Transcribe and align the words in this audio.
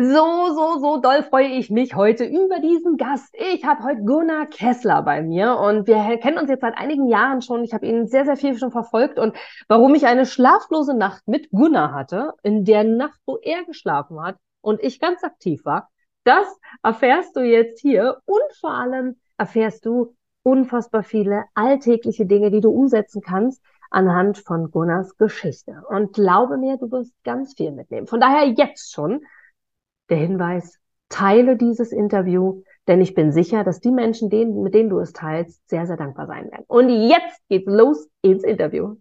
So, 0.00 0.54
so, 0.54 0.78
so 0.78 1.00
doll 1.00 1.24
freue 1.24 1.48
ich 1.48 1.70
mich 1.70 1.96
heute 1.96 2.24
über 2.24 2.60
diesen 2.60 2.98
Gast. 2.98 3.34
Ich 3.52 3.64
habe 3.64 3.82
heute 3.82 4.04
Gunnar 4.04 4.46
Kessler 4.46 5.02
bei 5.02 5.22
mir 5.22 5.56
und 5.56 5.88
wir 5.88 6.18
kennen 6.18 6.38
uns 6.38 6.48
jetzt 6.48 6.60
seit 6.60 6.78
einigen 6.78 7.08
Jahren 7.08 7.42
schon. 7.42 7.64
Ich 7.64 7.74
habe 7.74 7.84
ihn 7.84 8.06
sehr, 8.06 8.24
sehr 8.24 8.36
viel 8.36 8.56
schon 8.56 8.70
verfolgt 8.70 9.18
und 9.18 9.36
warum 9.66 9.96
ich 9.96 10.06
eine 10.06 10.24
schlaflose 10.24 10.94
Nacht 10.94 11.26
mit 11.26 11.50
Gunnar 11.50 11.92
hatte, 11.92 12.34
in 12.44 12.64
der 12.64 12.84
Nacht, 12.84 13.18
wo 13.26 13.38
er 13.38 13.64
geschlafen 13.64 14.22
hat 14.22 14.36
und 14.60 14.80
ich 14.84 15.00
ganz 15.00 15.24
aktiv 15.24 15.64
war, 15.64 15.90
das 16.22 16.46
erfährst 16.84 17.34
du 17.34 17.40
jetzt 17.40 17.80
hier 17.80 18.18
und 18.24 18.56
vor 18.60 18.74
allem 18.74 19.16
erfährst 19.36 19.84
du 19.84 20.14
unfassbar 20.44 21.02
viele 21.02 21.42
alltägliche 21.54 22.24
Dinge, 22.24 22.52
die 22.52 22.60
du 22.60 22.70
umsetzen 22.70 23.20
kannst 23.20 23.60
anhand 23.90 24.38
von 24.38 24.70
Gunnars 24.70 25.16
Geschichte. 25.16 25.82
Und 25.88 26.12
glaube 26.12 26.56
mir, 26.56 26.76
du 26.76 26.88
wirst 26.92 27.12
ganz 27.24 27.54
viel 27.54 27.72
mitnehmen. 27.72 28.06
Von 28.06 28.20
daher 28.20 28.46
jetzt 28.46 28.92
schon 28.92 29.22
der 30.10 30.18
Hinweis, 30.18 30.78
teile 31.08 31.56
dieses 31.56 31.92
Interview, 31.92 32.62
denn 32.86 33.00
ich 33.00 33.14
bin 33.14 33.32
sicher, 33.32 33.64
dass 33.64 33.80
die 33.80 33.90
Menschen, 33.90 34.30
denen, 34.30 34.62
mit 34.62 34.74
denen 34.74 34.90
du 34.90 34.98
es 34.98 35.12
teilst, 35.12 35.68
sehr, 35.68 35.86
sehr 35.86 35.96
dankbar 35.96 36.26
sein 36.26 36.50
werden. 36.50 36.64
Und 36.68 36.88
jetzt 36.88 37.40
geht's 37.48 37.70
los 37.70 38.08
ins 38.22 38.44
Interview. 38.44 38.96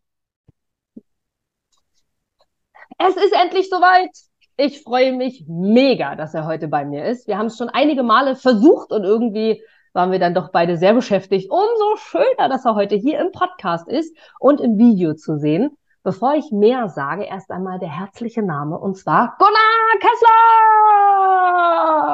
Es 2.97 3.15
ist 3.15 3.33
endlich 3.33 3.69
soweit. 3.69 4.09
Ich 4.57 4.81
freue 4.81 5.13
mich 5.13 5.45
mega, 5.47 6.15
dass 6.15 6.33
er 6.33 6.47
heute 6.47 6.67
bei 6.67 6.83
mir 6.83 7.05
ist. 7.05 7.27
Wir 7.27 7.37
haben 7.37 7.45
es 7.45 7.57
schon 7.57 7.69
einige 7.69 8.01
Male 8.01 8.35
versucht 8.35 8.91
und 8.91 9.03
irgendwie 9.03 9.61
waren 9.93 10.11
wir 10.11 10.19
dann 10.19 10.33
doch 10.33 10.51
beide 10.51 10.77
sehr 10.77 10.93
beschäftigt. 10.93 11.49
Umso 11.51 11.95
schöner, 11.97 12.49
dass 12.49 12.65
er 12.65 12.75
heute 12.75 12.95
hier 12.95 13.19
im 13.19 13.31
Podcast 13.31 13.87
ist 13.87 14.15
und 14.39 14.59
im 14.59 14.77
Video 14.77 15.13
zu 15.13 15.37
sehen. 15.37 15.77
Bevor 16.07 16.35
ich 16.35 16.51
mehr 16.53 16.87
sage, 16.87 17.25
erst 17.25 17.51
einmal 17.51 17.79
der 17.79 17.89
herzliche 17.89 18.41
Name 18.41 18.79
und 18.79 18.95
zwar 18.95 19.37
Gunnar 19.39 19.99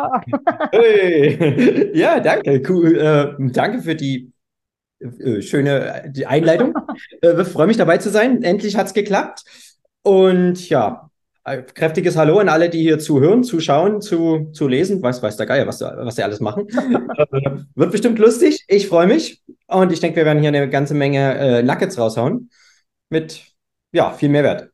Kessler! 0.10 0.72
Hey. 0.72 1.96
Ja, 1.96 2.20
danke. 2.20 2.64
Cool. 2.68 2.98
Äh, 2.98 3.36
danke 3.52 3.84
für 3.84 3.94
die 3.94 4.32
äh, 5.00 5.44
schöne 5.44 6.06
die 6.08 6.26
Einleitung. 6.26 6.74
äh, 7.22 7.44
freue 7.46 7.68
mich 7.68 7.78
dabei 7.78 8.00
zu 8.00 8.10
sein. 8.10 8.42
Endlich 8.42 8.76
hat 8.78 8.88
es 8.88 8.96
geklappt. 8.96 9.44
Und 10.02 10.68
ja, 10.70 11.12
kräftiges 11.44 12.18
Hallo 12.18 12.40
an 12.40 12.50
alle, 12.50 12.72
die 12.72 12.82
hier 12.82 12.98
zuhören, 12.98 13.44
zuschauen, 13.44 14.02
zu, 14.02 14.50
zu 14.54 14.68
lesen. 14.68 15.04
Weiß, 15.04 15.22
weiß 15.22 15.38
der 15.38 15.46
Geier, 15.46 15.68
was, 15.68 15.82
was 15.82 16.16
sie 16.16 16.24
alles 16.24 16.40
machen. 16.40 16.66
Äh, 17.32 17.60
wird 17.76 17.92
bestimmt 17.92 18.18
lustig. 18.18 18.66
Ich 18.68 18.88
freue 18.88 19.06
mich. 19.06 19.44
Und 19.68 19.92
ich 19.92 20.00
denke, 20.00 20.16
wir 20.16 20.26
werden 20.26 20.40
hier 20.40 20.48
eine 20.48 20.68
ganze 20.68 20.96
Menge 20.96 21.38
äh, 21.38 21.62
Nuggets 21.62 22.00
raushauen. 22.00 22.50
Mit 23.10 23.53
ja, 23.94 24.12
viel 24.12 24.30
Mehrwert. 24.30 24.70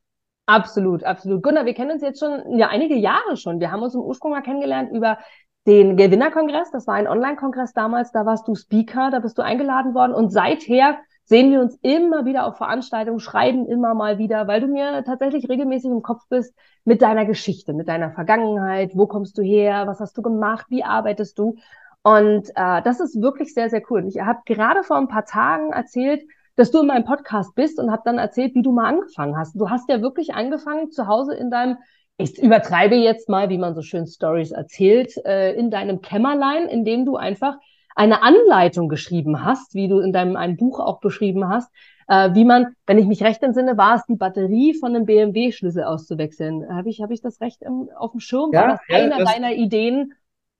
Absolut, 0.47 1.03
absolut. 1.03 1.43
Gunnar, 1.43 1.65
wir 1.65 1.75
kennen 1.75 1.91
uns 1.91 2.01
jetzt 2.01 2.19
schon 2.19 2.57
ja 2.57 2.69
einige 2.69 2.95
Jahre 2.95 3.37
schon. 3.37 3.59
Wir 3.59 3.71
haben 3.71 3.83
uns 3.83 3.93
im 3.93 4.01
Ursprung 4.01 4.31
mal 4.31 4.41
kennengelernt 4.41 4.91
über 4.91 5.19
den 5.67 5.95
Gewinnerkongress. 5.95 6.71
Das 6.71 6.87
war 6.87 6.95
ein 6.95 7.07
Online-Kongress 7.07 7.73
damals. 7.73 8.11
Da 8.11 8.25
warst 8.25 8.47
du 8.47 8.55
Speaker, 8.55 9.11
da 9.11 9.19
bist 9.19 9.37
du 9.37 9.43
eingeladen 9.43 9.93
worden. 9.93 10.13
Und 10.13 10.31
seither 10.31 10.97
sehen 11.25 11.51
wir 11.51 11.61
uns 11.61 11.77
immer 11.83 12.25
wieder 12.25 12.47
auf 12.47 12.57
Veranstaltungen, 12.57 13.19
schreiben 13.19 13.67
immer 13.67 13.93
mal 13.93 14.17
wieder, 14.17 14.47
weil 14.47 14.61
du 14.61 14.67
mir 14.67 15.03
tatsächlich 15.03 15.47
regelmäßig 15.47 15.91
im 15.91 16.01
Kopf 16.01 16.23
bist 16.29 16.55
mit 16.83 17.03
deiner 17.03 17.25
Geschichte, 17.25 17.73
mit 17.73 17.87
deiner 17.87 18.11
Vergangenheit. 18.11 18.91
Wo 18.95 19.05
kommst 19.05 19.37
du 19.37 19.43
her? 19.43 19.85
Was 19.85 19.99
hast 19.99 20.17
du 20.17 20.23
gemacht? 20.23 20.65
Wie 20.69 20.83
arbeitest 20.83 21.37
du? 21.37 21.57
Und 22.01 22.49
äh, 22.55 22.81
das 22.81 22.99
ist 22.99 23.21
wirklich 23.21 23.53
sehr, 23.53 23.69
sehr 23.69 23.83
cool. 23.91 24.07
Ich 24.07 24.19
habe 24.19 24.39
gerade 24.45 24.81
vor 24.81 24.97
ein 24.97 25.09
paar 25.09 25.25
Tagen 25.25 25.71
erzählt, 25.73 26.23
dass 26.59 26.71
du 26.71 26.81
in 26.81 26.87
meinem 26.87 27.05
Podcast 27.05 27.55
bist 27.55 27.79
und 27.79 27.89
habe 27.89 28.01
dann 28.03 28.17
erzählt, 28.17 28.53
wie 28.53 28.61
du 28.61 28.73
mal 28.73 28.89
angefangen 28.89 29.37
hast. 29.37 29.55
Du 29.55 29.69
hast 29.69 29.87
ja 29.87 30.01
wirklich 30.01 30.33
angefangen 30.33 30.91
zu 30.91 31.07
Hause 31.07 31.33
in 31.33 31.49
deinem, 31.49 31.77
ich 32.17 32.37
übertreibe 32.37 32.95
jetzt 32.95 33.29
mal, 33.29 33.49
wie 33.49 33.57
man 33.57 33.75
so 33.75 33.81
schön 33.81 34.05
Stories 34.05 34.51
erzählt, 34.51 35.15
äh, 35.23 35.53
in 35.53 35.71
deinem 35.71 36.01
Kämmerlein, 36.01 36.67
in 36.67 36.83
dem 36.83 37.05
du 37.05 37.15
einfach 37.15 37.55
eine 37.95 38.23
Anleitung 38.23 38.89
geschrieben 38.89 39.45
hast, 39.45 39.73
wie 39.73 39.87
du 39.87 39.99
in 39.99 40.11
deinem 40.11 40.35
ein 40.35 40.57
Buch 40.57 40.81
auch 40.81 40.99
beschrieben 40.99 41.47
hast, 41.47 41.71
äh, 42.09 42.33
wie 42.33 42.43
man, 42.43 42.75
wenn 42.85 42.97
ich 42.97 43.05
mich 43.05 43.23
recht 43.23 43.41
entsinne, 43.41 43.77
war 43.77 43.95
es 43.95 44.03
die 44.09 44.17
Batterie 44.17 44.73
von 44.73 44.93
einem 44.93 45.05
BMW-Schlüssel 45.05 45.85
auszuwechseln. 45.85 46.67
Habe 46.75 46.89
ich, 46.89 47.01
hab 47.01 47.09
ich 47.11 47.21
das 47.21 47.39
recht 47.39 47.61
im, 47.61 47.89
auf 47.95 48.11
dem 48.11 48.19
Schirm? 48.19 48.51
Ja, 48.51 48.63
war 48.63 48.67
das 48.67 48.81
ja, 48.89 48.97
einer 48.97 49.19
das, 49.19 49.31
deiner 49.31 49.53
Ideen? 49.53 50.13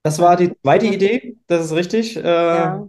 Das 0.03 0.21
war 0.21 0.37
die 0.37 0.53
zweite 0.61 0.85
Idee, 0.85 1.35
das 1.47 1.65
ist 1.65 1.75
richtig. 1.75 2.15
Äh, 2.15 2.21
ja. 2.23 2.87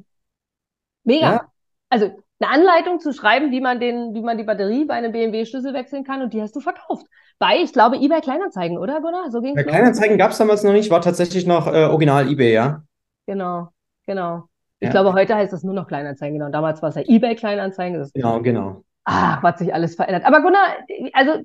Mega. 1.02 1.32
Ja. 1.32 1.52
Also 1.88 2.12
eine 2.40 2.50
Anleitung 2.50 3.00
zu 3.00 3.12
schreiben, 3.12 3.50
wie 3.50 3.60
man 3.60 3.80
den, 3.80 4.14
wie 4.14 4.22
man 4.22 4.38
die 4.38 4.44
Batterie 4.44 4.84
bei 4.84 4.94
einem 4.94 5.12
BMW-Schlüssel 5.12 5.74
wechseln 5.74 6.04
kann 6.04 6.22
und 6.22 6.32
die 6.32 6.40
hast 6.40 6.56
du 6.56 6.60
verkauft. 6.60 7.06
Bei, 7.38 7.58
ich 7.62 7.72
glaube, 7.72 7.96
eBay 7.96 8.20
Kleinanzeigen, 8.20 8.78
oder 8.78 9.00
Gunnar? 9.00 9.30
So 9.30 9.40
ging's 9.40 9.56
Bei 9.56 9.64
Kleinanzeigen 9.64 10.18
gab 10.18 10.30
es 10.30 10.38
damals 10.38 10.62
noch 10.64 10.72
nicht, 10.72 10.90
war 10.90 11.00
tatsächlich 11.00 11.46
noch 11.46 11.66
äh, 11.66 11.84
original 11.84 12.30
eBay, 12.30 12.52
ja. 12.54 12.82
Genau, 13.26 13.68
genau. 14.06 14.44
Ich 14.80 14.86
ja. 14.86 14.92
glaube, 14.92 15.12
heute 15.12 15.34
heißt 15.34 15.52
das 15.52 15.62
nur 15.62 15.74
noch 15.74 15.86
Kleinanzeigen, 15.86 16.38
genau. 16.38 16.50
Damals 16.50 16.80
war 16.80 16.88
es 16.88 16.94
ja 16.94 17.02
eBay 17.06 17.36
Kleinanzeigen. 17.36 18.10
Genau, 18.14 18.40
genau. 18.40 18.82
Ach, 19.04 19.42
was 19.42 19.58
sich 19.58 19.74
alles 19.74 19.94
verändert. 19.94 20.24
Aber 20.24 20.40
Gunnar, 20.40 20.66
also 21.12 21.42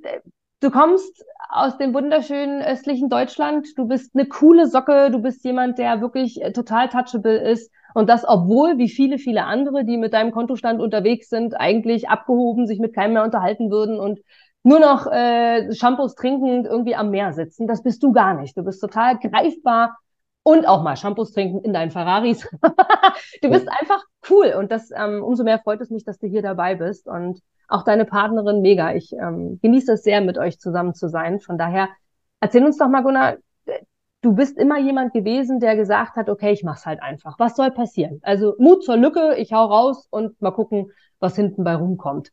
du 0.61 0.71
kommst 0.71 1.25
aus 1.49 1.77
dem 1.77 1.93
wunderschönen 1.93 2.61
östlichen 2.61 3.09
Deutschland. 3.09 3.67
Du 3.77 3.87
bist 3.87 4.15
eine 4.15 4.25
coole 4.27 4.67
Socke. 4.67 5.11
Du 5.11 5.19
bist 5.19 5.43
jemand, 5.43 5.77
der 5.77 6.01
wirklich 6.01 6.41
äh, 6.41 6.51
total 6.51 6.89
touchable 6.89 7.37
ist. 7.37 7.71
Und 7.95 8.09
das, 8.09 8.27
obwohl, 8.27 8.77
wie 8.77 8.89
viele, 8.89 9.17
viele 9.17 9.45
andere, 9.45 9.85
die 9.85 9.95
mit 9.95 10.11
deinem 10.11 10.31
Kontostand 10.33 10.81
unterwegs 10.81 11.29
sind, 11.29 11.57
eigentlich 11.57 12.09
abgehoben, 12.09 12.67
sich 12.67 12.79
mit 12.79 12.93
keinem 12.93 13.13
mehr 13.13 13.23
unterhalten 13.23 13.71
würden 13.71 14.01
und 14.01 14.19
nur 14.63 14.81
noch 14.81 15.09
äh, 15.09 15.73
Shampoos 15.73 16.15
trinkend 16.15 16.65
irgendwie 16.65 16.95
am 16.95 17.09
Meer 17.09 17.31
sitzen. 17.31 17.67
Das 17.67 17.83
bist 17.83 18.03
du 18.03 18.11
gar 18.11 18.33
nicht. 18.33 18.57
Du 18.57 18.63
bist 18.63 18.81
total 18.81 19.17
greifbar 19.17 19.97
und 20.43 20.67
auch 20.67 20.83
mal 20.83 20.97
Shampoos 20.97 21.31
trinken 21.31 21.61
in 21.61 21.71
deinen 21.71 21.89
Ferraris. 21.89 22.45
du 23.41 23.49
bist 23.49 23.69
einfach 23.69 24.03
cool 24.29 24.53
und 24.59 24.73
das 24.73 24.91
ähm, 24.91 25.23
umso 25.23 25.45
mehr 25.45 25.59
freut 25.59 25.79
es 25.79 25.89
mich, 25.89 26.03
dass 26.03 26.19
du 26.19 26.27
hier 26.27 26.41
dabei 26.41 26.75
bist 26.75 27.07
und 27.07 27.39
auch 27.69 27.83
deine 27.83 28.03
Partnerin 28.03 28.61
mega. 28.61 28.93
Ich 28.93 29.13
ähm, 29.13 29.57
genieße 29.61 29.93
es 29.93 30.03
sehr, 30.03 30.19
mit 30.19 30.37
euch 30.37 30.59
zusammen 30.59 30.95
zu 30.95 31.07
sein. 31.07 31.39
Von 31.39 31.57
daher 31.57 31.87
erzähl 32.41 32.65
uns 32.65 32.77
doch 32.77 32.89
mal, 32.89 33.03
Gunnar, 33.03 33.37
du 34.25 34.33
bist 34.33 34.57
immer 34.57 34.79
jemand 34.79 35.13
gewesen, 35.13 35.59
der 35.59 35.75
gesagt 35.75 36.15
hat, 36.15 36.29
okay, 36.29 36.51
ich 36.51 36.63
mach's 36.63 36.85
halt 36.87 36.99
einfach. 37.01 37.37
Was 37.37 37.55
soll 37.55 37.69
passieren? 37.69 38.19
Also 38.23 38.55
Mut 38.57 38.83
zur 38.83 38.97
Lücke, 38.97 39.35
ich 39.37 39.53
hau 39.53 39.65
raus 39.65 40.07
und 40.09 40.41
mal 40.41 40.51
gucken, 40.51 40.91
was 41.19 41.35
hinten 41.35 41.63
bei 41.63 41.75
rumkommt. 41.75 42.31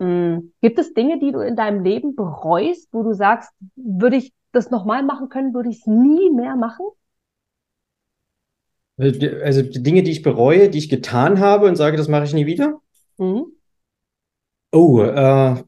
Mhm. 0.00 0.52
Gibt 0.60 0.80
es 0.80 0.94
Dinge, 0.94 1.20
die 1.20 1.30
du 1.30 1.38
in 1.38 1.54
deinem 1.54 1.84
Leben 1.84 2.16
bereust, 2.16 2.88
wo 2.90 3.04
du 3.04 3.12
sagst, 3.12 3.52
würde 3.76 4.16
ich 4.16 4.32
das 4.50 4.72
nochmal 4.72 5.04
machen 5.04 5.28
können, 5.28 5.54
würde 5.54 5.68
ich 5.68 5.78
es 5.78 5.86
nie 5.86 6.30
mehr 6.30 6.56
machen? 6.56 6.86
Also 8.96 9.62
die 9.62 9.82
Dinge, 9.82 10.02
die 10.02 10.10
ich 10.10 10.22
bereue, 10.22 10.70
die 10.70 10.78
ich 10.78 10.88
getan 10.88 11.38
habe 11.38 11.68
und 11.68 11.76
sage, 11.76 11.96
das 11.96 12.08
mache 12.08 12.24
ich 12.24 12.34
nie 12.34 12.46
wieder? 12.46 12.80
Mhm. 13.18 13.46
Oh, 14.72 15.02
äh, 15.02 15.62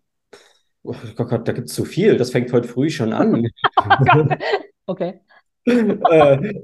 oh 0.83 0.95
Gott, 1.17 1.47
da 1.47 1.53
gibt 1.53 1.69
es 1.69 1.75
zu 1.75 1.85
viel. 1.85 2.17
Das 2.17 2.31
fängt 2.31 2.53
heute 2.53 2.67
früh 2.67 2.91
schon 2.91 3.13
an. 3.13 3.47
okay 4.87 5.21
äh, 5.67 6.55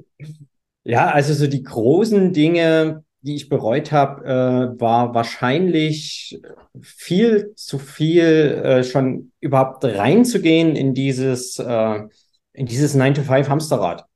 ja, 0.84 1.06
also 1.08 1.34
so 1.34 1.46
die 1.46 1.62
großen 1.62 2.32
Dinge, 2.32 3.04
die 3.22 3.34
ich 3.34 3.48
bereut 3.48 3.92
habe, 3.92 4.24
äh, 4.24 4.80
war 4.80 5.14
wahrscheinlich 5.14 6.40
viel 6.80 7.52
zu 7.56 7.78
viel 7.78 8.22
äh, 8.24 8.84
schon 8.84 9.32
überhaupt 9.40 9.84
reinzugehen 9.84 10.76
in 10.76 10.94
dieses, 10.94 11.58
äh, 11.58 11.98
in 12.52 12.66
dieses 12.66 12.96
9-to-5 12.96 13.48
Hamsterrad. 13.48 14.06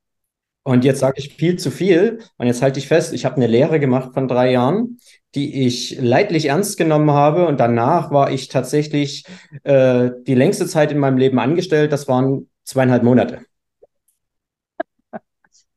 Und 0.62 0.84
jetzt 0.84 1.00
sage 1.00 1.18
ich 1.18 1.34
viel 1.34 1.58
zu 1.58 1.70
viel. 1.70 2.20
Und 2.36 2.46
jetzt 2.46 2.62
halte 2.62 2.78
ich 2.78 2.86
fest, 2.86 3.12
ich 3.12 3.24
habe 3.24 3.36
eine 3.36 3.46
Lehre 3.46 3.80
gemacht 3.80 4.12
von 4.14 4.28
drei 4.28 4.52
Jahren, 4.52 5.00
die 5.34 5.66
ich 5.66 5.98
leidlich 6.00 6.46
ernst 6.46 6.76
genommen 6.76 7.10
habe. 7.10 7.46
Und 7.46 7.58
danach 7.58 8.10
war 8.10 8.30
ich 8.30 8.48
tatsächlich 8.48 9.24
äh, 9.64 10.10
die 10.26 10.34
längste 10.34 10.66
Zeit 10.66 10.92
in 10.92 10.98
meinem 10.98 11.16
Leben 11.16 11.38
angestellt. 11.38 11.92
Das 11.92 12.06
waren 12.08 12.48
zweieinhalb 12.64 13.02
Monate. 13.02 13.40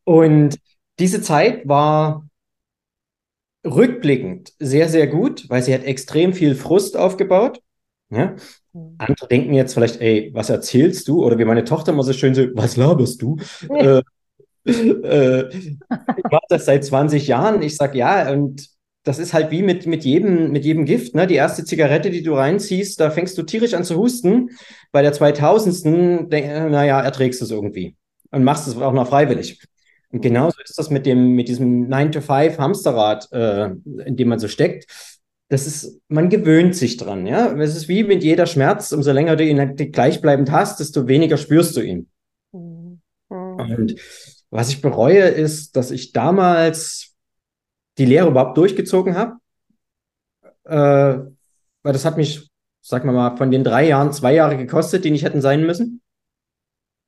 Und 0.04 0.60
diese 1.00 1.22
Zeit 1.22 1.68
war 1.68 2.28
rückblickend 3.66 4.54
sehr, 4.60 4.90
sehr 4.90 5.08
gut, 5.08 5.50
weil 5.50 5.64
sie 5.64 5.74
hat 5.74 5.84
extrem 5.84 6.34
viel 6.34 6.56
Frust 6.56 6.98
aufgebaut. 6.98 7.62
Ja? 8.10 8.36
Mhm. 8.74 8.96
Andere 8.98 9.28
denken 9.28 9.54
jetzt 9.54 9.74
vielleicht, 9.74 10.02
ey, 10.02 10.32
was 10.34 10.50
erzählst 10.50 11.08
du? 11.08 11.24
Oder 11.24 11.38
wie 11.38 11.46
meine 11.46 11.64
Tochter 11.64 11.94
immer 11.94 12.04
so 12.04 12.14
schön 12.14 12.36
so, 12.36 12.44
was 12.54 12.78
laberst 12.78 13.22
du? 13.22 13.38
Äh, 14.66 14.70
äh, 14.72 15.50
ich 15.50 16.24
mache 16.32 16.46
das 16.48 16.64
seit 16.64 16.86
20 16.86 17.28
Jahren. 17.28 17.62
Ich 17.62 17.76
sage 17.76 17.98
ja, 17.98 18.32
und 18.32 18.70
das 19.04 19.20
ist 19.20 19.34
halt 19.34 19.52
wie 19.52 19.62
mit, 19.62 19.86
mit, 19.88 20.06
jedem, 20.06 20.52
mit 20.52 20.64
jedem 20.64 20.86
Gift. 20.86 21.16
Ne? 21.16 21.28
Die 21.28 21.36
erste 21.36 21.66
Zigarette, 21.66 22.10
die 22.10 22.24
du 22.24 22.34
reinziehst, 22.34 22.98
da 22.98 23.12
fängst 23.12 23.38
du 23.38 23.44
tierisch 23.44 23.74
an 23.74 23.84
zu 23.84 23.98
husten. 23.98 24.52
Bei 24.94 25.02
der 25.02 25.12
2000. 25.12 26.30
naja, 26.30 27.02
erträgst 27.02 27.42
du 27.42 27.46
es 27.46 27.52
irgendwie 27.52 27.98
und 28.32 28.46
machst 28.46 28.70
es 28.70 28.78
auch 28.78 28.94
noch 28.94 29.10
freiwillig. 29.10 29.62
Und 30.14 30.22
genauso 30.22 30.62
ist 30.64 30.78
das 30.78 30.92
mit 30.92 31.08
dem, 31.08 31.34
mit 31.34 31.48
diesem 31.48 31.90
9-to-5 31.90 32.60
Hamsterrad, 32.60 33.32
äh, 33.32 33.72
in 34.06 34.16
dem 34.16 34.28
man 34.28 34.38
so 34.38 34.48
steckt. 34.48 34.86
Das 35.50 35.66
ist, 35.66 36.00
man 36.08 36.30
gewöhnt 36.30 36.76
sich 36.76 36.98
dran, 36.98 37.26
ja. 37.26 37.52
Es 37.58 37.76
ist 37.76 37.88
wie 37.88 38.04
mit 38.04 38.24
jeder 38.24 38.46
Schmerz, 38.46 38.92
umso 38.92 39.12
länger 39.12 39.36
du 39.36 39.44
ihn 39.44 39.76
gleichbleibend 39.76 40.52
hast, 40.52 40.80
desto 40.80 41.08
weniger 41.08 41.38
spürst 41.38 41.76
du 41.76 41.82
ihn. 41.82 42.10
Mhm. 42.52 43.02
Und 43.28 43.60
Und 43.60 43.96
was 44.52 44.70
ich 44.70 44.84
bereue, 44.84 45.24
ist, 45.24 45.76
dass 45.76 45.90
ich 45.90 46.12
damals 46.12 47.16
die 47.98 48.06
Lehre 48.06 48.30
überhaupt 48.30 48.56
durchgezogen 48.56 49.16
habe. 49.16 49.38
Äh, 50.66 51.26
weil 51.82 51.94
das 51.94 52.06
hat 52.06 52.18
mich, 52.18 52.52
sag 52.82 53.04
mal 53.04 53.14
mal, 53.14 53.36
von 53.36 53.50
den 53.50 53.64
drei 53.64 53.88
Jahren 53.88 54.14
zwei 54.14 54.36
Jahre 54.36 54.58
gekostet, 54.58 55.06
die 55.06 55.12
nicht 55.12 55.24
hätten 55.24 55.42
sein 55.42 55.66
müssen. 55.66 56.04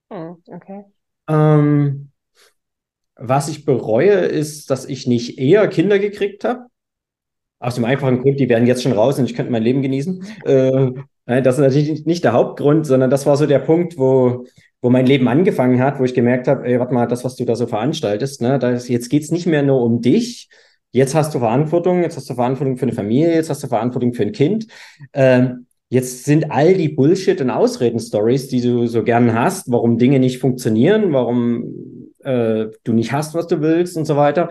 Okay. 0.10 0.86
Ähm, 1.28 2.05
was 3.18 3.50
ich 3.50 3.66
bereue, 3.66 4.12
ist, 4.12 4.70
dass 4.70 4.86
ich 4.86 5.08
nicht 5.08 5.38
eher 5.40 5.68
Kinder 5.68 6.00
gekriegt 6.00 6.44
habe. 6.44 6.66
Aus 7.60 7.76
dem 7.76 7.86
einfachen 7.86 8.22
Grund, 8.22 8.40
die 8.40 8.50
werden 8.50 8.68
jetzt 8.68 8.84
schon 8.84 8.92
raus 8.92 9.18
und 9.18 9.26
ich 9.26 9.36
könnte 9.36 9.52
mein 9.52 9.64
Leben 9.64 9.82
genießen. 9.82 10.24
Äh, 10.44 10.92
das 11.26 11.56
ist 11.56 11.62
natürlich 11.62 12.06
nicht 12.06 12.24
der 12.24 12.34
Hauptgrund, 12.34 12.86
sondern 12.86 13.10
das 13.10 13.26
war 13.26 13.38
so 13.38 13.46
der 13.48 13.60
Punkt, 13.60 13.98
wo, 13.98 14.46
wo 14.82 14.90
mein 14.90 15.08
Leben 15.08 15.28
angefangen 15.28 15.82
hat, 15.82 16.00
wo 16.00 16.04
ich 16.04 16.14
gemerkt 16.14 16.48
habe, 16.48 16.68
ey, 16.68 16.80
warte 16.80 16.94
mal, 16.94 17.08
das, 17.08 17.24
was 17.24 17.36
du 17.36 17.46
da 17.46 17.56
so 17.56 17.66
veranstaltest, 17.66 18.42
ne, 18.42 18.60
das, 18.60 18.88
jetzt 18.88 19.10
geht's 19.10 19.32
nicht 19.32 19.48
mehr 19.48 19.64
nur 19.64 19.82
um 19.82 20.02
dich. 20.02 20.50
Jetzt 20.92 21.16
hast 21.16 21.34
du 21.34 21.40
Verantwortung, 21.40 22.04
jetzt 22.04 22.16
hast 22.16 22.30
du 22.30 22.36
Verantwortung 22.36 22.78
für 22.78 22.84
eine 22.84 22.94
Familie, 22.94 23.34
jetzt 23.34 23.50
hast 23.50 23.64
du 23.64 23.68
Verantwortung 23.68 24.14
für 24.14 24.24
ein 24.24 24.32
Kind. 24.32 24.68
Ähm, 25.14 25.66
jetzt 25.90 26.26
sind 26.26 26.52
all 26.52 26.76
die 26.76 26.90
Bullshit- 26.90 27.42
und 27.42 27.50
Ausreden-Stories, 27.50 28.48
die 28.48 28.62
du 28.62 28.86
so 28.86 29.04
gern 29.04 29.34
hast, 29.34 29.72
warum 29.72 29.98
Dinge 29.98 30.20
nicht 30.20 30.38
funktionieren, 30.38 31.12
warum 31.12 31.95
äh, 32.26 32.72
du 32.84 32.94
nicht 32.94 33.12
hast, 33.12 33.34
was 33.34 33.48
du 33.48 33.62
willst 33.62 33.98
und 33.98 34.06
so 34.06 34.16
weiter, 34.16 34.50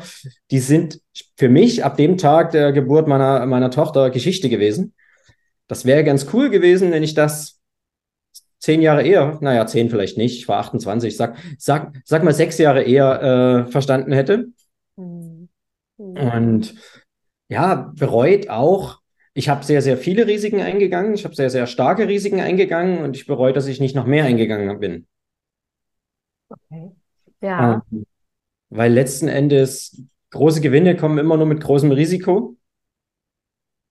die 0.51 0.59
sind 0.59 1.01
für 1.37 1.49
mich 1.49 1.85
ab 1.85 1.97
dem 1.97 2.19
Tag 2.19 2.51
der 2.53 2.73
Geburt 2.73 3.09
meiner, 3.09 3.47
meiner 3.47 3.71
Tochter 3.71 4.11
Geschichte 4.11 4.49
gewesen. 4.49 4.95
Das 5.67 5.85
wäre 5.85 6.05
ganz 6.05 6.27
cool 6.33 6.51
gewesen, 6.51 6.93
wenn 6.93 7.03
ich 7.03 7.15
das 7.15 7.61
zehn 8.59 8.81
Jahre 8.81 9.03
eher, 9.03 9.39
naja, 9.41 9.67
zehn 9.67 9.91
vielleicht 9.91 10.17
nicht, 10.17 10.39
ich 10.39 10.49
war 10.49 10.59
28, 10.59 11.17
sag, 11.17 11.37
sag, 11.59 11.95
sag 12.05 12.25
mal 12.25 12.33
sechs 12.33 12.59
Jahre 12.59 12.83
eher 12.83 13.67
äh, 13.67 13.71
verstanden 13.71 14.13
hätte. 14.13 14.47
Mhm. 14.97 15.49
Und 15.97 16.75
ja, 17.49 17.93
bereut 17.95 18.49
auch, 18.49 19.01
ich 19.35 19.49
habe 19.49 19.65
sehr, 19.65 19.83
sehr 19.83 19.99
viele 19.99 20.27
Risiken 20.27 20.61
eingegangen, 20.61 21.15
ich 21.15 21.25
habe 21.25 21.35
sehr, 21.35 21.51
sehr 21.51 21.67
starke 21.67 22.09
Risiken 22.09 22.41
eingegangen 22.41 23.03
und 23.03 23.17
ich 23.17 23.27
bereue, 23.27 23.53
dass 23.53 23.67
ich 23.67 23.81
nicht 23.81 23.95
noch 23.95 24.07
mehr 24.07 24.25
eingegangen 24.25 24.79
bin. 24.81 25.07
Okay. 26.49 26.93
Ja. 27.45 27.83
Ähm, 27.91 28.07
weil 28.71 28.93
letzten 28.93 29.29
Endes 29.29 30.03
große 30.31 30.63
Gewinne 30.63 30.97
kommen 30.97 31.19
immer 31.19 31.37
nur 31.37 31.47
mit 31.47 31.63
großem 31.63 31.93
Risiko. 31.93 32.57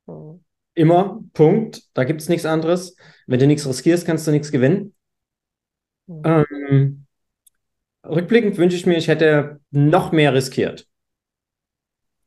Mhm. 0.08 0.44
Immer, 0.74 1.22
Punkt. 1.34 1.84
Da 1.94 2.04
gibt 2.04 2.22
es 2.22 2.30
nichts 2.30 2.48
anderes. 2.48 2.96
Wenn 3.28 3.40
du 3.40 3.46
nichts 3.46 3.68
riskierst, 3.68 4.08
kannst 4.08 4.26
du 4.26 4.32
nichts 4.32 4.52
gewinnen. 4.52 4.96
Mhm. 6.08 6.22
Ähm, 6.26 7.06
rückblickend 8.04 8.58
wünsche 8.58 8.76
ich 8.76 8.88
mir, 8.88 8.98
ich 8.98 9.08
hätte 9.08 9.62
noch 9.70 10.12
mehr 10.12 10.34
riskiert. 10.34 10.88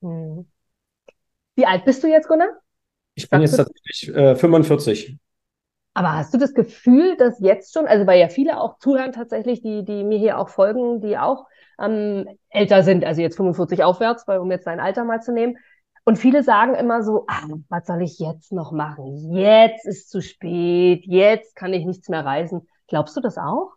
Mhm. 0.00 0.46
Wie 1.56 1.66
alt 1.66 1.84
bist 1.84 2.04
du 2.04 2.06
jetzt, 2.06 2.28
Gunnar? 2.28 2.60
Ich 3.16 3.28
bin 3.28 3.40
jetzt 3.40 3.56
tatsächlich 3.56 4.14
äh, 4.14 4.36
45. 4.36 5.18
Aber 5.96 6.12
hast 6.12 6.34
du 6.34 6.36
das 6.36 6.52
Gefühl, 6.52 7.16
dass 7.16 7.40
jetzt 7.40 7.72
schon, 7.72 7.86
also 7.86 8.06
weil 8.06 8.20
ja 8.20 8.28
viele 8.28 8.60
auch 8.60 8.76
zuhören 8.76 9.12
tatsächlich, 9.12 9.62
die, 9.62 9.82
die 9.82 10.04
mir 10.04 10.18
hier 10.18 10.38
auch 10.38 10.50
folgen, 10.50 11.00
die 11.00 11.16
auch 11.16 11.46
ähm, 11.80 12.28
älter 12.50 12.82
sind, 12.82 13.02
also 13.02 13.22
jetzt 13.22 13.36
45 13.36 13.82
aufwärts, 13.82 14.28
weil, 14.28 14.40
um 14.40 14.50
jetzt 14.50 14.66
dein 14.66 14.78
Alter 14.78 15.04
mal 15.04 15.22
zu 15.22 15.32
nehmen. 15.32 15.56
Und 16.04 16.18
viele 16.18 16.42
sagen 16.42 16.74
immer 16.74 17.02
so, 17.02 17.24
ah, 17.28 17.46
was 17.70 17.86
soll 17.86 18.02
ich 18.02 18.18
jetzt 18.18 18.52
noch 18.52 18.72
machen? 18.72 19.32
Jetzt 19.32 19.86
ist 19.86 20.10
zu 20.10 20.20
spät, 20.20 21.06
jetzt 21.06 21.56
kann 21.56 21.72
ich 21.72 21.86
nichts 21.86 22.10
mehr 22.10 22.26
reisen. 22.26 22.68
Glaubst 22.88 23.16
du 23.16 23.22
das 23.22 23.38
auch? 23.38 23.72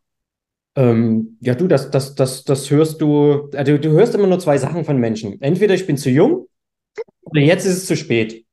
Ähm, 0.75 1.37
ja, 1.39 1.55
du, 1.55 1.69
das, 1.69 1.89
das, 1.89 2.15
das, 2.15 2.43
das 2.43 2.69
hörst 2.69 2.99
du, 2.99 3.49
also 3.55 3.77
du 3.77 3.91
hörst 3.91 4.13
immer 4.13 4.27
nur 4.27 4.39
zwei 4.39 4.57
Sachen 4.57 4.83
von 4.83 4.97
Menschen. 4.97 5.41
Entweder 5.41 5.73
ich 5.73 5.87
bin 5.87 5.95
zu 5.95 6.09
jung 6.09 6.49
oder 7.21 7.39
jetzt 7.39 7.65
ist 7.65 7.77
es 7.77 7.85
zu 7.85 7.95
spät. 7.95 8.45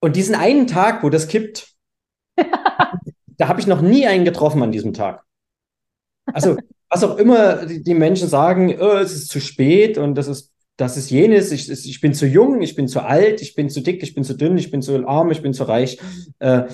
Und 0.00 0.16
diesen 0.16 0.34
einen 0.34 0.66
Tag, 0.66 1.04
wo 1.04 1.10
das 1.10 1.28
kippt, 1.28 1.71
da 3.42 3.48
habe 3.48 3.58
ich 3.58 3.66
noch 3.66 3.80
nie 3.80 4.06
einen 4.06 4.24
getroffen 4.24 4.62
an 4.62 4.70
diesem 4.70 4.92
Tag. 4.92 5.24
Also, 6.26 6.56
was 6.88 7.02
auch 7.02 7.16
immer 7.16 7.66
die, 7.66 7.94
Menschen 7.94 8.28
sagen, 8.28 8.72
oh, 8.78 8.98
es 8.98 9.12
ist 9.12 9.30
zu 9.30 9.40
spät 9.40 9.98
und 9.98 10.14
das 10.14 10.28
ist, 10.28 10.52
das 10.76 10.96
ist 10.96 11.10
jenes, 11.10 11.50
ich, 11.50 11.68
ich 11.68 12.00
bin 12.00 12.14
zu 12.14 12.24
jung, 12.24 12.62
ich 12.62 12.76
bin 12.76 12.86
zu 12.86 13.00
alt, 13.00 13.42
ich 13.42 13.56
bin 13.56 13.68
zu 13.68 13.80
dick, 13.80 14.00
ich 14.04 14.14
bin 14.14 14.22
zu 14.22 14.34
dünn, 14.34 14.56
ich 14.58 14.70
bin 14.70 14.80
zu 14.80 15.08
arm, 15.08 15.32
ich 15.32 15.42
bin 15.42 15.54
zu 15.54 15.64
reich. 15.64 15.98
Äh, 16.38 16.66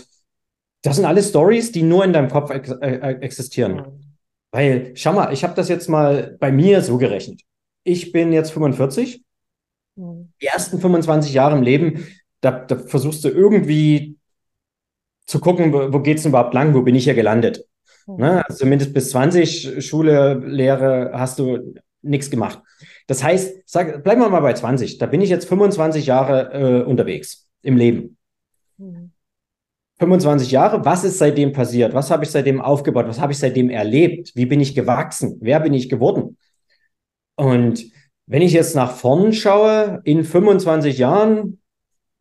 das 0.82 0.96
sind 0.96 1.06
alles 1.06 1.30
Stories, 1.30 1.72
die 1.72 1.82
nur 1.82 2.04
in 2.04 2.12
deinem 2.12 2.28
Kopf 2.28 2.50
ex 2.50 2.70
äh, 2.70 3.16
existieren. 3.22 3.76
Mhm. 3.76 4.16
Weil, 4.50 4.92
schau 4.94 5.14
mal, 5.14 5.32
ich 5.32 5.44
habe 5.44 5.54
das 5.54 5.70
jetzt 5.70 5.88
mal 5.88 6.36
bei 6.38 6.52
mir 6.52 6.82
so 6.82 6.98
gerechnet. 6.98 7.40
Ich 7.82 8.12
bin 8.12 8.30
jetzt 8.34 8.50
45. 8.50 9.24
Mhm. 9.96 10.34
Die 10.42 10.46
ersten 10.46 10.78
25 10.80 11.32
Jahre 11.32 11.56
im 11.56 11.62
Leben, 11.62 12.06
da, 12.42 12.50
da 12.50 12.76
versuchst 12.76 13.24
du 13.24 13.30
irgendwie 13.30 14.17
zu 15.28 15.40
gucken, 15.40 15.72
wo, 15.72 16.00
geht 16.00 16.18
es 16.18 16.24
überhaupt 16.24 16.54
lang, 16.54 16.74
wo 16.74 16.82
bin 16.82 16.94
ich 16.94 17.04
hier 17.04 17.14
gelandet. 17.14 17.64
Mhm. 18.06 18.16
Ne? 18.16 18.44
Also 18.46 18.60
zumindest 18.60 18.94
bis 18.94 19.10
20 19.10 19.86
Schule, 19.86 20.42
Lehre 20.44 21.12
hast 21.12 21.38
du 21.38 21.74
nichts 22.00 22.30
gemacht. 22.30 22.60
Das 23.06 23.22
heißt, 23.22 23.62
sag, 23.66 24.02
bleiben 24.02 24.22
wir 24.22 24.30
mal 24.30 24.40
bei 24.40 24.54
20. 24.54 24.96
Da 24.96 25.06
bin 25.06 25.20
ich 25.20 25.28
jetzt 25.28 25.46
25 25.46 26.06
Jahre 26.06 26.52
äh, 26.52 26.82
unterwegs 26.82 27.46
im 27.62 27.76
Leben. 27.76 28.16
Mhm. 28.78 29.12
25 29.98 30.50
Jahre, 30.50 30.84
was 30.84 31.04
ist 31.04 31.18
seitdem 31.18 31.52
passiert? 31.52 31.92
Was 31.92 32.10
habe 32.10 32.24
ich 32.24 32.30
seitdem 32.30 32.60
aufgebaut? 32.60 33.06
Was 33.08 33.20
habe 33.20 33.32
ich 33.32 33.38
seitdem 33.38 33.68
erlebt? 33.68 34.32
Wie 34.34 34.46
bin 34.46 34.60
ich 34.60 34.74
gewachsen? 34.74 35.36
Wer 35.40 35.60
bin 35.60 35.74
ich 35.74 35.88
geworden? 35.88 36.38
Und 37.36 37.84
wenn 38.26 38.42
ich 38.42 38.52
jetzt 38.52 38.76
nach 38.76 38.92
vorn 38.92 39.32
schaue, 39.32 40.00
in 40.04 40.24
25 40.24 40.96
Jahren 40.96 41.60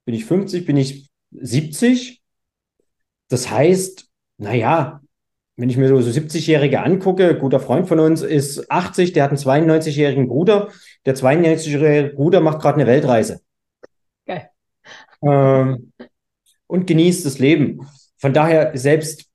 bin 0.05 0.15
ich 0.15 0.25
50, 0.25 0.65
bin 0.65 0.75
ich 0.75 1.09
70, 1.31 2.16
das 3.29 3.49
heißt, 3.49 4.07
naja, 4.37 5.01
wenn 5.57 5.69
ich 5.69 5.77
mir 5.77 5.87
so, 5.87 5.99
so 5.99 6.11
70-Jährige 6.11 6.81
angucke, 6.81 7.37
guter 7.37 7.59
Freund 7.59 7.87
von 7.87 7.99
uns 7.99 8.21
ist 8.21 8.69
80, 8.69 9.13
der 9.13 9.23
hat 9.23 9.31
einen 9.31 9.39
92-jährigen 9.39 10.27
Bruder. 10.27 10.69
Der 11.05 11.15
92-jährige 11.15 12.13
Bruder 12.15 12.41
macht 12.41 12.61
gerade 12.61 12.75
eine 12.75 12.87
Weltreise. 12.87 13.41
Geil. 14.25 14.49
Ähm, 15.23 15.91
und 16.67 16.85
genießt 16.85 17.25
das 17.25 17.39
Leben. 17.39 17.87
Von 18.17 18.33
daher, 18.33 18.77
selbst, 18.77 19.25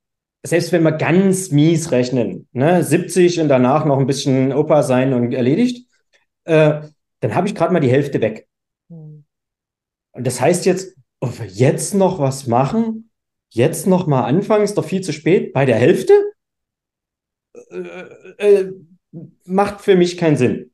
selbst 0.45 0.71
wenn 0.71 0.85
wir 0.85 0.93
ganz 0.93 1.51
mies 1.51 1.91
rechnen, 1.91 2.47
ne, 2.53 2.85
70 2.85 3.41
und 3.41 3.49
danach 3.49 3.85
noch 3.85 3.99
ein 3.99 4.07
bisschen 4.07 4.53
Opa 4.53 4.85
sein 4.85 5.13
und 5.13 5.33
erledigt, 5.33 5.89
äh, 6.45 6.83
dann 7.21 7.35
habe 7.35 7.49
ich 7.49 7.55
gerade 7.55 7.73
mal 7.73 7.81
die 7.81 7.91
Hälfte 7.91 8.21
weg. 8.21 8.47
Hm. 8.91 9.25
Und 10.13 10.27
das 10.27 10.41
heißt 10.41 10.67
jetzt, 10.67 10.97
ob 11.21 11.39
wir 11.39 11.47
jetzt 11.47 11.95
noch 11.95 12.21
was 12.21 12.47
machen, 12.47 13.11
jetzt 13.55 13.87
noch 13.87 14.07
mal 14.07 14.25
anfangen, 14.25 14.65
ist 14.65 14.79
doch 14.79 14.85
viel 14.85 15.03
zu 15.03 15.13
spät. 15.13 15.53
Bei 15.53 15.65
der 15.67 15.77
Hälfte 15.77 16.13
äh, 17.71 18.61
äh, 18.61 18.73
macht 19.45 19.81
für 19.81 19.95
mich 19.95 20.17
keinen 20.17 20.37
Sinn. 20.37 20.71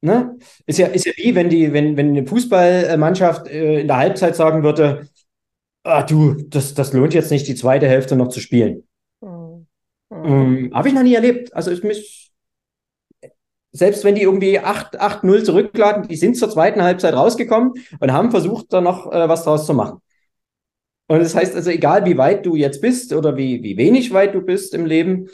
Ne? 0.00 0.36
Ist 0.66 0.78
ja, 0.78 0.88
ist 0.88 1.06
ja 1.06 1.12
wie, 1.16 1.34
wenn 1.34 1.48
die, 1.48 1.72
wenn, 1.72 1.96
wenn 1.96 2.08
eine 2.10 2.26
Fußballmannschaft 2.26 3.48
äh, 3.48 3.80
in 3.80 3.86
der 3.86 3.98
Halbzeit 3.98 4.34
sagen 4.34 4.62
würde, 4.62 5.08
ah, 5.84 6.02
du, 6.02 6.34
das, 6.34 6.74
das 6.74 6.92
lohnt 6.92 7.14
jetzt 7.14 7.30
nicht, 7.30 7.46
die 7.46 7.54
zweite 7.54 7.88
Hälfte 7.88 8.16
noch 8.16 8.28
zu 8.28 8.40
spielen. 8.40 8.84
Mhm. 9.20 9.66
Ähm, 10.10 10.70
Habe 10.74 10.88
ich 10.88 10.94
noch 10.94 11.02
nie 11.02 11.14
erlebt. 11.14 11.54
Also 11.54 11.70
ich 11.70 11.82
mich, 11.82 12.32
selbst 13.72 14.04
wenn 14.04 14.14
die 14.14 14.22
irgendwie 14.22 14.60
8-0 14.60 15.44
zurückladen, 15.44 16.08
die 16.08 16.16
sind 16.16 16.36
zur 16.36 16.50
zweiten 16.50 16.82
Halbzeit 16.82 17.14
rausgekommen 17.14 17.74
und 17.98 18.12
haben 18.12 18.30
versucht, 18.30 18.72
da 18.72 18.80
noch 18.80 19.10
äh, 19.10 19.28
was 19.28 19.44
draus 19.44 19.66
zu 19.66 19.74
machen. 19.74 20.00
Und 21.12 21.18
das 21.18 21.34
heißt 21.34 21.54
also, 21.54 21.68
egal 21.68 22.06
wie 22.06 22.16
weit 22.16 22.46
du 22.46 22.56
jetzt 22.56 22.80
bist 22.80 23.12
oder 23.12 23.36
wie, 23.36 23.62
wie 23.62 23.76
wenig 23.76 24.14
weit 24.14 24.34
du 24.34 24.40
bist 24.40 24.72
im 24.72 24.86
Leben, 24.86 25.28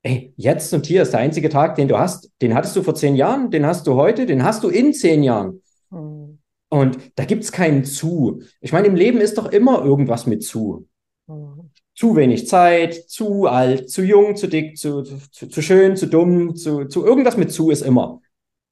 ey, 0.00 0.32
jetzt 0.36 0.72
und 0.72 0.86
hier 0.86 1.02
ist 1.02 1.10
der 1.10 1.20
einzige 1.20 1.50
Tag, 1.50 1.74
den 1.74 1.86
du 1.86 1.98
hast. 1.98 2.30
Den 2.40 2.54
hattest 2.54 2.74
du 2.76 2.82
vor 2.82 2.94
zehn 2.94 3.14
Jahren, 3.14 3.50
den 3.50 3.66
hast 3.66 3.86
du 3.86 3.94
heute, 3.94 4.24
den 4.24 4.42
hast 4.42 4.64
du 4.64 4.70
in 4.70 4.94
zehn 4.94 5.22
Jahren. 5.22 5.60
Mhm. 5.90 6.38
Und 6.70 6.96
da 7.16 7.26
gibt 7.26 7.44
es 7.44 7.52
keinen 7.52 7.84
zu. 7.84 8.40
Ich 8.62 8.72
meine, 8.72 8.86
im 8.86 8.94
Leben 8.94 9.20
ist 9.20 9.36
doch 9.36 9.52
immer 9.52 9.84
irgendwas 9.84 10.26
mit 10.26 10.42
zu. 10.42 10.88
Mhm. 11.26 11.72
Zu 11.94 12.16
wenig 12.16 12.48
Zeit, 12.48 12.94
zu 12.94 13.48
alt, 13.48 13.90
zu 13.90 14.02
jung, 14.02 14.34
zu 14.34 14.46
dick, 14.46 14.78
zu, 14.78 15.02
zu, 15.02 15.46
zu 15.46 15.60
schön, 15.60 15.94
zu 15.94 16.06
dumm, 16.06 16.56
zu, 16.56 16.86
zu 16.86 17.04
irgendwas 17.04 17.36
mit 17.36 17.52
zu 17.52 17.68
ist 17.68 17.82
immer. 17.82 18.22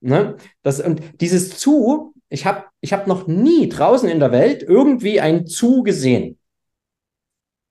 Ne? 0.01 0.39
Das, 0.63 0.81
und 0.81 1.03
dieses 1.21 1.59
zu, 1.59 2.15
ich 2.31 2.47
habe 2.47 2.65
ich 2.81 2.95
hab 2.95 3.07
noch 3.07 3.27
nie 3.27 3.69
draußen 3.69 4.09
in 4.09 4.21
der 4.21 4.33
Welt 4.33 4.63
irgendwie 4.63 5.21
ein 5.21 5.47
zu 5.47 5.83
gesehen. 5.83 6.39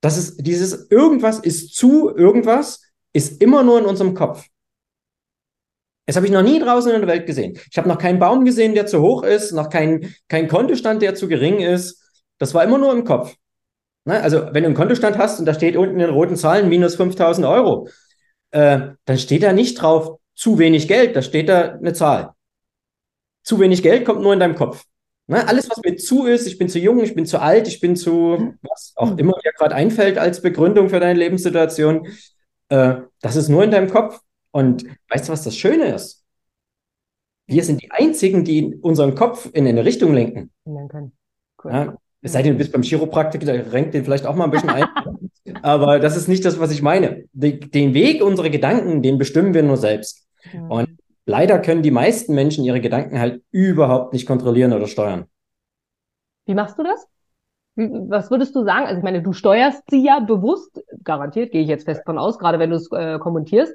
Das 0.06 0.18
ist 0.18 0.46
dieses 0.46 0.92
irgendwas 0.92 1.40
ist 1.40 1.74
zu 1.74 2.16
irgendwas 2.16 2.84
ist 3.12 3.42
immer 3.42 3.64
nur 3.64 3.80
in 3.80 3.86
unserem 3.86 4.14
Kopf. 4.14 4.46
Das 6.06 6.16
habe 6.16 6.28
ich 6.28 6.32
noch 6.32 6.44
nie 6.44 6.60
draußen 6.60 6.92
in 6.92 7.02
der 7.02 7.10
Welt 7.10 7.26
gesehen. 7.26 7.58
Ich 7.72 7.76
habe 7.76 7.90
noch 7.90 7.98
keinen 7.98 8.20
Baum 8.20 8.46
gesehen, 8.46 8.76
der 8.76 8.86
zu 8.86 9.02
hoch 9.02 9.24
ist, 9.24 9.52
noch 9.52 9.72
keinen 9.72 10.14
kein 10.28 10.48
Kontostand, 10.48 11.02
der 11.02 11.16
zu 11.16 11.28
gering 11.28 11.60
ist. 11.60 12.04
Das 12.38 12.54
war 12.54 12.64
immer 12.64 12.78
nur 12.78 12.94
im 12.94 13.04
Kopf. 13.04 13.36
Ne? 14.04 14.22
Also 14.22 14.46
wenn 14.52 14.62
du 14.62 14.68
einen 14.68 14.76
Kontostand 14.76 15.18
hast 15.18 15.40
und 15.40 15.48
da 15.48 15.56
steht 15.56 15.76
unten 15.76 16.00
in 16.00 16.12
roten 16.12 16.36
Zahlen 16.36 16.70
minus 16.70 16.94
5000 16.98 17.48
Euro, 17.48 17.90
äh, 18.52 18.90
dann 19.06 19.18
steht 19.18 19.42
da 19.42 19.54
nicht 19.54 19.82
drauf, 19.82 20.20
zu 20.36 20.60
wenig 20.60 20.88
Geld, 20.88 21.16
da 21.16 21.24
steht 21.24 21.50
da 21.50 21.72
eine 21.72 21.94
Zahl. 21.94 22.36
Zu 23.42 23.60
wenig 23.60 23.82
Geld 23.82 24.06
kommt 24.06 24.22
nur 24.22 24.34
in 24.34 24.40
deinem 24.40 24.54
Kopf. 24.54 24.86
Ne? 25.28 25.48
Alles, 25.48 25.70
was 25.70 25.82
mit 25.84 26.02
zu 26.02 26.26
ist, 26.26 26.46
ich 26.48 26.58
bin 26.58 26.70
zu 26.70 26.80
jung, 26.80 27.02
ich 27.02 27.16
bin 27.16 27.26
zu 27.26 27.40
alt, 27.40 27.68
ich 27.68 27.80
bin 27.80 27.96
zu, 27.96 28.54
was 28.62 28.94
auch 28.96 29.18
immer 29.18 29.34
dir 29.44 29.52
gerade 29.58 29.76
einfällt 29.76 30.18
als 30.18 30.42
Begründung 30.42 30.90
für 30.90 31.00
deine 31.00 31.18
Lebenssituation, 31.18 32.08
äh, 32.70 32.96
das 33.22 33.36
ist 33.36 33.50
nur 33.50 33.64
in 33.64 33.72
deinem 33.72 33.90
Kopf. 33.90 34.20
Und 34.52 34.86
weißt 35.10 35.28
du, 35.28 35.34
was 35.34 35.44
das 35.44 35.58
Schöne 35.58 35.94
ist? 35.94 36.24
Wir 37.48 37.64
sind 37.64 37.82
die 37.82 37.92
Einzigen, 37.92 38.44
die 38.44 38.76
unseren 38.82 39.16
Kopf 39.16 39.50
in 39.54 39.68
eine 39.68 39.84
Richtung 39.86 40.14
lenken. 40.14 40.52
Cool. 41.64 41.72
Ja, 41.72 41.98
es 42.22 42.32
sei 42.32 42.42
denn, 42.42 42.54
du 42.54 42.58
bist 42.58 42.72
beim 42.72 42.82
Chiropraktiker, 42.82 43.46
der 43.46 43.72
renkt 43.72 43.94
den 43.94 44.04
vielleicht 44.04 44.26
auch 44.26 44.36
mal 44.36 44.46
ein 44.46 44.52
bisschen 44.52 44.70
ein. 44.70 44.86
Aber 45.62 46.00
das 46.00 46.18
ist 46.18 46.28
nicht 46.28 46.44
das, 46.46 46.60
was 46.60 46.72
ich 46.72 46.82
meine. 46.82 47.26
Den 47.34 47.94
Weg 47.94 48.24
unserer 48.24 48.50
Gedanken, 48.50 49.04
den 49.04 49.18
bestimmen 49.18 49.54
wir 49.54 49.62
nur 49.62 49.78
selbst. 49.78 50.28
Mhm. 50.54 50.72
Und 50.72 50.90
leider 51.26 51.60
können 51.60 51.82
die 51.82 51.92
meisten 51.92 52.34
Menschen 52.36 52.64
ihre 52.64 52.82
Gedanken 52.82 53.20
halt 53.20 53.44
überhaupt 53.52 54.14
nicht 54.14 54.26
kontrollieren 54.26 54.74
oder 54.74 54.88
steuern. 54.88 55.26
Wie 56.46 56.54
machst 56.54 56.78
du 56.78 56.84
das? 56.84 57.08
Was 57.76 58.32
würdest 58.32 58.56
du 58.56 58.64
sagen? 58.64 58.86
Also 58.86 58.98
ich 59.00 59.04
meine, 59.04 59.22
du 59.22 59.34
steuerst 59.34 59.84
sie 59.90 60.06
ja 60.06 60.20
bewusst, 60.20 60.82
garantiert, 61.04 61.52
gehe 61.52 61.62
ich 61.62 61.68
jetzt 61.68 61.84
fest 61.84 62.04
von 62.06 62.18
aus, 62.18 62.40
gerade 62.40 62.58
wenn 62.60 62.70
du 62.70 62.78
es 62.78 62.90
äh, 62.92 63.20
kommentierst. 63.20 63.74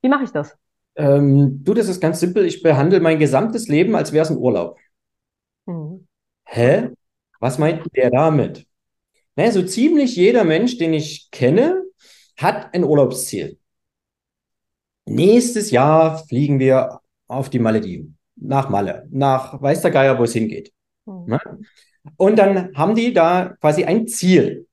Wie 0.00 0.08
mache 0.08 0.24
ich 0.24 0.30
das? 0.30 0.56
Ähm, 0.94 1.64
du, 1.64 1.74
das 1.74 1.88
ist 1.88 2.00
ganz 2.00 2.20
simpel. 2.20 2.44
Ich 2.44 2.62
behandle 2.62 3.00
mein 3.00 3.18
gesamtes 3.18 3.68
Leben, 3.68 3.96
als 3.96 4.12
wäre 4.12 4.22
es 4.22 4.30
ein 4.30 4.36
Urlaub. 4.36 4.78
Mhm. 5.66 6.06
Hä? 6.44 6.90
Was 7.40 7.58
meint 7.58 7.84
der 7.96 8.10
damit? 8.10 8.66
Naja, 9.34 9.50
so 9.50 9.62
ziemlich 9.62 10.14
jeder 10.16 10.44
Mensch, 10.44 10.78
den 10.78 10.92
ich 10.92 11.30
kenne, 11.30 11.82
hat 12.36 12.74
ein 12.74 12.84
Urlaubsziel. 12.84 13.58
Nächstes 15.06 15.70
Jahr 15.70 16.18
fliegen 16.26 16.58
wir 16.58 17.00
auf 17.26 17.50
die 17.50 17.58
Malediven, 17.58 18.16
nach 18.36 18.70
Malle, 18.70 19.08
nach 19.10 19.60
weiß 19.60 19.82
der 19.82 19.90
Geier, 19.90 20.18
wo 20.18 20.24
es 20.24 20.32
hingeht. 20.32 20.72
Mhm. 21.06 21.38
Und 22.16 22.38
dann 22.38 22.74
haben 22.74 22.94
die 22.94 23.12
da 23.12 23.54
quasi 23.60 23.84
ein 23.84 24.06
Ziel. 24.06 24.66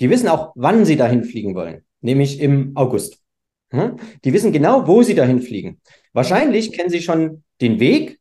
Die 0.00 0.10
wissen 0.10 0.28
auch, 0.28 0.52
wann 0.54 0.84
sie 0.84 0.96
dahin 0.96 1.24
fliegen 1.24 1.54
wollen, 1.54 1.84
nämlich 2.00 2.40
im 2.40 2.72
August. 2.76 3.20
Hm? 3.70 3.96
Die 4.24 4.32
wissen 4.32 4.52
genau, 4.52 4.86
wo 4.86 5.02
sie 5.02 5.14
dahin 5.14 5.42
fliegen. 5.42 5.80
Wahrscheinlich 6.12 6.72
kennen 6.72 6.90
sie 6.90 7.02
schon 7.02 7.42
den 7.60 7.80
Weg, 7.80 8.20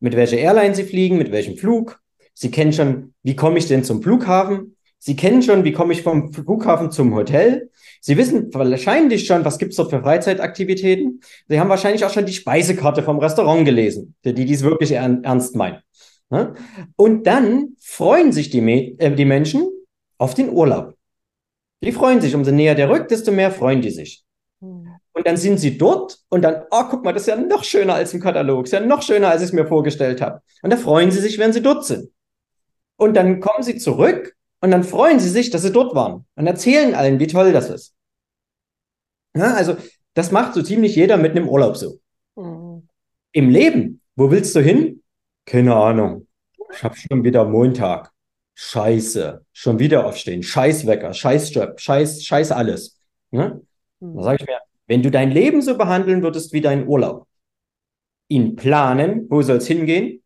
mit 0.00 0.16
welcher 0.16 0.38
Airline 0.38 0.74
sie 0.74 0.84
fliegen, 0.84 1.18
mit 1.18 1.32
welchem 1.32 1.56
Flug. 1.56 2.00
Sie 2.34 2.50
kennen 2.50 2.72
schon, 2.72 3.14
wie 3.22 3.36
komme 3.36 3.58
ich 3.58 3.66
denn 3.66 3.84
zum 3.84 4.02
Flughafen? 4.02 4.76
Sie 4.98 5.16
kennen 5.16 5.42
schon, 5.42 5.64
wie 5.64 5.72
komme 5.72 5.92
ich 5.92 6.02
vom 6.02 6.32
Flughafen 6.32 6.90
zum 6.90 7.14
Hotel. 7.14 7.70
Sie 8.06 8.16
wissen 8.16 8.54
wahrscheinlich 8.54 9.26
schon, 9.26 9.44
was 9.44 9.58
gibt's 9.58 9.74
dort 9.74 9.90
für 9.90 10.00
Freizeitaktivitäten. 10.00 11.22
Sie 11.48 11.58
haben 11.58 11.68
wahrscheinlich 11.68 12.04
auch 12.04 12.10
schon 12.12 12.24
die 12.24 12.32
Speisekarte 12.32 13.02
vom 13.02 13.18
Restaurant 13.18 13.64
gelesen, 13.64 14.14
die 14.24 14.32
dies 14.32 14.62
wirklich 14.62 14.92
ernst 14.92 15.56
meinen. 15.56 15.80
Ne? 16.30 16.54
Und 16.94 17.26
dann 17.26 17.74
freuen 17.80 18.30
sich 18.30 18.48
die, 18.48 18.60
äh, 19.00 19.12
die 19.12 19.24
Menschen 19.24 19.66
auf 20.18 20.34
den 20.34 20.50
Urlaub. 20.50 20.94
Die 21.82 21.90
freuen 21.90 22.20
sich, 22.20 22.36
umso 22.36 22.52
näher 22.52 22.76
der 22.76 22.90
rückt, 22.90 23.10
desto 23.10 23.32
mehr 23.32 23.50
freuen 23.50 23.82
die 23.82 23.90
sich. 23.90 24.24
Hm. 24.60 24.86
Und 25.12 25.26
dann 25.26 25.36
sind 25.36 25.58
sie 25.58 25.76
dort 25.76 26.20
und 26.28 26.42
dann, 26.42 26.62
oh, 26.70 26.84
guck 26.88 27.02
mal, 27.02 27.12
das 27.12 27.22
ist 27.22 27.28
ja 27.28 27.34
noch 27.34 27.64
schöner 27.64 27.94
als 27.94 28.14
im 28.14 28.20
Katalog, 28.20 28.66
ist 28.66 28.72
ja 28.72 28.78
noch 28.78 29.02
schöner, 29.02 29.30
als 29.30 29.42
ich 29.42 29.48
es 29.48 29.52
mir 29.52 29.66
vorgestellt 29.66 30.20
habe. 30.20 30.42
Und 30.62 30.72
da 30.72 30.76
freuen 30.76 31.10
sie 31.10 31.18
sich, 31.18 31.40
wenn 31.40 31.52
sie 31.52 31.60
dort 31.60 31.84
sind. 31.84 32.08
Und 32.98 33.14
dann 33.16 33.40
kommen 33.40 33.64
sie 33.64 33.78
zurück 33.78 34.36
und 34.60 34.70
dann 34.70 34.84
freuen 34.84 35.18
sie 35.18 35.28
sich, 35.28 35.50
dass 35.50 35.62
sie 35.62 35.72
dort 35.72 35.96
waren 35.96 36.24
und 36.36 36.46
erzählen 36.46 36.94
allen, 36.94 37.18
wie 37.18 37.26
toll 37.26 37.52
das 37.52 37.68
ist. 37.68 37.95
Ja, 39.36 39.54
also, 39.54 39.76
das 40.14 40.32
macht 40.32 40.54
so 40.54 40.62
ziemlich 40.62 40.96
jeder 40.96 41.16
mit 41.16 41.32
einem 41.32 41.48
Urlaub 41.48 41.76
so. 41.76 41.98
Mhm. 42.36 42.88
Im 43.32 43.50
Leben, 43.50 44.00
wo 44.14 44.30
willst 44.30 44.54
du 44.56 44.60
hin? 44.60 45.02
Keine 45.44 45.74
Ahnung. 45.74 46.26
Ich 46.72 46.82
habe 46.82 46.96
schon 46.96 47.22
wieder 47.22 47.44
Montag. 47.44 48.12
Scheiße. 48.54 49.44
Schon 49.52 49.78
wieder 49.78 50.06
aufstehen. 50.06 50.42
Scheißwecker, 50.42 51.12
Scheißjob, 51.12 51.78
Scheiß, 51.78 52.24
Scheiß 52.24 52.52
alles. 52.52 52.98
Ne? 53.30 53.60
Da 54.00 54.22
sage 54.22 54.38
ich 54.40 54.46
mir, 54.46 54.60
wenn 54.86 55.02
du 55.02 55.10
dein 55.10 55.30
Leben 55.30 55.60
so 55.62 55.76
behandeln 55.76 56.22
würdest 56.22 56.52
wie 56.52 56.60
deinen 56.60 56.88
Urlaub, 56.88 57.26
ihn 58.28 58.56
planen, 58.56 59.26
wo 59.28 59.42
soll 59.42 59.58
es 59.58 59.66
hingehen, 59.66 60.22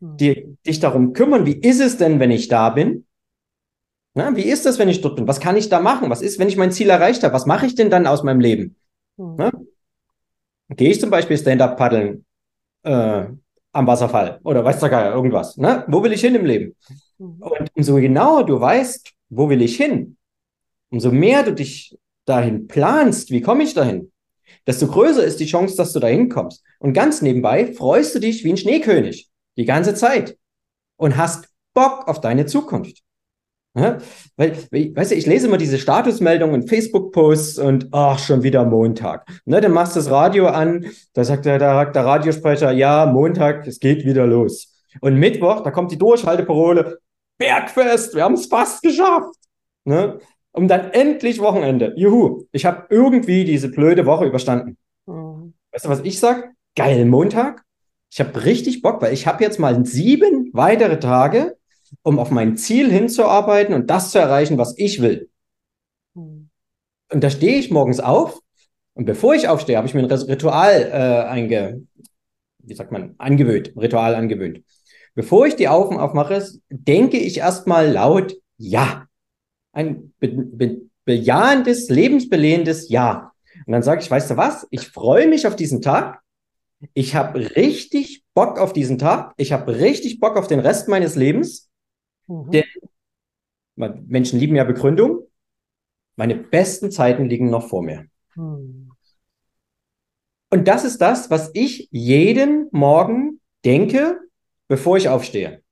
hm. 0.00 0.16
dir, 0.16 0.56
dich 0.66 0.80
darum 0.80 1.12
kümmern, 1.12 1.46
wie 1.46 1.56
ist 1.56 1.80
es 1.80 1.96
denn, 1.96 2.20
wenn 2.20 2.30
ich 2.30 2.48
da 2.48 2.70
bin? 2.70 3.06
Na, 4.14 4.34
wie 4.36 4.44
ist 4.44 4.64
das, 4.64 4.78
wenn 4.78 4.88
ich 4.88 5.00
dort 5.00 5.16
bin? 5.16 5.26
Was 5.26 5.40
kann 5.40 5.56
ich 5.56 5.68
da 5.68 5.80
machen? 5.80 6.08
Was 6.08 6.22
ist, 6.22 6.38
wenn 6.38 6.48
ich 6.48 6.56
mein 6.56 6.70
Ziel 6.70 6.88
erreicht 6.88 7.22
habe? 7.24 7.34
Was 7.34 7.46
mache 7.46 7.66
ich 7.66 7.74
denn 7.74 7.90
dann 7.90 8.06
aus 8.06 8.22
meinem 8.22 8.40
Leben? 8.40 8.76
Mhm. 9.16 9.50
Gehe 10.70 10.90
ich 10.90 11.00
zum 11.00 11.10
Beispiel 11.10 11.36
Stand-up 11.36 11.76
paddeln 11.76 12.24
äh, 12.84 13.24
am 13.72 13.86
Wasserfall 13.86 14.40
oder 14.44 14.64
weiß 14.64 14.78
der 14.80 14.88
Geier, 14.88 15.12
irgendwas. 15.12 15.56
Ne? 15.56 15.84
Wo 15.88 16.02
will 16.02 16.12
ich 16.12 16.20
hin 16.20 16.34
im 16.36 16.46
Leben? 16.46 16.76
Mhm. 17.18 17.42
Und 17.42 17.70
umso 17.74 17.96
genauer 17.96 18.46
du 18.46 18.60
weißt, 18.60 19.12
wo 19.30 19.48
will 19.48 19.62
ich 19.62 19.76
hin, 19.76 20.16
umso 20.90 21.10
mehr 21.10 21.42
du 21.42 21.52
dich 21.52 21.98
dahin 22.24 22.68
planst, 22.68 23.30
wie 23.30 23.40
komme 23.40 23.64
ich 23.64 23.74
dahin, 23.74 24.12
desto 24.66 24.86
größer 24.86 25.24
ist 25.24 25.40
die 25.40 25.46
Chance, 25.46 25.76
dass 25.76 25.92
du 25.92 25.98
dahin 25.98 26.28
kommst. 26.28 26.62
Und 26.78 26.92
ganz 26.92 27.20
nebenbei 27.20 27.72
freust 27.72 28.14
du 28.14 28.20
dich 28.20 28.44
wie 28.44 28.50
ein 28.50 28.56
Schneekönig 28.56 29.28
die 29.56 29.64
ganze 29.64 29.94
Zeit 29.94 30.38
und 30.96 31.16
hast 31.16 31.48
Bock 31.74 32.06
auf 32.06 32.20
deine 32.20 32.46
Zukunft. 32.46 33.02
Ja? 33.76 33.98
Weil, 34.36 34.52
weißt 34.70 35.10
du, 35.10 35.14
ich 35.16 35.26
lese 35.26 35.48
immer 35.48 35.58
diese 35.58 35.78
Statusmeldungen, 35.78 36.66
Facebook-Posts 36.68 37.58
und 37.58 37.88
ach, 37.92 38.18
schon 38.18 38.42
wieder 38.42 38.64
Montag. 38.64 39.26
Ne, 39.44 39.60
dann 39.60 39.72
machst 39.72 39.96
du 39.96 40.00
das 40.00 40.10
Radio 40.10 40.46
an, 40.46 40.86
da 41.12 41.24
sagt 41.24 41.44
der, 41.44 41.58
der, 41.58 41.86
der 41.86 42.04
Radiosprecher, 42.04 42.70
ja, 42.72 43.06
Montag, 43.06 43.66
es 43.66 43.80
geht 43.80 44.04
wieder 44.04 44.26
los. 44.26 44.72
Und 45.00 45.16
Mittwoch, 45.16 45.62
da 45.62 45.70
kommt 45.70 45.90
die 45.90 45.98
Durchhalteparole, 45.98 46.98
Bergfest, 47.36 48.14
wir 48.14 48.22
haben 48.22 48.34
es 48.34 48.46
fast 48.46 48.82
geschafft. 48.82 49.34
Ne? 49.84 50.18
Und 50.52 50.68
dann 50.68 50.92
endlich 50.92 51.40
Wochenende. 51.40 51.92
Juhu, 51.96 52.44
ich 52.52 52.64
habe 52.64 52.86
irgendwie 52.90 53.44
diese 53.44 53.68
blöde 53.70 54.06
Woche 54.06 54.26
überstanden. 54.26 54.76
Mhm. 55.06 55.54
Weißt 55.72 55.84
du, 55.84 55.88
was 55.88 56.00
ich 56.00 56.20
sag? 56.20 56.52
Geil, 56.76 57.04
Montag. 57.06 57.64
Ich 58.10 58.20
habe 58.20 58.44
richtig 58.44 58.80
Bock, 58.80 59.02
weil 59.02 59.12
ich 59.12 59.26
habe 59.26 59.42
jetzt 59.42 59.58
mal 59.58 59.84
sieben 59.84 60.50
weitere 60.52 61.00
Tage, 61.00 61.56
um 62.02 62.18
auf 62.18 62.30
mein 62.30 62.56
Ziel 62.56 62.90
hinzuarbeiten 62.90 63.74
und 63.74 63.90
das 63.90 64.10
zu 64.10 64.18
erreichen, 64.18 64.58
was 64.58 64.74
ich 64.76 65.00
will. 65.00 65.30
Mhm. 66.14 66.50
Und 67.12 67.22
da 67.22 67.30
stehe 67.30 67.58
ich 67.58 67.70
morgens 67.70 68.00
auf 68.00 68.40
und 68.94 69.04
bevor 69.04 69.34
ich 69.34 69.48
aufstehe, 69.48 69.76
habe 69.76 69.86
ich 69.86 69.94
mir 69.94 70.00
ein 70.00 70.10
Ritual 70.10 70.90
äh, 70.92 71.28
einge, 71.28 71.82
wie 72.58 72.74
sagt 72.74 72.92
man, 72.92 73.14
angewöhnt, 73.18 73.72
Ritual 73.76 74.14
angewöhnt. 74.14 74.62
Bevor 75.14 75.46
ich 75.46 75.56
die 75.56 75.68
Augen 75.68 75.98
aufmache, 75.98 76.44
denke 76.70 77.18
ich 77.18 77.38
erstmal 77.38 77.90
laut 77.90 78.34
Ja 78.56 79.06
ein 79.74 80.12
be 80.18 80.28
be 80.28 80.80
bejahendes, 81.04 81.90
lebensbelehendes 81.90 82.88
Ja. 82.88 83.32
Und 83.66 83.72
dann 83.72 83.82
sage 83.82 84.00
ich, 84.00 84.10
weißt 84.10 84.30
du 84.30 84.36
was? 84.36 84.66
Ich 84.70 84.88
freue 84.88 85.28
mich 85.28 85.46
auf 85.46 85.54
diesen 85.54 85.82
Tag. 85.82 86.20
Ich 86.94 87.14
habe 87.14 87.38
richtig 87.56 88.24
Bock 88.34 88.58
auf 88.58 88.72
diesen 88.72 88.98
Tag. 88.98 89.32
Ich 89.36 89.52
habe 89.52 89.76
richtig 89.78 90.18
Bock 90.18 90.36
auf 90.36 90.46
den 90.46 90.60
Rest 90.60 90.88
meines 90.88 91.14
Lebens. 91.14 91.68
Mhm. 92.26 92.50
Denn 92.50 92.64
Menschen 94.06 94.38
lieben 94.38 94.56
ja 94.56 94.64
Begründung. 94.64 95.28
Meine 96.16 96.36
besten 96.36 96.90
Zeiten 96.90 97.28
liegen 97.28 97.50
noch 97.50 97.68
vor 97.68 97.82
mir. 97.82 98.06
Mhm. 98.36 98.92
Und 100.50 100.68
das 100.68 100.84
ist 100.84 101.00
das, 101.00 101.30
was 101.30 101.50
ich 101.54 101.88
jeden 101.90 102.68
Morgen 102.70 103.40
denke, 103.64 104.20
bevor 104.68 104.96
ich 104.96 105.08
aufstehe. 105.08 105.62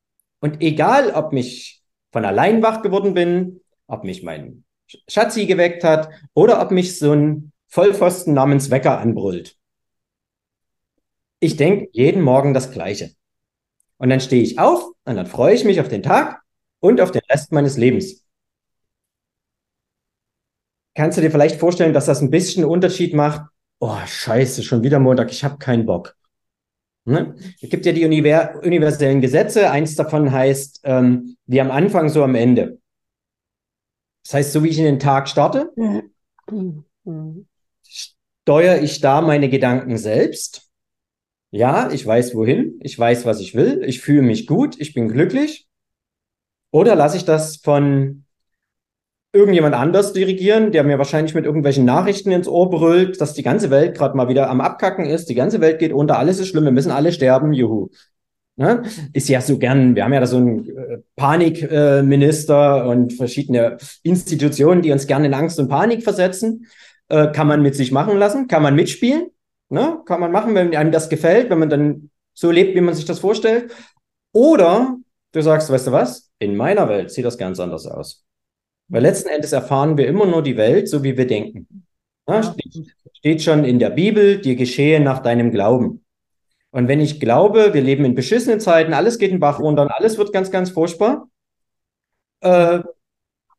Und 0.41 0.61
egal, 0.61 1.13
ob 1.13 1.33
mich 1.33 1.83
von 2.11 2.25
allein 2.25 2.63
wach 2.63 2.83
geworden 2.83 3.15
bin, 3.15 3.61
ob 3.87 4.03
mich 4.03 4.25
mein 4.25 4.65
Schatzi 5.09 5.47
geweckt 5.47 5.85
hat 5.85 6.11
oder 6.35 6.61
ob 6.61 6.73
mich 6.73 6.99
so 6.99 7.13
ein 7.13 7.53
Vollpfosten 7.69 8.35
namens 8.35 8.71
Wecker 8.71 8.99
anbrüllt. 8.99 9.57
Ich 11.39 11.57
denke 11.57 11.89
jeden 11.93 12.23
Morgen 12.23 12.53
das 12.53 12.73
Gleiche. 12.73 13.13
Und 13.99 14.11
dann 14.11 14.21
stehe 14.21 14.43
ich 14.43 14.59
auf 14.59 14.85
und 15.05 15.17
dann 15.17 15.27
freue 15.27 15.55
ich 15.55 15.65
mich 15.65 15.81
auf 15.81 15.89
den 15.89 16.03
Tag 16.03 16.42
und 16.83 17.01
auf 17.01 17.13
den 17.13 17.23
Rest 17.31 17.53
meines 17.53 17.79
Lebens. 17.79 18.25
Kannst 20.95 21.17
du 21.17 21.23
dir 21.23 21.31
vielleicht 21.31 21.59
vorstellen, 21.59 21.95
dass 21.95 22.07
das 22.07 22.21
ein 22.21 22.31
bisschen 22.31 22.65
Unterschied 22.65 23.15
macht? 23.15 23.49
Oh, 23.79 23.97
scheiße, 24.05 24.63
schon 24.63 24.83
wieder 24.83 24.99
Montag, 24.99 25.31
ich 25.31 25.43
habe 25.45 25.59
keinen 25.59 25.87
Bock. 25.87 26.17
Ne? 27.05 27.35
Es 27.61 27.71
gibt 27.71 27.87
ja 27.87 27.93
die 27.93 28.05
universellen 28.05 29.21
Gesetze. 29.21 29.71
Eins 29.71 29.97
davon 29.97 30.31
heißt, 30.31 30.81
ähm, 30.85 31.37
wie 31.47 31.61
am 31.61 31.71
Anfang, 31.71 32.09
so 32.09 32.23
am 32.23 32.35
Ende. 32.35 32.79
Das 34.25 34.35
heißt, 34.35 34.53
so 34.53 34.63
wie 34.63 34.69
ich 34.69 34.79
in 34.79 34.85
den 34.85 35.01
Tag 35.01 35.29
starte, 35.29 35.73
steuere 37.83 38.83
ich 38.83 39.01
da 39.01 39.21
meine 39.21 39.49
Gedanken 39.49 39.99
selbst. 39.99 40.71
Ja, 41.51 41.91
ich 41.91 42.05
weiß 42.05 42.35
wohin, 42.35 42.79
ich 42.83 42.99
weiß, 42.99 43.25
was 43.25 43.41
ich 43.41 43.55
will, 43.55 43.83
ich 43.85 44.01
fühle 44.01 44.23
mich 44.23 44.47
gut, 44.47 44.81
ich 44.81 44.95
bin 44.95 45.09
glücklich. 45.09 45.69
Oder 46.73 46.97
lasse 46.97 47.17
ich 47.17 47.25
das 47.25 47.57
von 47.57 48.25
irgendjemand 49.33 49.75
anders 49.75 50.13
dirigieren, 50.13 50.73
der 50.73 50.85
mir 50.85 50.99
wahrscheinlich 50.99 51.35
mit 51.35 51.45
irgendwelchen 51.45 51.85
Nachrichten 51.85 52.33
ins 52.33 52.49
Ohr 52.49 52.69
brüllt, 52.69 53.21
dass 53.21 53.35
die 53.35 53.43
ganze 53.43 53.71
Welt 53.71 53.97
gerade 53.97 54.17
mal 54.17 54.29
wieder 54.29 54.51
am 54.51 54.61
Abkacken 54.61 55.07
ist, 55.07 55.29
die 55.29 55.35
ganze 55.35 55.61
Welt 55.61 55.79
geht 55.79 55.93
unter, 55.93 56.19
alles 56.19 56.39
ist 56.39 56.49
schlimm, 56.49 56.65
wir 56.65 56.73
müssen 56.73 56.91
alle 56.91 57.13
sterben, 57.13 57.53
juhu. 57.53 57.89
Ne? 58.57 58.83
Ist 59.15 59.31
ja 59.31 59.41
so 59.41 59.59
gern, 59.59 59.97
wir 59.97 60.05
haben 60.05 60.13
ja 60.13 60.21
da 60.21 60.27
so 60.27 60.37
einen 60.37 60.69
äh, 60.69 60.99
Panikminister 61.17 62.85
äh, 62.85 62.89
und 62.89 63.15
verschiedene 63.15 63.79
Institutionen, 64.03 64.83
die 64.83 64.93
uns 64.93 65.07
gerne 65.07 65.27
in 65.27 65.35
Angst 65.35 65.59
und 65.59 65.69
Panik 65.69 66.03
versetzen. 66.03 66.67
Äh, 67.09 67.33
kann 67.33 67.47
man 67.47 67.63
mit 67.63 67.75
sich 67.75 67.93
machen 67.93 68.19
lassen, 68.19 68.49
kann 68.49 68.63
man 68.63 68.75
mitspielen, 68.75 69.29
ne? 69.71 70.01
kann 70.05 70.21
man 70.21 70.33
machen, 70.33 70.55
wenn 70.55 70.77
einem 70.77 70.93
das 70.93 71.09
gefällt, 71.09 71.49
wenn 71.49 71.59
man 71.59 71.71
dann 71.71 72.11
so 72.35 72.51
lebt, 72.51 72.75
wie 72.77 72.83
man 72.83 72.95
sich 72.95 73.07
das 73.07 73.21
vorstellt. 73.21 73.73
Oder 74.33 74.99
du 75.33 75.43
sagst, 75.43 75.71
weißt 75.71 75.89
du 75.89 75.93
was, 75.93 76.31
in 76.39 76.57
meiner 76.57 76.89
Welt 76.89 77.11
sieht 77.11 77.25
das 77.25 77.39
ganz 77.39 77.59
anders 77.61 77.87
aus. 77.87 78.25
Weil 78.89 79.03
letzten 79.03 79.29
Endes 79.31 79.53
erfahren 79.53 79.97
wir 79.97 80.07
immer 80.07 80.27
nur 80.27 80.43
die 80.43 80.57
Welt, 80.57 80.89
so 80.89 81.03
wie 81.03 81.17
wir 81.17 81.27
denken. 81.27 81.87
Ja, 82.29 82.43
steht, 82.43 82.95
steht 83.15 83.43
schon 83.43 83.65
in 83.65 83.79
der 83.79 83.91
Bibel, 83.91 84.41
dir 84.41 84.55
geschehe 84.55 85.01
nach 85.01 85.21
deinem 85.21 85.51
Glauben. 85.51 86.05
Und 86.71 86.89
wenn 86.89 87.01
ich 87.01 87.21
glaube, 87.21 87.75
wir 87.75 87.83
leben 87.83 88.05
in 88.05 88.15
beschissenen 88.15 88.61
Zeiten, 88.61 88.95
alles 88.95 89.19
geht 89.19 89.31
in 89.31 89.41
Bach 89.41 89.61
runter 89.61 89.83
und 89.83 89.91
alles 89.91 90.19
wird 90.19 90.33
ganz, 90.33 90.51
ganz 90.51 90.71
furchtbar, 90.71 91.29
äh, 92.41 92.81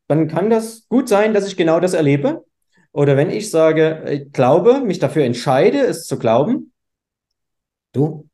dann 0.08 0.28
kann 0.28 0.50
das 0.50 0.88
gut 0.88 1.08
sein, 1.08 1.34
dass 1.34 1.46
ich 1.46 1.56
genau 1.56 1.80
das 1.80 1.94
erlebe. 1.94 2.44
Oder 2.92 3.16
wenn 3.16 3.30
ich 3.30 3.50
sage, 3.50 4.04
ich 4.10 4.32
glaube, 4.32 4.80
mich 4.80 4.98
dafür 4.98 5.24
entscheide, 5.24 5.80
es 5.80 6.06
zu 6.06 6.18
glauben, 6.18 6.72
du, 7.92 8.28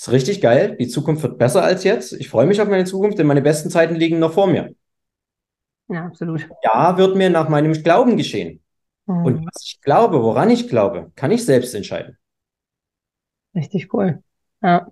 ist 0.00 0.12
richtig 0.12 0.40
geil, 0.40 0.76
die 0.78 0.88
Zukunft 0.88 1.22
wird 1.22 1.36
besser 1.36 1.62
als 1.62 1.84
jetzt. 1.84 2.14
Ich 2.14 2.30
freue 2.30 2.46
mich 2.46 2.60
auf 2.60 2.68
meine 2.68 2.84
Zukunft, 2.84 3.18
denn 3.18 3.26
meine 3.26 3.42
besten 3.42 3.68
Zeiten 3.68 3.96
liegen 3.96 4.18
noch 4.18 4.32
vor 4.32 4.46
mir. 4.46 4.74
Ja, 5.88 6.06
absolut. 6.06 6.48
Ja, 6.62 6.96
wird 6.96 7.16
mir 7.16 7.28
nach 7.28 7.48
meinem 7.48 7.72
Glauben 7.72 8.16
geschehen. 8.16 8.62
Mhm. 9.06 9.24
Und 9.24 9.46
was 9.46 9.62
ich 9.64 9.80
glaube, 9.82 10.22
woran 10.22 10.48
ich 10.48 10.68
glaube, 10.68 11.12
kann 11.16 11.32
ich 11.32 11.44
selbst 11.44 11.74
entscheiden. 11.74 12.16
Richtig 13.54 13.92
cool. 13.92 14.22
Ja. 14.62 14.90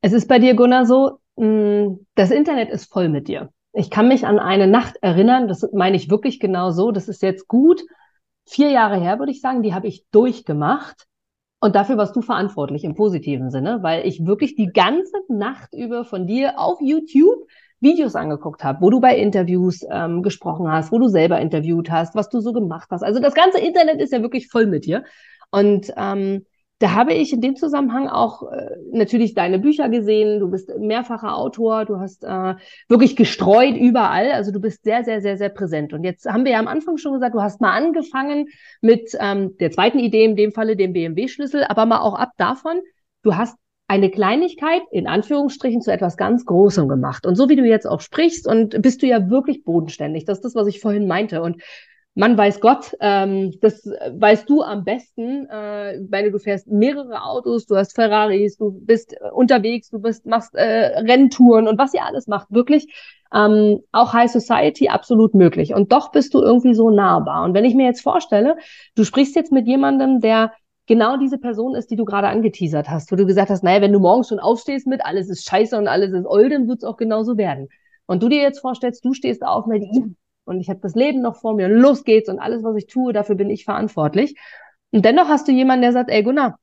Es 0.00 0.12
ist 0.12 0.28
bei 0.28 0.38
dir, 0.38 0.54
Gunnar, 0.54 0.86
so, 0.86 1.18
mm, 1.36 1.94
das 2.14 2.30
Internet 2.30 2.70
ist 2.70 2.92
voll 2.92 3.08
mit 3.08 3.26
dir. 3.26 3.50
Ich 3.72 3.90
kann 3.90 4.06
mich 4.06 4.26
an 4.26 4.38
eine 4.38 4.68
Nacht 4.68 4.96
erinnern, 5.00 5.48
das 5.48 5.68
meine 5.72 5.96
ich 5.96 6.10
wirklich 6.10 6.38
genau 6.38 6.70
so. 6.70 6.92
Das 6.92 7.08
ist 7.08 7.22
jetzt 7.22 7.48
gut 7.48 7.82
vier 8.46 8.70
Jahre 8.70 9.00
her, 9.00 9.18
würde 9.18 9.32
ich 9.32 9.40
sagen. 9.40 9.62
Die 9.62 9.74
habe 9.74 9.88
ich 9.88 10.04
durchgemacht. 10.12 11.06
Und 11.64 11.74
dafür 11.76 11.96
warst 11.96 12.14
du 12.14 12.20
verantwortlich 12.20 12.84
im 12.84 12.94
positiven 12.94 13.50
Sinne, 13.50 13.78
weil 13.80 14.06
ich 14.06 14.26
wirklich 14.26 14.54
die 14.54 14.66
ganze 14.66 15.16
Nacht 15.30 15.72
über 15.72 16.04
von 16.04 16.26
dir 16.26 16.58
auf 16.58 16.78
YouTube 16.82 17.48
Videos 17.80 18.16
angeguckt 18.16 18.62
habe, 18.62 18.82
wo 18.82 18.90
du 18.90 19.00
bei 19.00 19.16
Interviews 19.16 19.82
ähm, 19.90 20.22
gesprochen 20.22 20.70
hast, 20.70 20.92
wo 20.92 20.98
du 20.98 21.08
selber 21.08 21.40
interviewt 21.40 21.90
hast, 21.90 22.14
was 22.14 22.28
du 22.28 22.40
so 22.40 22.52
gemacht 22.52 22.88
hast. 22.90 23.02
Also 23.02 23.18
das 23.18 23.32
ganze 23.32 23.60
Internet 23.60 24.02
ist 24.02 24.12
ja 24.12 24.20
wirklich 24.20 24.48
voll 24.48 24.66
mit 24.66 24.84
dir. 24.84 25.04
Und 25.50 25.90
ähm, 25.96 26.44
da 26.84 26.92
habe 26.92 27.14
ich 27.14 27.32
in 27.32 27.40
dem 27.40 27.56
Zusammenhang 27.56 28.08
auch 28.08 28.42
äh, 28.52 28.76
natürlich 28.92 29.32
deine 29.32 29.58
Bücher 29.58 29.88
gesehen. 29.88 30.38
Du 30.38 30.50
bist 30.50 30.70
mehrfacher 30.78 31.34
Autor, 31.34 31.86
du 31.86 31.98
hast 31.98 32.24
äh, 32.24 32.56
wirklich 32.88 33.16
gestreut 33.16 33.74
überall. 33.74 34.32
Also 34.32 34.52
du 34.52 34.60
bist 34.60 34.84
sehr, 34.84 35.02
sehr, 35.02 35.22
sehr, 35.22 35.38
sehr 35.38 35.48
präsent. 35.48 35.94
Und 35.94 36.04
jetzt 36.04 36.26
haben 36.26 36.44
wir 36.44 36.52
ja 36.52 36.58
am 36.58 36.68
Anfang 36.68 36.98
schon 36.98 37.14
gesagt, 37.14 37.34
du 37.34 37.40
hast 37.40 37.62
mal 37.62 37.72
angefangen 37.72 38.48
mit 38.82 39.16
ähm, 39.18 39.56
der 39.56 39.70
zweiten 39.70 39.98
Idee, 39.98 40.26
in 40.26 40.36
dem 40.36 40.52
Falle 40.52 40.76
dem 40.76 40.92
BMW-Schlüssel, 40.92 41.64
aber 41.64 41.86
mal 41.86 42.00
auch 42.00 42.18
ab 42.18 42.32
davon, 42.36 42.82
du 43.22 43.34
hast 43.34 43.56
eine 43.88 44.10
Kleinigkeit 44.10 44.82
in 44.90 45.06
Anführungsstrichen 45.06 45.80
zu 45.80 45.90
etwas 45.90 46.18
ganz 46.18 46.44
Großem 46.44 46.86
gemacht. 46.86 47.24
Und 47.24 47.36
so 47.36 47.48
wie 47.48 47.56
du 47.56 47.64
jetzt 47.64 47.86
auch 47.86 48.02
sprichst 48.02 48.46
und 48.46 48.82
bist 48.82 49.00
du 49.00 49.06
ja 49.06 49.30
wirklich 49.30 49.64
bodenständig. 49.64 50.26
Das 50.26 50.36
ist 50.36 50.44
das, 50.44 50.54
was 50.54 50.66
ich 50.66 50.80
vorhin 50.80 51.06
meinte. 51.06 51.40
Und 51.40 51.62
man 52.14 52.38
weiß 52.38 52.60
Gott, 52.60 52.96
ähm, 53.00 53.52
das 53.60 53.84
weißt 53.84 54.48
du 54.48 54.62
am 54.62 54.84
besten. 54.84 55.46
Äh, 55.50 56.00
meine, 56.08 56.30
du 56.30 56.38
fährst 56.38 56.68
mehrere 56.68 57.22
Autos, 57.22 57.66
du 57.66 57.76
hast 57.76 57.94
Ferraris, 57.94 58.56
du 58.56 58.70
bist 58.70 59.16
unterwegs, 59.32 59.90
du 59.90 59.98
bist, 59.98 60.24
machst 60.24 60.54
äh, 60.54 60.98
Renntouren 60.98 61.66
und 61.66 61.78
was 61.78 61.92
ihr 61.92 62.04
alles 62.04 62.28
macht, 62.28 62.48
wirklich 62.50 62.86
ähm, 63.34 63.80
auch 63.90 64.12
High 64.12 64.30
Society 64.30 64.88
absolut 64.88 65.34
möglich. 65.34 65.74
Und 65.74 65.92
doch 65.92 66.12
bist 66.12 66.34
du 66.34 66.40
irgendwie 66.40 66.74
so 66.74 66.90
nahbar. 66.90 67.44
Und 67.44 67.54
wenn 67.54 67.64
ich 67.64 67.74
mir 67.74 67.86
jetzt 67.86 68.02
vorstelle, 68.02 68.56
du 68.94 69.02
sprichst 69.04 69.34
jetzt 69.34 69.50
mit 69.50 69.66
jemandem, 69.66 70.20
der 70.20 70.52
genau 70.86 71.16
diese 71.16 71.38
Person 71.38 71.74
ist, 71.74 71.90
die 71.90 71.96
du 71.96 72.04
gerade 72.04 72.28
angeteasert 72.28 72.88
hast, 72.88 73.10
wo 73.10 73.16
du 73.16 73.26
gesagt 73.26 73.50
hast, 73.50 73.64
naja, 73.64 73.80
wenn 73.80 73.92
du 73.92 73.98
morgens 73.98 74.28
schon 74.28 74.38
aufstehst 74.38 74.86
mit, 74.86 75.04
alles 75.04 75.28
ist 75.30 75.48
scheiße 75.48 75.76
und 75.76 75.88
alles 75.88 76.12
ist 76.12 76.26
old, 76.26 76.52
dann 76.52 76.68
wird 76.68 76.78
es 76.78 76.84
auch 76.84 76.96
genauso 76.96 77.36
werden. 77.36 77.68
Und 78.06 78.22
du 78.22 78.28
dir 78.28 78.42
jetzt 78.42 78.60
vorstellst, 78.60 79.04
du 79.04 79.14
stehst 79.14 79.42
auf 79.42 79.66
mit, 79.66 79.82
und 80.44 80.60
ich 80.60 80.68
habe 80.68 80.80
das 80.80 80.94
Leben 80.94 81.20
noch 81.20 81.36
vor 81.36 81.54
mir 81.54 81.66
und 81.66 81.72
los 81.72 82.04
geht's 82.04 82.28
und 82.28 82.38
alles, 82.38 82.62
was 82.62 82.76
ich 82.76 82.86
tue, 82.86 83.12
dafür 83.12 83.34
bin 83.34 83.50
ich 83.50 83.64
verantwortlich. 83.64 84.36
Und 84.90 85.04
dennoch 85.04 85.28
hast 85.28 85.48
du 85.48 85.52
jemanden, 85.52 85.82
der 85.82 85.92
sagt, 85.92 86.10
ey 86.10 86.22
Gunnar, 86.22 86.58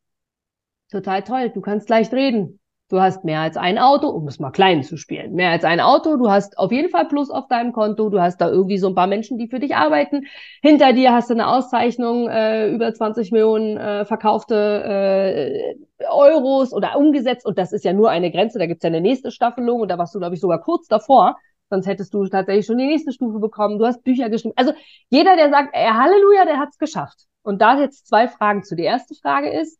total 0.91 1.23
toll, 1.23 1.49
du 1.49 1.61
kannst 1.61 1.89
leicht 1.89 2.13
reden. 2.13 2.59
Du 2.91 2.99
hast 2.99 3.23
mehr 3.23 3.39
als 3.39 3.55
ein 3.55 3.77
Auto, 3.77 4.09
um 4.09 4.27
es 4.27 4.37
mal 4.37 4.51
klein 4.51 4.83
zu 4.83 4.97
spielen. 4.97 5.31
Mehr 5.31 5.51
als 5.51 5.63
ein 5.63 5.79
Auto, 5.79 6.17
du 6.17 6.29
hast 6.29 6.57
auf 6.57 6.73
jeden 6.73 6.89
Fall 6.89 7.07
Plus 7.07 7.29
auf 7.29 7.47
deinem 7.47 7.71
Konto, 7.71 8.09
du 8.09 8.19
hast 8.19 8.41
da 8.41 8.49
irgendwie 8.49 8.77
so 8.77 8.89
ein 8.89 8.95
paar 8.95 9.07
Menschen, 9.07 9.37
die 9.37 9.47
für 9.47 9.59
dich 9.59 9.77
arbeiten. 9.77 10.25
Hinter 10.61 10.91
dir 10.91 11.13
hast 11.13 11.29
du 11.29 11.33
eine 11.33 11.47
Auszeichnung, 11.47 12.27
äh, 12.27 12.69
über 12.69 12.93
20 12.93 13.31
Millionen 13.31 13.77
äh, 13.77 14.03
verkaufte 14.03 14.83
äh, 14.83 15.75
Euros 16.09 16.73
oder 16.73 16.97
umgesetzt. 16.97 17.45
Und 17.45 17.57
das 17.57 17.71
ist 17.71 17.85
ja 17.85 17.93
nur 17.93 18.09
eine 18.09 18.29
Grenze, 18.29 18.59
da 18.59 18.65
gibt's 18.65 18.83
ja 18.83 18.89
eine 18.89 18.99
nächste 18.99 19.31
Staffelung 19.31 19.79
und 19.79 19.87
da 19.87 19.97
warst 19.97 20.13
du, 20.13 20.19
glaube 20.19 20.35
ich, 20.35 20.41
sogar 20.41 20.59
kurz 20.59 20.87
davor. 20.87 21.37
Sonst 21.71 21.87
hättest 21.87 22.13
du 22.13 22.27
tatsächlich 22.27 22.65
schon 22.65 22.77
die 22.77 22.85
nächste 22.85 23.13
Stufe 23.13 23.39
bekommen. 23.39 23.79
Du 23.79 23.85
hast 23.85 24.03
Bücher 24.03 24.29
geschrieben. 24.29 24.53
Also 24.57 24.73
jeder, 25.09 25.37
der 25.37 25.49
sagt, 25.49 25.69
ey, 25.71 25.87
Halleluja, 25.87 26.43
der 26.43 26.59
hat's 26.59 26.77
geschafft. 26.77 27.27
Und 27.43 27.61
da 27.61 27.79
jetzt 27.79 28.07
zwei 28.07 28.27
Fragen 28.27 28.63
zu. 28.63 28.75
Die 28.75 28.83
erste 28.83 29.15
Frage 29.15 29.49
ist, 29.49 29.79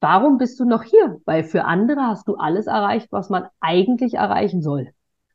warum 0.00 0.38
bist 0.38 0.58
du 0.58 0.64
noch 0.64 0.82
hier? 0.82 1.20
Weil 1.26 1.44
für 1.44 1.64
andere 1.66 2.00
hast 2.06 2.28
du 2.28 2.36
alles 2.36 2.66
erreicht, 2.66 3.08
was 3.10 3.28
man 3.28 3.46
eigentlich 3.60 4.14
erreichen 4.14 4.62
soll. 4.62 4.94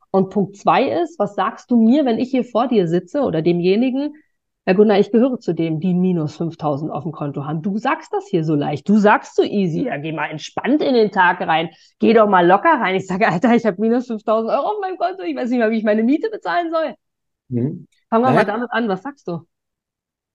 Und 0.10 0.32
Punkt 0.32 0.58
zwei 0.58 0.90
ist, 0.90 1.20
was 1.20 1.36
sagst 1.36 1.70
du 1.70 1.78
mir, 1.78 2.06
wenn 2.06 2.18
ich 2.18 2.32
hier 2.32 2.44
vor 2.44 2.68
dir 2.68 2.88
sitze 2.88 3.22
oder 3.22 3.44
demjenigen, 3.44 4.16
Herr 4.68 4.76
Gunnar, 4.76 5.00
ich 5.00 5.14
gehöre 5.14 5.40
zu 5.40 5.54
dem, 5.54 5.80
die 5.80 5.94
minus 5.94 6.36
5000 6.36 6.92
auf 6.92 7.04
dem 7.04 7.14
Konto 7.14 7.46
haben. 7.46 7.62
Du 7.62 7.78
sagst 7.78 8.12
das 8.12 8.28
hier 8.28 8.44
so 8.44 8.54
leicht. 8.54 8.90
Du 8.90 8.98
sagst 8.98 9.38
so 9.38 9.42
easy. 9.42 9.86
Ja, 9.86 9.96
geh 9.96 10.12
mal 10.12 10.26
entspannt 10.26 10.82
in 10.82 10.94
den 10.94 11.10
Tag 11.10 11.40
rein. 11.40 11.70
Geh 12.00 12.14
doch 12.14 12.28
mal 12.28 12.46
locker 12.46 12.74
rein. 12.74 12.96
Ich 12.96 13.08
sage, 13.08 13.30
Alter, 13.30 13.56
ich 13.56 13.66
habe 13.66 13.80
minus 13.80 14.08
5000 14.08 14.52
Euro 14.52 14.68
auf 14.68 14.82
meinem 14.82 14.98
Konto. 14.98 15.24
Ich 15.24 15.38
weiß 15.38 15.52
nicht 15.52 15.60
mal, 15.60 15.72
wie 15.72 15.78
ich 15.78 15.86
meine 15.86 16.04
Miete 16.04 16.30
bezahlen 16.30 16.70
soll. 16.70 16.96
Mhm. 17.48 17.88
Fangen 18.10 18.26
wir 18.26 18.32
äh, 18.32 18.36
mal 18.36 18.44
damit 18.44 18.70
an. 18.72 18.90
Was 18.90 19.04
sagst 19.04 19.26
du? 19.30 19.40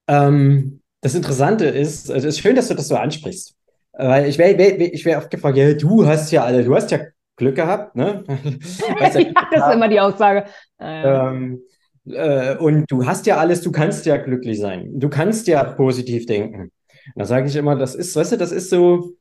Ähm, 0.09 0.81
das 1.03 1.15
Interessante 1.15 1.67
ist, 1.67 2.11
also 2.11 2.27
es 2.27 2.37
ist 2.37 2.41
schön, 2.41 2.57
dass 2.57 2.69
du 2.69 2.75
das 2.75 2.89
so 2.89 2.97
ansprichst. 2.97 3.55
Weil 3.93 4.27
ich 4.31 4.39
wäre 4.39 4.55
ich 4.55 5.05
wär 5.05 5.19
oft 5.19 5.31
gefragt, 5.31 5.59
ja, 5.59 5.75
du 5.75 6.07
hast 6.07 6.33
ja 6.33 6.45
alle, 6.45 6.65
du 6.65 6.75
hast 6.75 6.91
ja 6.91 7.01
Glück 7.37 7.57
gehabt, 7.57 7.97
ne? 7.97 8.25
ja, 8.27 8.95
das 8.99 9.15
ist 9.15 9.75
immer 9.75 9.89
die 9.89 10.01
Aussage. 10.01 10.47
Ähm, 10.79 11.61
äh, 12.07 12.57
und 12.57 12.91
du 12.91 13.07
hast 13.07 13.27
ja 13.27 13.37
alles, 13.39 13.61
du 13.63 13.73
kannst 13.73 14.07
ja 14.07 14.17
glücklich 14.17 14.59
sein. 14.59 14.99
Du 14.99 15.09
kannst 15.09 15.47
ja 15.47 15.63
positiv 15.65 16.27
denken. 16.27 16.73
Da 17.15 17.25
sage 17.25 17.49
ich 17.49 17.57
immer, 17.57 17.77
das 17.77 17.95
ist, 17.95 18.15
weißt 18.15 18.33
du, 18.33 18.37
das 18.37 18.53
ist 18.53 18.71
so, 18.71 19.15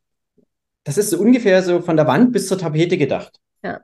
das 0.84 0.98
ist 0.98 1.10
so 1.10 1.20
ungefähr 1.20 1.62
so 1.64 1.82
von 1.82 1.96
der 1.96 2.08
Wand 2.08 2.32
bis 2.32 2.48
zur 2.48 2.58
Tapete 2.58 2.98
gedacht. 2.98 3.40
Ja. 3.64 3.82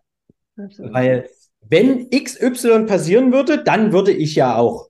Absolut. 0.57 0.93
Weil 0.93 1.29
wenn 1.61 2.09
XY 2.09 2.85
passieren 2.85 3.31
würde, 3.31 3.63
dann 3.63 3.91
würde 3.91 4.11
ich 4.11 4.35
ja 4.35 4.55
auch. 4.55 4.89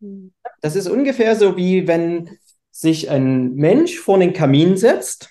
Hm. 0.00 0.32
Das 0.60 0.76
ist 0.76 0.88
ungefähr 0.88 1.36
so 1.36 1.56
wie 1.56 1.86
wenn 1.86 2.38
sich 2.70 3.10
ein 3.10 3.54
Mensch 3.54 3.98
vor 3.98 4.18
den 4.18 4.32
Kamin 4.32 4.76
setzt, 4.76 5.30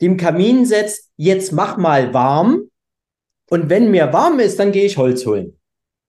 dem 0.00 0.16
Kamin 0.16 0.66
setzt, 0.66 1.10
jetzt 1.16 1.52
mach 1.52 1.76
mal 1.76 2.12
warm. 2.12 2.70
Und 3.50 3.70
wenn 3.70 3.90
mir 3.90 4.12
warm 4.12 4.40
ist, 4.40 4.58
dann 4.58 4.72
gehe 4.72 4.84
ich 4.84 4.96
Holz 4.96 5.26
holen. 5.26 5.58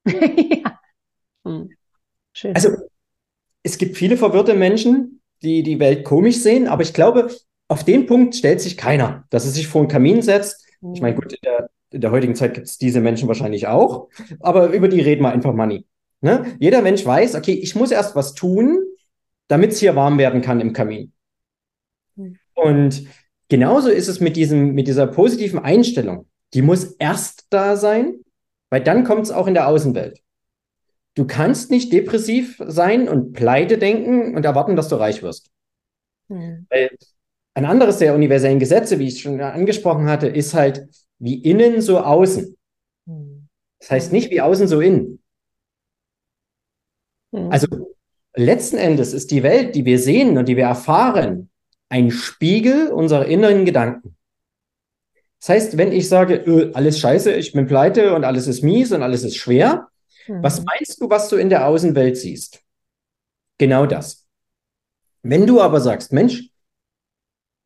Hm. 1.46 1.70
Schön. 2.34 2.56
Also 2.56 2.70
es 3.64 3.78
gibt 3.78 3.98
viele 3.98 4.18
verwirrte 4.18 4.54
Menschen, 4.54 5.22
die 5.42 5.64
die 5.64 5.80
Welt 5.80 6.04
komisch 6.04 6.38
sehen, 6.38 6.68
aber 6.68 6.84
ich 6.84 6.94
glaube, 6.94 7.30
auf 7.68 7.84
den 7.84 8.06
Punkt 8.06 8.36
stellt 8.36 8.62
sich 8.62 8.78
keiner, 8.78 9.26
dass 9.30 9.46
er 9.46 9.52
sich 9.52 9.68
vor 9.68 9.82
einen 9.82 9.90
Kamin 9.90 10.22
setzt. 10.22 10.68
Ich 10.94 11.02
meine, 11.02 11.16
gut, 11.16 11.34
in 11.34 11.40
der, 11.44 11.70
in 11.92 12.02
der 12.02 12.12
heutigen 12.12 12.36
Zeit 12.36 12.54
gibt 12.54 12.68
es 12.68 12.78
diese 12.78 13.02
Menschen 13.02 13.28
wahrscheinlich 13.28 13.68
auch, 13.68 14.10
aber 14.40 14.70
über 14.70 14.88
die 14.88 15.02
reden 15.02 15.24
wir 15.24 15.32
einfach 15.32 15.54
mal 15.54 15.66
nie. 15.66 15.86
Ne? 16.22 16.56
Jeder 16.60 16.82
Mensch 16.82 17.06
weiß, 17.06 17.36
okay, 17.36 17.54
ich 17.54 17.76
muss 17.76 17.92
erst 17.92 18.16
was 18.16 18.34
tun, 18.34 18.84
damit 19.48 19.72
es 19.72 19.80
hier 19.80 19.96
warm 19.96 20.18
werden 20.18 20.42
kann 20.42 20.60
im 20.60 20.74
Kamin. 20.74 21.12
Mhm. 22.16 22.38
Und 22.54 23.08
genauso 23.50 23.90
ist 23.90 24.08
es 24.08 24.20
mit, 24.20 24.36
diesem, 24.36 24.74
mit 24.74 24.88
dieser 24.88 25.08
positiven 25.08 25.60
Einstellung. 25.60 26.28
Die 26.54 26.62
muss 26.62 26.84
erst 26.84 27.48
da 27.50 27.76
sein, 27.76 28.22
weil 28.70 28.84
dann 28.84 29.04
kommt 29.04 29.24
es 29.24 29.32
auch 29.32 29.48
in 29.48 29.54
der 29.54 29.68
Außenwelt. 29.68 30.20
Du 31.16 31.26
kannst 31.26 31.72
nicht 31.72 31.94
depressiv 31.94 32.62
sein 32.68 33.08
und 33.08 33.34
pleite 33.34 33.78
denken 33.78 34.36
und 34.36 34.46
erwarten, 34.46 34.76
dass 34.76 34.90
du 34.90 34.96
reich 34.96 35.24
wirst. 35.24 35.50
Mhm. 36.28 36.68
Weil 36.70 36.92
ein 37.54 37.66
anderes 37.66 38.00
der 38.00 38.14
universellen 38.14 38.60
Gesetze, 38.60 39.00
wie 39.00 39.08
ich 39.08 39.22
schon 39.22 39.40
angesprochen 39.40 40.08
hatte, 40.08 40.28
ist 40.28 40.54
halt 40.54 40.88
wie 41.20 41.42
innen 41.42 41.82
so 41.82 42.00
außen. 42.00 42.58
Mhm. 43.06 43.48
Das 43.80 43.92
heißt 43.92 44.12
nicht 44.12 44.30
wie 44.30 44.42
außen 44.42 44.68
so 44.68 44.82
innen. 44.82 45.24
Mhm. 47.32 47.50
Also 47.50 47.68
letzten 48.36 48.78
Endes 48.78 49.14
ist 49.14 49.32
die 49.32 49.44
Welt, 49.44 49.74
die 49.76 49.86
wir 49.86 50.00
sehen 50.00 50.38
und 50.38 50.50
die 50.50 50.58
wir 50.58 50.66
erfahren, 50.66 51.50
ein 51.88 52.12
Spiegel 52.12 52.90
unserer 52.90 53.26
inneren 53.26 53.64
Gedanken. 53.64 54.18
Das 55.40 55.50
heißt, 55.50 55.78
wenn 55.78 55.94
ich 55.94 56.10
sage, 56.10 56.44
öh, 56.46 56.72
alles 56.74 57.00
scheiße, 57.00 57.32
ich 57.34 57.54
bin 57.54 57.68
pleite 57.68 58.16
und 58.16 58.26
alles 58.26 58.48
ist 58.48 58.64
mies 58.64 58.92
und 58.92 59.04
alles 59.04 59.24
ist 59.24 59.38
schwer, 59.38 59.88
mhm. 60.28 60.44
was 60.44 60.64
meinst 60.64 61.02
du, 61.02 61.10
was 61.10 61.30
du 61.30 61.36
in 61.36 61.50
der 61.50 61.68
Außenwelt 61.68 62.18
siehst? 62.18 62.62
Genau 63.58 63.86
das. 63.86 64.28
Wenn 65.24 65.48
du 65.48 65.62
aber 65.62 65.82
sagst, 65.82 66.12
Mensch, 66.12 66.50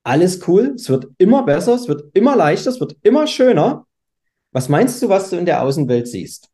alles 0.03 0.47
cool, 0.47 0.73
es 0.75 0.89
wird 0.89 1.07
immer 1.17 1.43
besser, 1.43 1.75
es 1.75 1.87
wird 1.87 2.03
immer 2.13 2.35
leichter, 2.35 2.69
es 2.69 2.79
wird 2.79 2.97
immer 3.03 3.27
schöner, 3.27 3.85
was 4.51 4.69
meinst 4.69 5.01
du, 5.01 5.09
was 5.09 5.29
du 5.29 5.35
in 5.35 5.45
der 5.45 5.61
Außenwelt 5.61 6.07
siehst? 6.07 6.49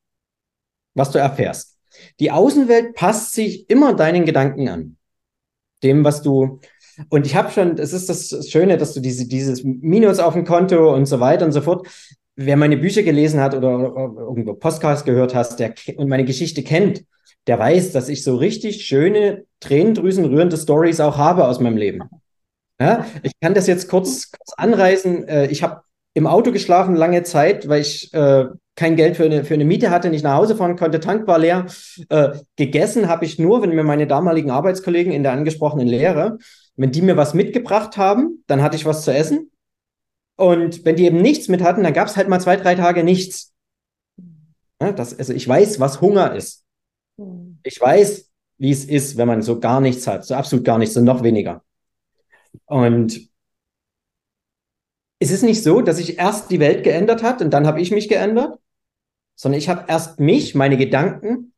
Was 0.96 1.12
du 1.12 1.20
erfährst? 1.20 1.78
Die 2.20 2.32
Außenwelt 2.32 2.96
passt 2.96 3.34
sich 3.34 3.70
immer 3.70 3.94
deinen 3.94 4.26
Gedanken 4.26 4.68
an. 4.68 4.98
Dem, 5.84 6.04
was 6.04 6.22
du. 6.22 6.60
Und 7.10 7.26
ich 7.26 7.36
habe 7.36 7.52
schon, 7.52 7.78
es 7.78 7.94
ist 7.94 8.10
das 8.10 8.50
Schöne, 8.50 8.78
dass 8.78 8.94
du 8.94 9.00
diese, 9.00 9.28
dieses 9.28 9.64
Minus 9.64 10.20
auf 10.20 10.34
dem 10.34 10.46
Konto 10.46 10.94
und 10.94 11.06
so 11.06 11.20
weiter 11.20 11.46
und 11.46 11.52
so 11.52 11.62
fort. 11.62 11.88
Wer 12.36 12.58
meine 12.58 12.78
Bücher 12.78 13.04
gelesen 13.04 13.40
hat 13.40 13.56
oder, 13.56 13.94
oder 13.94 14.22
irgendwo 14.22 14.54
Podcast 14.54 15.06
gehört 15.06 15.34
hast, 15.34 15.60
der 15.60 15.74
und 15.96 16.10
meine 16.10 16.26
Geschichte 16.26 16.64
kennt, 16.64 17.06
der 17.48 17.60
weiß, 17.60 17.92
dass 17.92 18.10
ich 18.10 18.24
so 18.24 18.36
richtig 18.36 18.86
schöne, 18.86 19.46
tränendrüsenrührende 19.60 20.58
Stories 20.58 21.00
auch 21.00 21.18
habe 21.18 21.48
aus 21.48 21.60
meinem 21.60 21.78
Leben. 21.78 22.02
Ja, 22.80 23.06
ich 23.24 23.32
kann 23.42 23.54
das 23.54 23.68
jetzt 23.68 23.88
kurz, 23.88 24.32
kurz 24.32 24.54
anreißen. 24.58 25.28
Äh, 25.28 25.48
ich 25.48 25.64
habe 25.64 25.82
im 26.14 26.28
Auto 26.28 26.52
geschlafen 26.52 26.96
lange 26.96 27.24
Zeit, 27.24 27.70
weil 27.70 27.82
ich 27.82 28.14
äh, 28.14 28.46
kein 28.76 28.96
Geld 28.96 29.16
für 29.16 29.26
eine, 29.26 29.46
für 29.46 29.54
eine 29.54 29.66
Miete 29.66 29.90
hatte, 29.90 30.10
nicht 30.10 30.24
nach 30.24 30.36
Hause 30.36 30.56
fahren 30.56 30.76
konnte, 30.76 31.00
Tank 31.00 31.28
war 31.28 31.40
leer. 31.40 31.68
Äh, 32.10 32.32
gegessen 32.58 33.08
habe 33.08 33.26
ich 33.26 33.40
nur, 33.40 33.62
wenn 33.62 33.74
mir 33.74 33.84
meine 33.84 34.08
damaligen 34.08 34.52
Arbeitskollegen 34.52 35.14
in 35.14 35.24
der 35.24 35.32
angesprochenen 35.32 35.88
Lehre, 35.88 36.38
wenn 36.76 36.92
die 36.92 37.02
mir 37.02 37.16
was 37.16 37.34
mitgebracht 37.34 37.96
haben, 37.96 38.44
dann 38.48 38.62
hatte 38.62 38.76
ich 38.76 38.86
was 38.86 39.04
zu 39.04 39.14
essen. 39.14 39.52
Und 40.38 40.84
wenn 40.86 40.96
die 40.96 41.06
eben 41.06 41.22
nichts 41.22 41.48
mit 41.48 41.62
hatten, 41.62 41.84
dann 41.84 41.94
gab 41.94 42.08
es 42.08 42.18
halt 42.18 42.28
mal 42.28 42.42
zwei, 42.42 42.58
drei 42.58 42.76
Tage 42.76 43.04
nichts. 43.04 43.54
Ja, 44.82 44.92
das, 44.92 45.18
also 45.18 45.34
ich 45.34 45.48
weiß, 45.48 45.80
was 45.80 46.02
Hunger 46.02 46.36
ist. 46.36 46.66
Hm. 47.18 47.60
Ich 47.64 47.80
weiß, 47.80 48.30
wie 48.58 48.72
es 48.72 48.86
ist, 48.86 49.18
wenn 49.18 49.28
man 49.28 49.42
so 49.42 49.60
gar 49.60 49.82
nichts 49.82 50.08
hat, 50.08 50.26
so 50.26 50.36
absolut 50.36 50.66
gar 50.66 50.78
nichts 50.78 50.96
und 50.98 51.06
noch 51.06 51.24
weniger. 51.24 51.64
Und 52.66 53.30
es 55.20 55.32
ist 55.32 55.44
nicht 55.44 55.64
so, 55.64 55.82
dass 55.82 55.98
sich 55.98 56.18
erst 56.18 56.52
die 56.52 56.60
Welt 56.60 56.84
geändert 56.84 57.24
hat 57.24 57.42
und 57.42 57.52
dann 57.52 57.68
habe 57.68 57.82
ich 57.82 57.92
mich 57.92 58.10
geändert, 58.10 58.60
sondern 59.36 59.60
ich 59.60 59.70
habe 59.70 59.86
erst 59.88 60.20
mich, 60.20 60.56
meine 60.56 60.78
Gedanken 60.78 61.54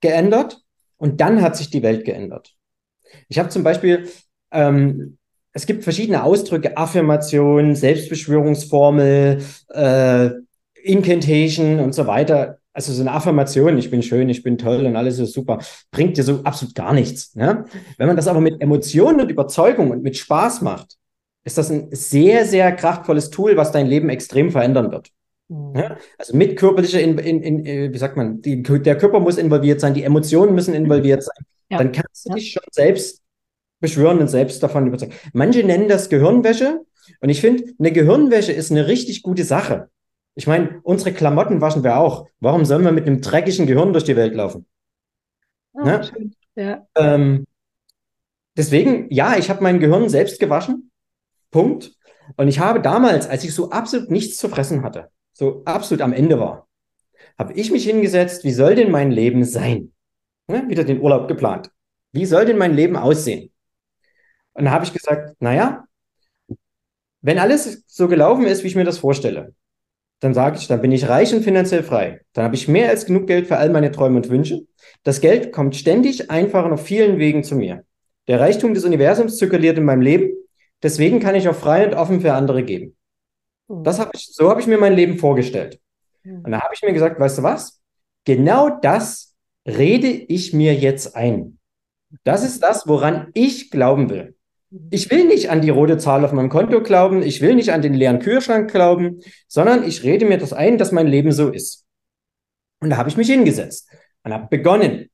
geändert 0.00 0.64
und 0.96 1.20
dann 1.20 1.42
hat 1.42 1.56
sich 1.56 1.70
die 1.70 1.82
Welt 1.82 2.04
geändert. 2.04 2.56
Ich 3.28 3.38
habe 3.38 3.48
zum 3.48 3.62
Beispiel, 3.62 4.08
ähm, 4.50 5.17
es 5.58 5.66
gibt 5.66 5.82
verschiedene 5.82 6.22
Ausdrücke, 6.22 6.76
Affirmation, 6.76 7.74
Selbstbeschwörungsformel, 7.74 9.42
äh, 9.70 10.30
Incantation 10.84 11.80
und 11.80 11.96
so 11.96 12.06
weiter. 12.06 12.58
Also 12.72 12.92
so 12.92 13.00
eine 13.00 13.10
Affirmation, 13.10 13.76
ich 13.76 13.90
bin 13.90 14.04
schön, 14.04 14.28
ich 14.28 14.44
bin 14.44 14.56
toll 14.56 14.86
und 14.86 14.94
alles 14.94 15.18
ist 15.18 15.32
super, 15.32 15.58
bringt 15.90 16.16
dir 16.16 16.22
so 16.22 16.42
absolut 16.44 16.76
gar 16.76 16.92
nichts. 16.92 17.34
Ne? 17.34 17.64
Wenn 17.96 18.06
man 18.06 18.14
das 18.14 18.28
aber 18.28 18.40
mit 18.40 18.62
Emotionen 18.62 19.20
und 19.20 19.32
Überzeugung 19.32 19.90
und 19.90 20.04
mit 20.04 20.16
Spaß 20.16 20.60
macht, 20.62 20.96
ist 21.44 21.58
das 21.58 21.72
ein 21.72 21.88
sehr, 21.90 22.44
sehr 22.44 22.70
kraftvolles 22.70 23.30
Tool, 23.30 23.56
was 23.56 23.72
dein 23.72 23.88
Leben 23.88 24.10
extrem 24.10 24.52
verändern 24.52 24.92
wird. 24.92 25.08
Mhm. 25.48 25.74
Ja? 25.74 25.96
Also 26.18 26.36
mit 26.36 26.56
körperlicher, 26.56 27.00
in, 27.00 27.18
in, 27.18 27.42
in, 27.42 27.66
äh, 27.66 27.92
wie 27.92 27.98
sagt 27.98 28.16
man, 28.16 28.42
die, 28.42 28.62
der 28.62 28.96
Körper 28.96 29.18
muss 29.18 29.38
involviert 29.38 29.80
sein, 29.80 29.94
die 29.94 30.04
Emotionen 30.04 30.54
müssen 30.54 30.72
involviert 30.72 31.24
sein. 31.24 31.44
Ja. 31.68 31.78
Dann 31.78 31.90
kannst 31.90 32.26
du 32.28 32.34
dich 32.34 32.52
schon 32.52 32.62
selbst 32.70 33.22
beschwören 33.80 34.18
und 34.18 34.28
selbst 34.28 34.62
davon 34.62 34.86
überzeugen. 34.86 35.14
Manche 35.32 35.64
nennen 35.64 35.88
das 35.88 36.08
Gehirnwäsche. 36.08 36.84
Und 37.20 37.28
ich 37.28 37.40
finde, 37.40 37.64
eine 37.78 37.92
Gehirnwäsche 37.92 38.52
ist 38.52 38.70
eine 38.70 38.86
richtig 38.86 39.22
gute 39.22 39.44
Sache. 39.44 39.88
Ich 40.34 40.46
meine, 40.46 40.80
unsere 40.82 41.12
Klamotten 41.12 41.60
waschen 41.60 41.82
wir 41.82 41.98
auch. 41.98 42.28
Warum 42.40 42.64
sollen 42.64 42.84
wir 42.84 42.92
mit 42.92 43.06
einem 43.06 43.20
dreckigen 43.20 43.66
Gehirn 43.66 43.92
durch 43.92 44.04
die 44.04 44.16
Welt 44.16 44.34
laufen? 44.34 44.66
Oh, 45.72 45.84
ne? 45.84 46.08
ja. 46.54 46.86
Ähm, 46.96 47.44
deswegen, 48.56 49.06
ja, 49.10 49.36
ich 49.36 49.50
habe 49.50 49.62
mein 49.62 49.80
Gehirn 49.80 50.08
selbst 50.08 50.38
gewaschen. 50.38 50.90
Punkt. 51.50 51.92
Und 52.36 52.48
ich 52.48 52.60
habe 52.60 52.80
damals, 52.80 53.28
als 53.28 53.42
ich 53.44 53.54
so 53.54 53.70
absolut 53.70 54.10
nichts 54.10 54.36
zu 54.36 54.48
fressen 54.48 54.82
hatte, 54.82 55.10
so 55.32 55.62
absolut 55.64 56.02
am 56.02 56.12
Ende 56.12 56.38
war, 56.38 56.68
habe 57.38 57.54
ich 57.54 57.70
mich 57.70 57.84
hingesetzt, 57.84 58.44
wie 58.44 58.52
soll 58.52 58.74
denn 58.74 58.90
mein 58.90 59.10
Leben 59.10 59.44
sein? 59.44 59.92
Ne? 60.46 60.64
Wieder 60.68 60.84
den 60.84 61.00
Urlaub 61.00 61.28
geplant. 61.28 61.70
Wie 62.12 62.26
soll 62.26 62.44
denn 62.44 62.58
mein 62.58 62.74
Leben 62.74 62.96
aussehen? 62.96 63.50
Und 64.58 64.66
da 64.66 64.70
habe 64.70 64.84
ich 64.84 64.92
gesagt, 64.92 65.36
naja, 65.40 65.84
wenn 67.20 67.38
alles 67.38 67.84
so 67.86 68.08
gelaufen 68.08 68.44
ist, 68.44 68.62
wie 68.62 68.68
ich 68.68 68.76
mir 68.76 68.84
das 68.84 68.98
vorstelle, 68.98 69.54
dann 70.20 70.34
sage 70.34 70.56
ich, 70.58 70.66
dann 70.66 70.80
bin 70.80 70.92
ich 70.92 71.08
reich 71.08 71.34
und 71.34 71.42
finanziell 71.42 71.82
frei. 71.82 72.20
Dann 72.32 72.44
habe 72.44 72.56
ich 72.56 72.68
mehr 72.68 72.90
als 72.90 73.06
genug 73.06 73.26
Geld 73.26 73.46
für 73.46 73.56
all 73.56 73.70
meine 73.70 73.92
Träume 73.92 74.16
und 74.16 74.28
Wünsche. 74.30 74.66
Das 75.04 75.20
Geld 75.20 75.52
kommt 75.52 75.76
ständig, 75.76 76.30
einfach 76.30 76.64
und 76.64 76.72
auf 76.72 76.84
vielen 76.84 77.18
Wegen 77.18 77.44
zu 77.44 77.54
mir. 77.54 77.84
Der 78.26 78.40
Reichtum 78.40 78.74
des 78.74 78.84
Universums 78.84 79.36
zirkuliert 79.36 79.78
in 79.78 79.84
meinem 79.84 80.02
Leben 80.02 80.32
Deswegen 80.82 81.20
kann 81.20 81.34
ich 81.34 81.48
auch 81.48 81.56
frei 81.56 81.86
und 81.86 81.94
offen 81.94 82.20
für 82.20 82.34
andere 82.34 82.62
geben. 82.62 82.96
Hm. 83.68 83.82
Das 83.84 83.98
hab 83.98 84.14
ich, 84.14 84.26
so 84.32 84.50
habe 84.50 84.60
ich 84.60 84.66
mir 84.66 84.78
mein 84.78 84.94
Leben 84.94 85.18
vorgestellt. 85.18 85.80
Hm. 86.22 86.42
Und 86.44 86.52
da 86.52 86.60
habe 86.60 86.74
ich 86.74 86.82
mir 86.82 86.92
gesagt, 86.92 87.18
weißt 87.18 87.38
du 87.38 87.42
was? 87.42 87.80
Genau 88.24 88.68
das 88.80 89.34
rede 89.66 90.08
ich 90.08 90.52
mir 90.52 90.74
jetzt 90.74 91.16
ein. 91.16 91.58
Das 92.24 92.44
ist 92.44 92.62
das, 92.62 92.86
woran 92.86 93.30
ich 93.34 93.70
glauben 93.70 94.08
will. 94.08 94.36
Ich 94.90 95.10
will 95.10 95.26
nicht 95.26 95.50
an 95.50 95.62
die 95.62 95.70
rote 95.70 95.96
Zahl 95.96 96.24
auf 96.24 96.32
meinem 96.32 96.50
Konto 96.50 96.82
glauben, 96.82 97.22
ich 97.22 97.40
will 97.40 97.54
nicht 97.54 97.72
an 97.72 97.80
den 97.80 97.94
leeren 97.94 98.18
Kühlschrank 98.18 98.70
glauben, 98.70 99.20
sondern 99.46 99.82
ich 99.82 100.02
rede 100.02 100.26
mir 100.26 100.36
das 100.36 100.52
ein, 100.52 100.76
dass 100.76 100.92
mein 100.92 101.06
Leben 101.06 101.32
so 101.32 101.48
ist. 101.48 101.86
Und 102.80 102.90
da 102.90 102.96
habe 102.98 103.08
ich 103.08 103.16
mich 103.16 103.28
hingesetzt 103.28 103.90
und 104.24 104.32
habe 104.32 104.48
begonnen. 104.48 105.08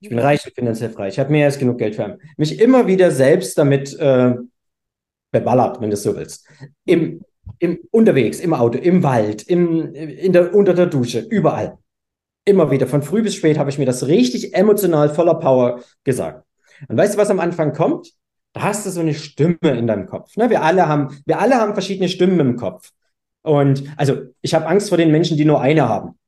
Ich 0.00 0.08
bin 0.08 0.18
reich 0.18 0.44
und 0.46 0.54
finanziell 0.54 0.90
frei. 0.90 1.08
Ich 1.08 1.18
habe 1.18 1.30
mehr 1.30 1.46
als 1.46 1.58
genug 1.58 1.78
Geld 1.78 1.94
für 1.94 2.18
mich 2.36 2.58
immer 2.60 2.86
wieder 2.86 3.10
selbst 3.10 3.56
damit 3.58 3.98
äh, 3.98 4.34
beballert, 5.30 5.80
wenn 5.80 5.90
du 5.90 5.96
so 5.96 6.16
willst. 6.16 6.46
Im, 6.84 7.22
im, 7.58 7.78
unterwegs, 7.90 8.40
im 8.40 8.54
Auto, 8.54 8.78
im 8.78 9.02
Wald, 9.02 9.42
im, 9.42 9.94
in 9.94 10.32
der, 10.32 10.54
unter 10.54 10.74
der 10.74 10.86
Dusche, 10.86 11.20
überall. 11.20 11.78
Immer 12.46 12.70
wieder, 12.70 12.86
von 12.86 13.02
früh 13.02 13.22
bis 13.22 13.34
spät 13.34 13.58
habe 13.58 13.70
ich 13.70 13.78
mir 13.78 13.84
das 13.86 14.06
richtig 14.06 14.54
emotional 14.54 15.10
voller 15.10 15.34
Power 15.34 15.82
gesagt. 16.04 16.44
Und 16.88 16.96
weißt 16.96 17.14
du, 17.14 17.18
was 17.18 17.30
am 17.30 17.40
Anfang 17.40 17.74
kommt? 17.74 18.12
Da 18.52 18.62
hast 18.62 18.84
du 18.84 18.90
so 18.90 19.00
eine 19.00 19.14
Stimme 19.14 19.58
in 19.62 19.86
deinem 19.86 20.06
Kopf. 20.06 20.36
Ne? 20.36 20.50
Wir, 20.50 20.62
alle 20.62 20.88
haben, 20.88 21.22
wir 21.24 21.38
alle 21.38 21.56
haben 21.56 21.74
verschiedene 21.74 22.08
Stimmen 22.08 22.40
im 22.40 22.56
Kopf. 22.56 22.90
Und 23.42 23.84
also 23.96 24.22
ich 24.42 24.54
habe 24.54 24.66
Angst 24.66 24.88
vor 24.88 24.98
den 24.98 25.10
Menschen, 25.10 25.36
die 25.36 25.44
nur 25.44 25.60
eine 25.60 25.88
haben. 25.88 26.18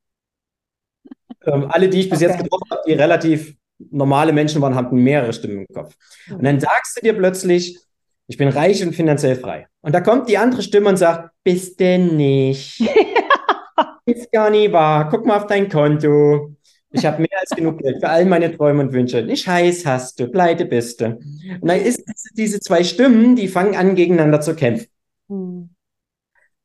Ähm, 1.44 1.66
alle, 1.68 1.88
die 1.88 2.00
ich 2.00 2.10
bis 2.10 2.22
okay. 2.22 2.28
jetzt 2.28 2.42
getroffen 2.42 2.70
habe, 2.70 2.82
die 2.86 2.92
relativ 2.92 3.56
normale 3.90 4.32
Menschen 4.32 4.62
waren, 4.62 4.74
hatten 4.74 4.96
mehrere 4.96 5.32
Stimmen 5.32 5.66
im 5.66 5.74
Kopf. 5.74 5.96
Und 6.30 6.44
dann 6.44 6.60
sagst 6.60 6.96
du 6.96 7.00
dir 7.00 7.14
plötzlich, 7.14 7.78
ich 8.28 8.36
bin 8.36 8.48
reich 8.48 8.82
und 8.84 8.94
finanziell 8.94 9.36
frei. 9.36 9.66
Und 9.80 9.94
da 9.94 10.00
kommt 10.00 10.28
die 10.28 10.38
andere 10.38 10.62
Stimme 10.62 10.88
und 10.88 10.96
sagt, 10.96 11.30
bist 11.42 11.80
denn 11.80 12.16
nicht? 12.16 12.80
Ist 14.04 14.32
gar 14.32 14.50
nie 14.50 14.72
wahr. 14.72 15.08
Guck 15.10 15.26
mal 15.26 15.36
auf 15.36 15.46
dein 15.46 15.68
Konto. 15.68 16.56
Ich 16.92 17.06
habe 17.06 17.22
mehr 17.22 17.40
als 17.40 17.50
genug 17.50 17.78
Geld 17.78 18.00
für 18.00 18.08
all 18.08 18.24
meine 18.24 18.54
Träume 18.54 18.82
und 18.82 18.92
Wünsche. 18.92 19.22
Nicht 19.22 19.46
heiß 19.46 19.86
hast 19.86 20.20
du, 20.20 20.28
pleite 20.28 20.66
bist 20.66 21.00
du. 21.00 21.06
Und 21.60 21.68
dann 21.68 21.80
ist 21.80 22.04
diese 22.34 22.60
zwei 22.60 22.84
Stimmen, 22.84 23.34
die 23.34 23.48
fangen 23.48 23.76
an, 23.76 23.94
gegeneinander 23.94 24.40
zu 24.40 24.54
kämpfen. 24.54 24.88
Hm. 25.28 25.70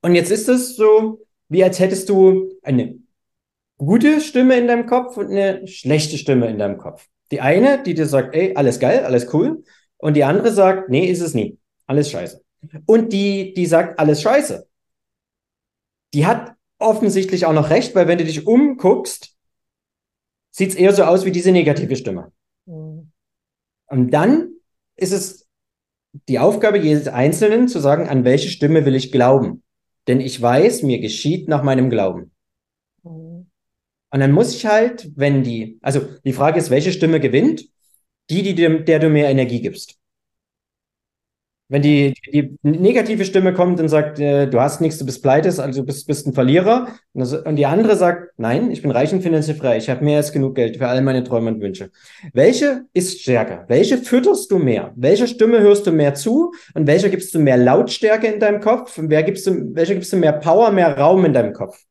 Und 0.02 0.16
jetzt 0.16 0.32
ist 0.32 0.48
es 0.50 0.76
so, 0.76 1.26
wie 1.50 1.64
als 1.64 1.80
hättest 1.80 2.10
du 2.10 2.52
eine 2.62 3.00
gute 3.78 4.22
Stimme 4.22 4.58
in 4.58 4.68
deinem 4.68 4.86
Kopf 4.86 5.18
und 5.18 5.28
eine 5.28 5.66
schlechte 5.68 6.18
Stimme 6.18 6.48
in 6.48 6.58
deinem 6.58 6.78
Kopf. 6.78 7.08
Die 7.32 7.42
eine, 7.42 7.82
die 7.84 7.94
dir 7.94 8.06
sagt, 8.06 8.36
ey, 8.36 8.56
alles 8.56 8.80
geil, 8.80 9.04
alles 9.06 9.34
cool. 9.34 9.64
Und 9.98 10.16
die 10.16 10.24
andere 10.24 10.52
sagt, 10.52 10.90
nee, 10.90 11.06
ist 11.06 11.22
es 11.22 11.34
nie. 11.34 11.58
Alles 11.86 12.12
scheiße. 12.12 12.42
Und 12.86 13.14
die, 13.14 13.54
die 13.54 13.66
sagt, 13.66 14.00
alles 14.00 14.22
scheiße. 14.22 14.68
Die 16.14 16.26
hat 16.26 16.54
offensichtlich 16.80 17.46
auch 17.46 17.54
noch 17.54 17.70
recht, 17.70 17.96
weil 17.96 18.08
wenn 18.08 18.18
du 18.18 18.24
dich 18.24 18.46
umguckst, 18.48 19.37
sieht 20.58 20.72
es 20.72 20.76
eher 20.76 20.92
so 20.92 21.04
aus 21.04 21.24
wie 21.24 21.32
diese 21.32 21.52
negative 21.52 21.96
Stimme. 21.96 22.32
Mhm. 22.66 23.12
Und 23.90 24.12
dann 24.12 24.54
ist 24.96 25.14
es 25.14 25.48
die 26.28 26.40
Aufgabe 26.40 26.80
jedes 26.80 27.08
Einzelnen 27.08 27.68
zu 27.68 27.80
sagen, 27.80 28.08
an 28.08 28.24
welche 28.24 28.50
Stimme 28.50 28.84
will 28.86 28.96
ich 28.96 29.12
glauben. 29.12 29.62
Denn 30.08 30.20
ich 30.20 30.42
weiß, 30.42 30.82
mir 30.82 31.00
geschieht 31.00 31.48
nach 31.48 31.62
meinem 31.62 31.92
Glauben. 31.92 32.32
Mhm. 33.04 33.52
Und 34.10 34.20
dann 34.20 34.32
muss 34.32 34.56
ich 34.56 34.66
halt, 34.66 35.12
wenn 35.16 35.44
die, 35.44 35.78
also 35.82 36.02
die 36.26 36.34
Frage 36.34 36.58
ist, 36.58 36.72
welche 36.72 36.92
Stimme 36.92 37.20
gewinnt? 37.20 37.70
Die, 38.32 38.42
die 38.42 38.56
dem, 38.56 38.84
der 38.84 39.00
du 39.00 39.10
mehr 39.10 39.30
Energie 39.30 39.62
gibst. 39.62 39.97
Wenn 41.70 41.82
die, 41.82 42.14
die, 42.32 42.58
negative 42.64 43.26
Stimme 43.26 43.54
kommt 43.54 43.82
und 43.82 43.90
sagt, 43.90 44.20
äh, 44.20 44.48
du 44.48 44.62
hast 44.62 44.80
nichts, 44.80 45.00
du 45.00 45.06
bist 45.06 45.22
pleite, 45.22 45.50
also 45.62 45.84
bist, 45.84 46.08
bist 46.08 46.26
ein 46.26 46.34
Verlierer. 46.34 46.88
Und, 47.12 47.20
das, 47.20 47.34
und, 47.34 47.58
die 47.58 47.66
andere 47.66 47.98
sagt, 47.98 48.32
nein, 48.38 48.72
ich 48.72 48.82
bin 48.82 48.92
reich 48.92 49.12
und 49.12 49.22
finanziell 49.22 49.58
frei, 49.58 49.76
ich 49.76 49.90
habe 49.90 50.04
mehr 50.06 50.18
als 50.18 50.32
genug 50.32 50.56
Geld 50.56 50.78
für 50.78 50.88
all 50.88 51.02
meine 51.02 51.26
Träume 51.26 51.50
und 51.50 51.62
Wünsche. 51.62 51.92
Welche 52.32 52.86
ist 52.94 53.20
stärker? 53.20 53.66
Welche 53.68 53.98
fütterst 53.98 54.50
du 54.50 54.60
mehr? 54.60 54.94
Welcher 54.96 55.28
Stimme 55.28 55.60
hörst 55.60 55.86
du 55.86 55.92
mehr 55.92 56.14
zu? 56.14 56.54
Und 56.74 56.88
welcher 56.88 57.10
gibst 57.10 57.36
du 57.36 57.40
mehr 57.40 57.58
Lautstärke 57.58 58.28
in 58.28 58.40
deinem 58.40 58.62
Kopf? 58.62 58.98
Und 58.98 59.10
wer 59.10 59.24
gibst 59.24 59.46
du, 59.46 59.76
welcher 59.76 59.96
gibst 59.96 60.14
du 60.14 60.18
mehr 60.18 60.34
Power, 60.34 60.72
mehr 60.72 60.98
Raum 60.98 61.26
in 61.26 61.34
deinem 61.34 61.52
Kopf? 61.52 61.84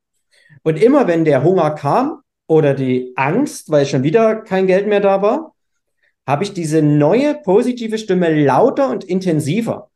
Und 0.62 0.82
immer 0.82 1.06
wenn 1.06 1.26
der 1.26 1.44
Hunger 1.44 1.72
kam 1.72 2.22
oder 2.46 2.72
die 2.72 3.12
Angst, 3.16 3.70
weil 3.70 3.84
schon 3.84 4.02
wieder 4.02 4.36
kein 4.36 4.66
Geld 4.66 4.86
mehr 4.86 5.00
da 5.00 5.20
war, 5.20 5.52
habe 6.26 6.44
ich 6.44 6.52
diese 6.52 6.82
neue 6.82 7.34
positive 7.34 7.98
Stimme 7.98 8.44
lauter 8.44 8.90
und 8.90 9.04
intensiver. 9.04 9.90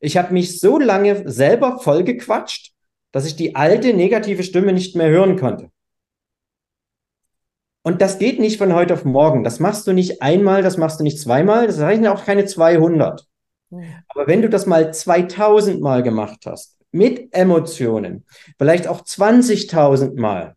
Ich 0.00 0.16
habe 0.16 0.32
mich 0.32 0.60
so 0.60 0.78
lange 0.78 1.28
selber 1.30 1.78
vollgequatscht, 1.78 2.72
dass 3.12 3.26
ich 3.26 3.36
die 3.36 3.54
alte 3.54 3.94
negative 3.94 4.42
Stimme 4.42 4.72
nicht 4.72 4.96
mehr 4.96 5.08
hören 5.08 5.36
konnte. 5.36 5.70
Und 7.82 8.02
das 8.02 8.18
geht 8.18 8.40
nicht 8.40 8.58
von 8.58 8.74
heute 8.74 8.94
auf 8.94 9.04
morgen. 9.04 9.44
Das 9.44 9.60
machst 9.60 9.86
du 9.86 9.92
nicht 9.92 10.20
einmal, 10.20 10.62
das 10.62 10.76
machst 10.76 10.98
du 10.98 11.04
nicht 11.04 11.20
zweimal, 11.20 11.68
das 11.68 11.78
reichen 11.78 12.08
auch 12.08 12.24
keine 12.24 12.44
200. 12.44 13.24
Aber 14.08 14.26
wenn 14.26 14.42
du 14.42 14.48
das 14.48 14.66
mal 14.66 14.92
2000 14.92 15.80
Mal 15.80 16.02
gemacht 16.02 16.46
hast, 16.46 16.78
mit 16.90 17.32
Emotionen, 17.32 18.24
vielleicht 18.58 18.88
auch 18.88 19.02
20.000 19.02 20.18
Mal, 20.20 20.56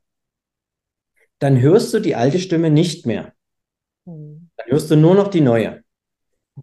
dann 1.40 1.62
hörst 1.62 1.94
du 1.94 2.00
die 2.00 2.16
alte 2.16 2.40
Stimme 2.40 2.70
nicht 2.70 3.06
mehr. 3.06 3.34
Dann 4.60 4.72
hörst 4.72 4.92
du 4.92 4.96
nur 4.96 5.16
noch 5.16 5.30
die 5.30 5.42
neue. 5.42 5.84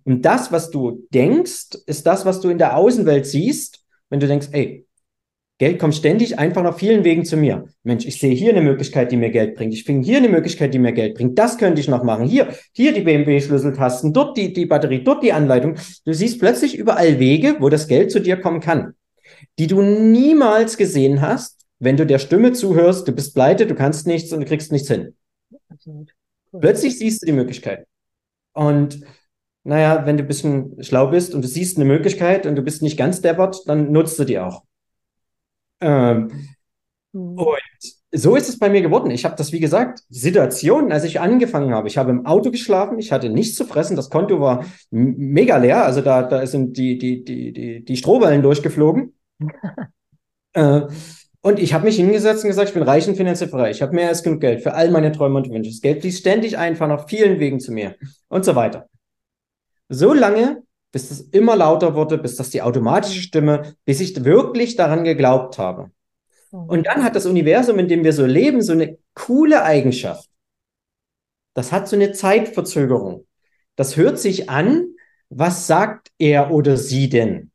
Und 0.04 0.22
das, 0.24 0.52
was 0.52 0.70
du 0.70 1.06
denkst, 1.12 1.78
ist 1.86 2.06
das, 2.06 2.26
was 2.26 2.40
du 2.40 2.50
in 2.50 2.58
der 2.58 2.76
Außenwelt 2.76 3.26
siehst, 3.26 3.80
wenn 4.10 4.20
du 4.20 4.26
denkst, 4.26 4.48
ey, 4.52 4.86
Geld 5.58 5.78
kommt 5.78 5.94
ständig 5.94 6.38
einfach 6.38 6.66
auf 6.66 6.76
vielen 6.76 7.02
Wegen 7.02 7.24
zu 7.24 7.38
mir. 7.38 7.64
Mensch, 7.82 8.04
ich 8.04 8.20
sehe 8.20 8.34
hier 8.34 8.50
eine 8.50 8.60
Möglichkeit, 8.60 9.10
die 9.10 9.16
mir 9.16 9.30
Geld 9.30 9.54
bringt. 9.54 9.72
Ich 9.72 9.84
finde 9.84 10.06
hier 10.06 10.18
eine 10.18 10.28
Möglichkeit, 10.28 10.74
die 10.74 10.78
mir 10.78 10.92
Geld 10.92 11.14
bringt. 11.14 11.38
Das 11.38 11.56
könnte 11.56 11.80
ich 11.80 11.88
noch 11.88 12.04
machen. 12.04 12.26
Hier, 12.26 12.48
hier 12.72 12.92
die 12.92 13.00
BMW-Schlüsseltasten, 13.00 14.12
dort 14.12 14.36
die, 14.36 14.52
die 14.52 14.66
Batterie, 14.66 15.02
dort 15.02 15.22
die 15.22 15.32
Anleitung. 15.32 15.76
Du 16.04 16.12
siehst 16.12 16.40
plötzlich 16.40 16.76
überall 16.76 17.18
Wege, 17.18 17.56
wo 17.60 17.70
das 17.70 17.88
Geld 17.88 18.10
zu 18.10 18.20
dir 18.20 18.36
kommen 18.36 18.60
kann, 18.60 18.92
die 19.58 19.66
du 19.66 19.80
niemals 19.80 20.76
gesehen 20.76 21.22
hast, 21.22 21.64
wenn 21.78 21.96
du 21.96 22.04
der 22.04 22.18
Stimme 22.18 22.52
zuhörst, 22.52 23.08
du 23.08 23.12
bist 23.12 23.34
pleite, 23.34 23.66
du 23.66 23.74
kannst 23.74 24.06
nichts 24.06 24.32
und 24.32 24.40
du 24.40 24.46
kriegst 24.46 24.72
nichts 24.72 24.88
hin. 24.88 25.14
Absolut. 25.70 26.15
Plötzlich 26.60 26.98
siehst 26.98 27.22
du 27.22 27.26
die 27.26 27.32
Möglichkeit. 27.32 27.86
Und 28.52 29.00
naja, 29.64 30.06
wenn 30.06 30.16
du 30.16 30.22
ein 30.22 30.28
bisschen 30.28 30.82
schlau 30.82 31.08
bist 31.08 31.34
und 31.34 31.42
du 31.42 31.48
siehst 31.48 31.76
eine 31.76 31.86
Möglichkeit 31.86 32.46
und 32.46 32.56
du 32.56 32.62
bist 32.62 32.82
nicht 32.82 32.96
ganz 32.96 33.20
deppert, 33.20 33.62
dann 33.66 33.90
nutzt 33.90 34.18
du 34.18 34.24
die 34.24 34.38
auch. 34.38 34.62
Ähm, 35.80 36.30
mhm. 37.12 37.38
Und 37.38 37.96
so 38.12 38.36
ist 38.36 38.48
es 38.48 38.58
bei 38.58 38.68
mir 38.68 38.80
geworden. 38.80 39.10
Ich 39.10 39.24
habe 39.24 39.36
das, 39.36 39.52
wie 39.52 39.60
gesagt, 39.60 40.02
Situationen, 40.08 40.92
als 40.92 41.04
ich 41.04 41.20
angefangen 41.20 41.74
habe. 41.74 41.88
Ich 41.88 41.98
habe 41.98 42.10
im 42.10 42.26
Auto 42.26 42.50
geschlafen, 42.50 42.98
ich 42.98 43.12
hatte 43.12 43.28
nichts 43.28 43.56
zu 43.56 43.64
fressen, 43.64 43.96
das 43.96 44.10
Konto 44.10 44.40
war 44.40 44.64
mega 44.90 45.56
leer, 45.56 45.84
also 45.84 46.00
da, 46.00 46.22
da 46.22 46.46
sind 46.46 46.76
die, 46.76 46.96
die, 46.98 47.24
die, 47.24 47.52
die, 47.52 47.84
die 47.84 47.96
Strohballen 47.96 48.42
durchgeflogen. 48.42 49.14
äh, 50.54 50.82
und 51.46 51.60
ich 51.60 51.72
habe 51.72 51.84
mich 51.84 51.94
hingesetzt 51.94 52.42
und 52.42 52.48
gesagt, 52.48 52.70
ich 52.70 52.74
bin 52.74 52.82
reich 52.82 53.06
und 53.06 53.14
finanziell 53.14 53.48
frei. 53.48 53.70
Ich 53.70 53.80
habe 53.80 53.94
mehr 53.94 54.08
als 54.08 54.24
genug 54.24 54.40
Geld 54.40 54.64
für 54.64 54.74
all 54.74 54.90
meine 54.90 55.12
Träume 55.12 55.36
und 55.36 55.48
Wünsche. 55.48 55.70
Das 55.70 55.80
Geld 55.80 56.00
fließt 56.00 56.18
ständig 56.18 56.58
einfach 56.58 56.90
auf 56.90 57.08
vielen 57.08 57.38
Wegen 57.38 57.60
zu 57.60 57.70
mir 57.70 57.94
und 58.26 58.44
so 58.44 58.56
weiter. 58.56 58.88
So 59.88 60.12
lange, 60.12 60.64
bis 60.90 61.12
es 61.12 61.20
immer 61.20 61.54
lauter 61.54 61.94
wurde, 61.94 62.18
bis 62.18 62.34
das 62.34 62.50
die 62.50 62.62
automatische 62.62 63.22
Stimme, 63.22 63.76
bis 63.84 64.00
ich 64.00 64.24
wirklich 64.24 64.74
daran 64.74 65.04
geglaubt 65.04 65.56
habe. 65.56 65.92
Mhm. 66.50 66.64
Und 66.64 66.86
dann 66.88 67.04
hat 67.04 67.14
das 67.14 67.26
Universum, 67.26 67.78
in 67.78 67.86
dem 67.86 68.02
wir 68.02 68.12
so 68.12 68.26
leben, 68.26 68.60
so 68.60 68.72
eine 68.72 68.98
coole 69.14 69.62
Eigenschaft. 69.62 70.28
Das 71.54 71.70
hat 71.70 71.86
so 71.86 71.94
eine 71.94 72.10
Zeitverzögerung. 72.10 73.24
Das 73.76 73.96
hört 73.96 74.18
sich 74.18 74.50
an, 74.50 74.96
was 75.28 75.68
sagt 75.68 76.10
er 76.18 76.50
oder 76.50 76.76
sie 76.76 77.08
denn? 77.08 77.52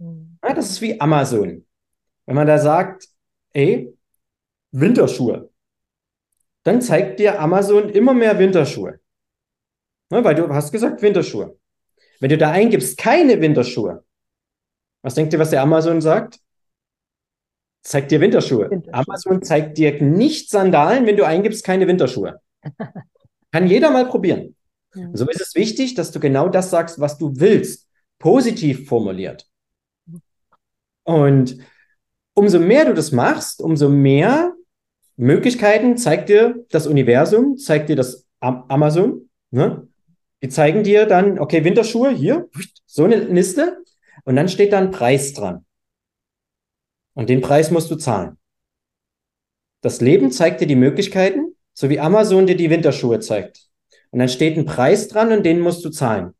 Mhm. 0.00 0.38
Ja, 0.44 0.54
das 0.54 0.70
ist 0.70 0.80
wie 0.80 1.00
Amazon. 1.00 1.64
Wenn 2.26 2.34
man 2.34 2.48
da 2.48 2.58
sagt, 2.58 3.11
ey, 3.52 3.94
Winterschuhe. 4.72 5.50
Dann 6.62 6.80
zeigt 6.80 7.18
dir 7.18 7.40
Amazon 7.40 7.88
immer 7.88 8.14
mehr 8.14 8.38
Winterschuhe. 8.38 9.00
Ne, 10.10 10.24
weil 10.24 10.34
du 10.34 10.48
hast 10.48 10.72
gesagt 10.72 11.02
Winterschuhe. 11.02 11.58
Wenn 12.20 12.30
du 12.30 12.38
da 12.38 12.50
eingibst, 12.50 12.98
keine 12.98 13.40
Winterschuhe, 13.40 14.04
was 15.02 15.14
denkt 15.14 15.32
ihr, 15.32 15.38
was 15.38 15.50
der 15.50 15.62
Amazon 15.62 16.00
sagt? 16.00 16.38
Zeigt 17.82 18.12
dir 18.12 18.20
Winterschuhe. 18.20 18.70
Winterschuhe. 18.70 18.94
Amazon 18.94 19.42
zeigt 19.42 19.78
dir 19.78 20.00
nicht 20.00 20.50
Sandalen, 20.50 21.06
wenn 21.06 21.16
du 21.16 21.26
eingibst, 21.26 21.64
keine 21.64 21.88
Winterschuhe. 21.88 22.40
Kann 23.52 23.66
jeder 23.66 23.90
mal 23.90 24.06
probieren. 24.06 24.54
Mhm. 24.94 25.16
So 25.16 25.28
ist 25.28 25.40
es 25.40 25.54
wichtig, 25.54 25.94
dass 25.94 26.12
du 26.12 26.20
genau 26.20 26.48
das 26.48 26.70
sagst, 26.70 27.00
was 27.00 27.18
du 27.18 27.32
willst. 27.36 27.88
Positiv 28.18 28.86
formuliert. 28.88 29.48
Und 31.02 31.56
umso 32.34 32.58
mehr 32.58 32.84
du 32.84 32.94
das 32.94 33.12
machst, 33.12 33.60
umso 33.60 33.88
mehr 33.88 34.54
Möglichkeiten 35.16 35.96
zeigt 35.96 36.28
dir 36.28 36.64
das 36.70 36.86
Universum, 36.86 37.56
zeigt 37.56 37.88
dir 37.88 37.96
das 37.96 38.26
Amazon. 38.40 39.28
Ne? 39.50 39.88
Die 40.42 40.48
zeigen 40.48 40.82
dir 40.82 41.06
dann, 41.06 41.38
okay, 41.38 41.64
Winterschuhe, 41.64 42.10
hier, 42.10 42.48
so 42.86 43.04
eine 43.04 43.16
Liste. 43.16 43.82
Und 44.24 44.36
dann 44.36 44.48
steht 44.48 44.72
da 44.72 44.78
ein 44.78 44.90
Preis 44.90 45.32
dran. 45.32 45.64
Und 47.14 47.28
den 47.28 47.40
Preis 47.40 47.70
musst 47.70 47.90
du 47.90 47.96
zahlen. 47.96 48.38
Das 49.82 50.00
Leben 50.00 50.30
zeigt 50.30 50.60
dir 50.60 50.66
die 50.66 50.76
Möglichkeiten, 50.76 51.56
so 51.74 51.90
wie 51.90 52.00
Amazon 52.00 52.46
dir 52.46 52.56
die 52.56 52.70
Winterschuhe 52.70 53.20
zeigt. 53.20 53.68
Und 54.10 54.20
dann 54.20 54.28
steht 54.28 54.56
ein 54.56 54.64
Preis 54.64 55.08
dran 55.08 55.32
und 55.32 55.44
den 55.44 55.60
musst 55.60 55.84
du 55.84 55.90
zahlen. 55.90 56.34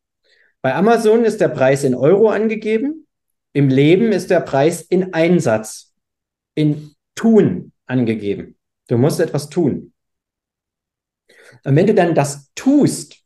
Bei 0.60 0.74
Amazon 0.74 1.24
ist 1.24 1.40
der 1.40 1.48
Preis 1.48 1.84
in 1.84 1.94
Euro 1.94 2.30
angegeben 2.30 3.06
im 3.52 3.68
Leben 3.68 4.12
ist 4.12 4.30
der 4.30 4.40
Preis 4.40 4.82
in 4.82 5.12
Einsatz, 5.14 5.94
in 6.54 6.94
Tun 7.14 7.72
angegeben. 7.86 8.56
Du 8.88 8.96
musst 8.98 9.20
etwas 9.20 9.48
tun. 9.48 9.92
Und 11.64 11.76
wenn 11.76 11.86
du 11.86 11.94
dann 11.94 12.14
das 12.14 12.50
tust, 12.54 13.22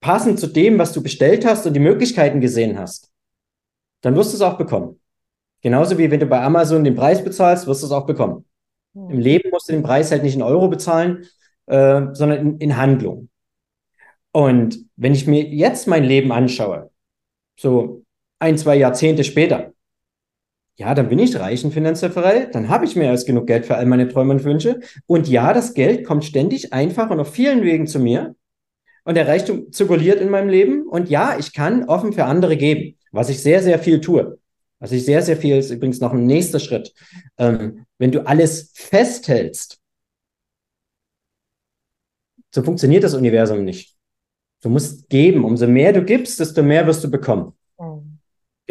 passend 0.00 0.38
zu 0.38 0.46
dem, 0.46 0.78
was 0.78 0.92
du 0.92 1.02
bestellt 1.02 1.44
hast 1.44 1.66
und 1.66 1.74
die 1.74 1.80
Möglichkeiten 1.80 2.40
gesehen 2.40 2.78
hast, 2.78 3.10
dann 4.00 4.16
wirst 4.16 4.32
du 4.32 4.36
es 4.36 4.42
auch 4.42 4.58
bekommen. 4.58 5.00
Genauso 5.60 5.96
wie 5.98 6.10
wenn 6.10 6.20
du 6.20 6.26
bei 6.26 6.40
Amazon 6.40 6.84
den 6.84 6.96
Preis 6.96 7.22
bezahlst, 7.22 7.66
wirst 7.66 7.82
du 7.82 7.86
es 7.86 7.92
auch 7.92 8.06
bekommen. 8.06 8.44
Hm. 8.94 9.10
Im 9.10 9.18
Leben 9.20 9.50
musst 9.50 9.68
du 9.68 9.72
den 9.72 9.82
Preis 9.82 10.10
halt 10.10 10.22
nicht 10.22 10.34
in 10.34 10.42
Euro 10.42 10.68
bezahlen, 10.68 11.26
äh, 11.66 12.06
sondern 12.12 12.38
in, 12.38 12.58
in 12.58 12.76
Handlung. 12.76 13.28
Und 14.32 14.86
wenn 14.96 15.12
ich 15.12 15.26
mir 15.26 15.44
jetzt 15.44 15.86
mein 15.86 16.04
Leben 16.04 16.32
anschaue, 16.32 16.90
so 17.58 18.02
ein, 18.42 18.58
zwei 18.58 18.76
Jahrzehnte 18.76 19.24
später, 19.24 19.72
ja, 20.76 20.94
dann 20.94 21.08
bin 21.08 21.18
ich 21.18 21.38
reich 21.38 21.64
und 21.64 21.72
finanziell 21.72 22.10
frei, 22.10 22.46
dann 22.46 22.68
habe 22.68 22.84
ich 22.84 22.96
mehr 22.96 23.10
als 23.10 23.24
genug 23.24 23.46
Geld 23.46 23.66
für 23.66 23.76
all 23.76 23.86
meine 23.86 24.08
Träume 24.08 24.32
und 24.32 24.44
Wünsche. 24.44 24.80
Und 25.06 25.28
ja, 25.28 25.52
das 25.52 25.74
Geld 25.74 26.04
kommt 26.04 26.24
ständig 26.24 26.72
einfach 26.72 27.10
und 27.10 27.20
auf 27.20 27.32
vielen 27.32 27.62
Wegen 27.62 27.86
zu 27.86 28.00
mir. 28.00 28.34
Und 29.04 29.16
der 29.16 29.28
Reichtum 29.28 29.70
zirkuliert 29.70 30.20
in 30.20 30.30
meinem 30.30 30.48
Leben. 30.48 30.88
Und 30.88 31.08
ja, 31.08 31.38
ich 31.38 31.52
kann 31.52 31.84
offen 31.84 32.12
für 32.12 32.24
andere 32.24 32.56
geben, 32.56 32.96
was 33.12 33.28
ich 33.28 33.40
sehr, 33.40 33.62
sehr 33.62 33.78
viel 33.78 34.00
tue. 34.00 34.38
Was 34.78 34.92
ich 34.92 35.04
sehr, 35.04 35.22
sehr 35.22 35.36
viel 35.36 35.56
ist 35.56 35.70
übrigens 35.70 36.00
noch 36.00 36.12
ein 36.12 36.26
nächster 36.26 36.58
Schritt. 36.58 36.92
Ähm, 37.38 37.86
wenn 37.98 38.10
du 38.10 38.26
alles 38.26 38.72
festhältst, 38.74 39.78
so 42.52 42.62
funktioniert 42.62 43.04
das 43.04 43.14
Universum 43.14 43.64
nicht. 43.64 43.94
Du 44.62 44.68
musst 44.68 45.08
geben. 45.08 45.44
Umso 45.44 45.68
mehr 45.68 45.92
du 45.92 46.02
gibst, 46.02 46.40
desto 46.40 46.62
mehr 46.62 46.86
wirst 46.86 47.04
du 47.04 47.10
bekommen. 47.10 47.52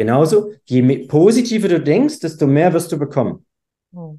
Genauso, 0.02 0.52
je 0.64 1.06
positiver 1.06 1.68
du 1.68 1.80
denkst, 1.80 2.18
desto 2.18 2.48
mehr 2.48 2.72
wirst 2.72 2.90
du 2.90 2.98
bekommen. 2.98 3.46
Mhm. 3.92 4.18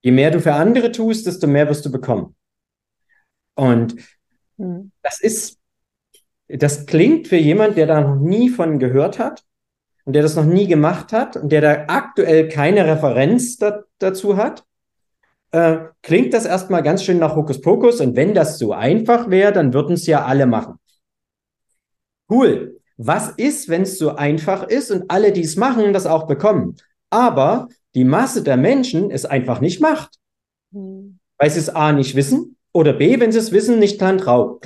Je 0.00 0.12
mehr 0.12 0.30
du 0.30 0.40
für 0.40 0.52
andere 0.52 0.92
tust, 0.92 1.26
desto 1.26 1.48
mehr 1.48 1.68
wirst 1.68 1.84
du 1.84 1.90
bekommen. 1.90 2.36
Und 3.56 3.96
mhm. 4.56 4.92
das 5.02 5.20
ist, 5.20 5.58
das 6.46 6.86
klingt 6.86 7.26
für 7.26 7.36
jemand, 7.36 7.76
der 7.76 7.88
da 7.88 8.00
noch 8.00 8.14
nie 8.14 8.48
von 8.48 8.78
gehört 8.78 9.18
hat 9.18 9.42
und 10.04 10.12
der 10.12 10.22
das 10.22 10.36
noch 10.36 10.44
nie 10.44 10.68
gemacht 10.68 11.12
hat 11.12 11.36
und 11.36 11.50
der 11.50 11.60
da 11.60 11.84
aktuell 11.88 12.48
keine 12.48 12.86
Referenz 12.86 13.56
da, 13.56 13.82
dazu 13.98 14.36
hat, 14.36 14.64
äh, 15.50 15.78
klingt 16.02 16.32
das 16.32 16.44
erstmal 16.44 16.84
ganz 16.84 17.02
schön 17.02 17.18
nach 17.18 17.34
Hokuspokus. 17.34 18.00
Und 18.00 18.14
wenn 18.14 18.34
das 18.34 18.56
so 18.56 18.72
einfach 18.72 19.30
wäre, 19.30 19.52
dann 19.52 19.74
würden 19.74 19.94
es 19.94 20.06
ja 20.06 20.24
alle 20.24 20.46
machen. 20.46 20.78
Cool. 22.30 22.73
Was 22.96 23.30
ist, 23.30 23.68
wenn 23.68 23.82
es 23.82 23.98
so 23.98 24.14
einfach 24.14 24.64
ist 24.64 24.90
und 24.90 25.10
alle, 25.10 25.32
die 25.32 25.42
es 25.42 25.56
machen, 25.56 25.92
das 25.92 26.06
auch 26.06 26.26
bekommen? 26.26 26.76
Aber 27.10 27.68
die 27.94 28.04
Masse 28.04 28.42
der 28.42 28.56
Menschen 28.56 29.10
es 29.10 29.24
einfach 29.24 29.60
nicht 29.60 29.80
macht. 29.80 30.18
Mhm. 30.70 31.18
Weil 31.38 31.50
sie 31.50 31.60
es 31.60 31.68
A 31.68 31.92
nicht 31.92 32.14
wissen 32.14 32.56
oder 32.72 32.92
B, 32.92 33.18
wenn 33.20 33.32
sie 33.32 33.38
es 33.38 33.52
wissen, 33.52 33.78
nicht 33.78 34.00
dran, 34.00 34.18
trau 34.18 34.60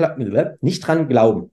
nicht 0.61 0.81
dran 0.81 1.09
glauben. 1.09 1.51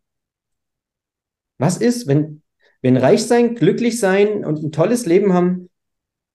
Was 1.58 1.78
ist, 1.78 2.08
wenn, 2.08 2.42
wenn 2.82 2.98
reich 2.98 3.26
sein, 3.26 3.56
glücklich 3.56 4.00
sein 4.00 4.44
und 4.44 4.64
ein 4.64 4.72
tolles 4.72 5.06
Leben 5.06 5.34
haben, 5.34 5.70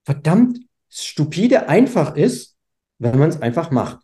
verdammt 0.04 0.58
stupide 0.88 1.68
einfach 1.68 2.16
ist, 2.16 2.56
wenn 2.98 3.18
man 3.18 3.28
es 3.28 3.40
einfach 3.40 3.70
macht. 3.70 4.00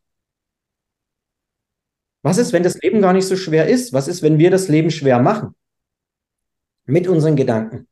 Was 2.23 2.39
ist, 2.39 2.53
wenn 2.53 2.63
das 2.63 2.81
Leben 2.81 3.01
gar 3.01 3.13
nicht 3.13 3.27
so 3.27 3.37
schwer 3.37 3.69
ist? 3.69 3.93
Was 3.93 4.09
ist, 4.09 4.23
wenn 4.23 4.39
wir 4.39 4.51
das 4.51 4.69
Leben 4.69 4.91
schwer 4.91 5.21
machen? 5.21 5.55
Mit 6.87 7.07
unseren 7.09 7.37
Gedanken. 7.37 7.89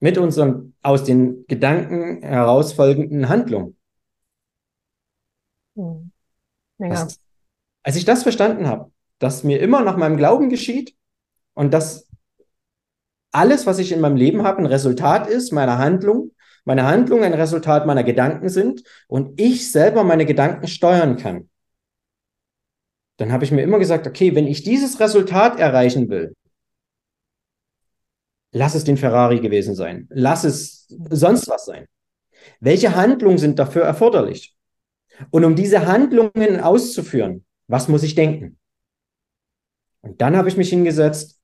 Mit 0.00 0.18
unseren 0.18 0.74
aus 0.82 1.04
den 1.04 1.46
Gedanken 1.46 2.22
herausfolgenden 2.22 3.28
Handlungen. 3.28 3.76
Hm. 5.76 6.10
Ja. 6.78 6.88
Das, 6.88 7.20
als 7.82 7.96
ich 7.96 8.04
das 8.04 8.22
verstanden 8.22 8.66
habe, 8.66 8.90
dass 9.18 9.44
mir 9.44 9.60
immer 9.60 9.82
nach 9.82 9.96
meinem 9.96 10.16
Glauben 10.16 10.48
geschieht 10.48 10.96
und 11.54 11.72
dass 11.72 12.08
alles, 13.30 13.66
was 13.66 13.78
ich 13.78 13.92
in 13.92 14.00
meinem 14.00 14.16
Leben 14.16 14.42
habe, 14.42 14.58
ein 14.58 14.66
Resultat 14.66 15.28
ist 15.28 15.52
meiner 15.52 15.78
Handlung, 15.78 16.32
meine 16.64 16.84
Handlungen 16.84 17.24
ein 17.24 17.34
Resultat 17.34 17.86
meiner 17.86 18.04
Gedanken 18.04 18.48
sind 18.48 18.82
und 19.08 19.40
ich 19.40 19.70
selber 19.70 20.04
meine 20.04 20.26
Gedanken 20.26 20.66
steuern 20.66 21.16
kann, 21.16 21.48
dann 23.16 23.32
habe 23.32 23.44
ich 23.44 23.52
mir 23.52 23.62
immer 23.62 23.78
gesagt, 23.78 24.06
okay, 24.06 24.34
wenn 24.34 24.46
ich 24.46 24.62
dieses 24.62 25.00
Resultat 25.00 25.58
erreichen 25.58 26.08
will, 26.08 26.34
lass 28.52 28.74
es 28.74 28.84
den 28.84 28.96
Ferrari 28.96 29.40
gewesen 29.40 29.74
sein, 29.74 30.06
lass 30.10 30.44
es 30.44 30.86
sonst 31.10 31.48
was 31.48 31.64
sein. 31.64 31.86
Welche 32.60 32.94
Handlungen 32.94 33.38
sind 33.38 33.58
dafür 33.58 33.82
erforderlich? 33.82 34.56
Und 35.30 35.44
um 35.44 35.56
diese 35.56 35.86
Handlungen 35.86 36.60
auszuführen, 36.60 37.44
was 37.66 37.88
muss 37.88 38.02
ich 38.02 38.14
denken? 38.14 38.58
Und 40.00 40.20
dann 40.20 40.36
habe 40.36 40.48
ich 40.48 40.56
mich 40.56 40.68
hingesetzt 40.68 41.40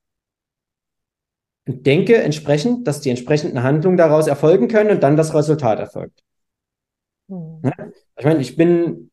und 1.66 1.86
denke 1.86 2.16
entsprechend, 2.16 2.86
dass 2.86 3.00
die 3.00 3.10
entsprechenden 3.10 3.62
Handlungen 3.62 3.96
daraus 3.96 4.26
erfolgen 4.26 4.68
können 4.68 4.90
und 4.90 5.02
dann 5.02 5.16
das 5.16 5.34
Resultat 5.34 5.78
erfolgt. 5.78 6.22
Mhm. 7.28 7.62
Ich 8.16 8.24
meine, 8.24 8.40
ich 8.40 8.56
bin 8.56 9.10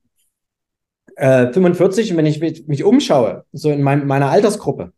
äh, 1.16 1.52
45 1.52 2.12
und 2.12 2.18
wenn 2.18 2.26
ich 2.26 2.40
mich 2.40 2.84
umschaue, 2.84 3.46
so 3.52 3.70
in 3.70 3.84
mein, 3.84 4.08
meiner 4.08 4.30
Altersgruppe, 4.30 4.94